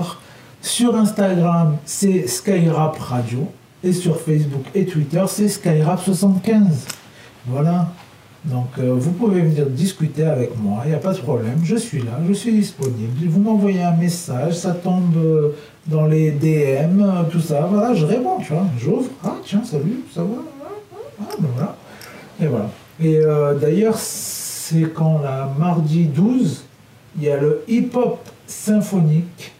Sur 0.61 0.95
Instagram, 0.95 1.77
c'est 1.85 2.27
Skyrap 2.27 2.99
Radio. 2.99 3.51
Et 3.83 3.93
sur 3.93 4.19
Facebook 4.19 4.65
et 4.75 4.85
Twitter, 4.85 5.23
c'est 5.27 5.47
Skyrap75. 5.47 6.67
Voilà. 7.47 7.87
Donc, 8.47 8.67
euh, 8.79 8.93
vous 8.93 9.11
pouvez 9.11 9.41
venir 9.41 9.65
discuter 9.65 10.23
avec 10.23 10.57
moi, 10.57 10.81
il 10.85 10.89
n'y 10.89 10.95
a 10.95 10.99
pas 10.99 11.13
de 11.13 11.19
problème. 11.19 11.59
Je 11.63 11.75
suis 11.75 11.99
là, 11.99 12.17
je 12.25 12.31
suis 12.31 12.53
disponible. 12.53 13.27
Vous 13.27 13.41
m'envoyez 13.41 13.83
un 13.83 13.95
message, 13.95 14.53
ça 14.53 14.71
tombe 14.71 15.17
euh, 15.17 15.49
dans 15.85 16.05
les 16.05 16.31
DM, 16.31 17.01
euh, 17.01 17.23
tout 17.29 17.41
ça. 17.41 17.67
Voilà, 17.69 17.93
je 17.93 18.05
réponds, 18.05 18.39
tu 18.39 18.53
vois. 18.53 18.65
J'ouvre. 18.79 19.09
Ah, 19.23 19.35
tiens, 19.43 19.63
salut, 19.65 20.03
ça 20.13 20.21
va 20.21 20.29
ah, 21.19 21.33
ben 21.39 21.47
voilà. 21.55 21.75
Et 22.39 22.45
voilà. 22.45 22.69
Et 22.99 23.19
d'ailleurs, 23.59 23.97
c'est 23.97 24.93
quand 24.93 25.19
la 25.23 25.51
mardi 25.57 26.05
12, 26.05 26.63
il 27.17 27.23
y 27.23 27.29
a 27.29 27.37
le 27.37 27.63
hip-hop 27.67 28.19
symphonique 28.45 29.51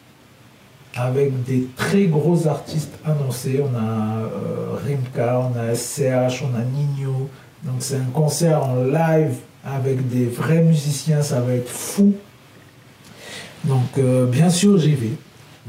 avec 0.95 1.43
des 1.43 1.67
très 1.75 2.05
gros 2.05 2.47
artistes 2.47 2.93
annoncés. 3.03 3.59
On 3.63 3.75
a 3.75 4.29
Rimka, 4.85 5.39
on 5.39 5.59
a 5.59 5.73
SCH, 5.73 6.43
on 6.43 6.55
a 6.55 6.63
Nino. 6.63 7.27
Donc 7.67 7.75
c'est 7.79 7.97
un 7.97 8.11
concert 8.13 8.63
en 8.63 8.83
live 8.85 9.35
avec 9.65 10.07
des 10.07 10.25
vrais 10.25 10.61
musiciens, 10.61 11.21
ça 11.21 11.41
va 11.41 11.53
être 11.53 11.69
fou. 11.69 12.13
Donc 13.65 13.97
euh, 13.97 14.25
bien 14.25 14.49
sûr 14.49 14.77
j'y 14.77 14.95
vais. 14.95 15.11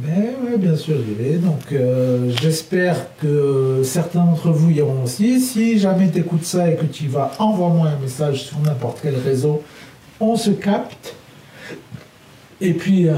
Mais 0.01 0.33
bien 0.57 0.77
sûr 0.77 0.95
j'y 1.05 1.15
vais. 1.15 1.39
Donc 1.39 1.73
euh, 1.73 2.31
j'espère 2.41 3.17
que 3.21 3.83
certains 3.83 4.25
d'entre 4.25 4.51
vous 4.51 4.71
iront 4.71 5.03
aussi. 5.03 5.41
Si 5.41 5.77
jamais 5.81 6.09
tu 6.09 6.21
écoutes 6.21 6.45
ça 6.45 6.71
et 6.71 6.77
que 6.77 6.85
tu 6.85 7.09
vas, 7.09 7.33
envoie-moi 7.41 7.89
un 7.89 7.99
message 7.99 8.45
sur 8.45 8.61
n'importe 8.61 9.01
quel 9.03 9.17
réseau. 9.17 9.65
On 10.21 10.37
se 10.37 10.51
capte. 10.51 11.17
Et 12.61 12.75
puis 12.75 13.09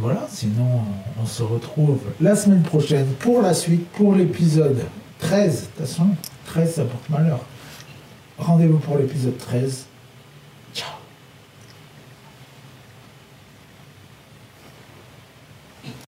voilà, 0.00 0.26
sinon 0.30 0.82
on 1.22 1.26
se 1.26 1.42
retrouve 1.42 2.00
la 2.20 2.36
semaine 2.36 2.62
prochaine 2.62 3.06
pour 3.20 3.40
la 3.40 3.54
suite, 3.54 3.86
pour 3.92 4.14
l'épisode 4.14 4.80
13. 5.18 5.52
De 5.52 5.66
toute 5.66 5.86
façon, 5.86 6.08
13 6.46 6.74
ça 6.74 6.84
porte 6.84 7.08
malheur. 7.08 7.40
Rendez-vous 8.38 8.78
pour 8.78 8.98
l'épisode 8.98 9.38
13. 9.38 9.86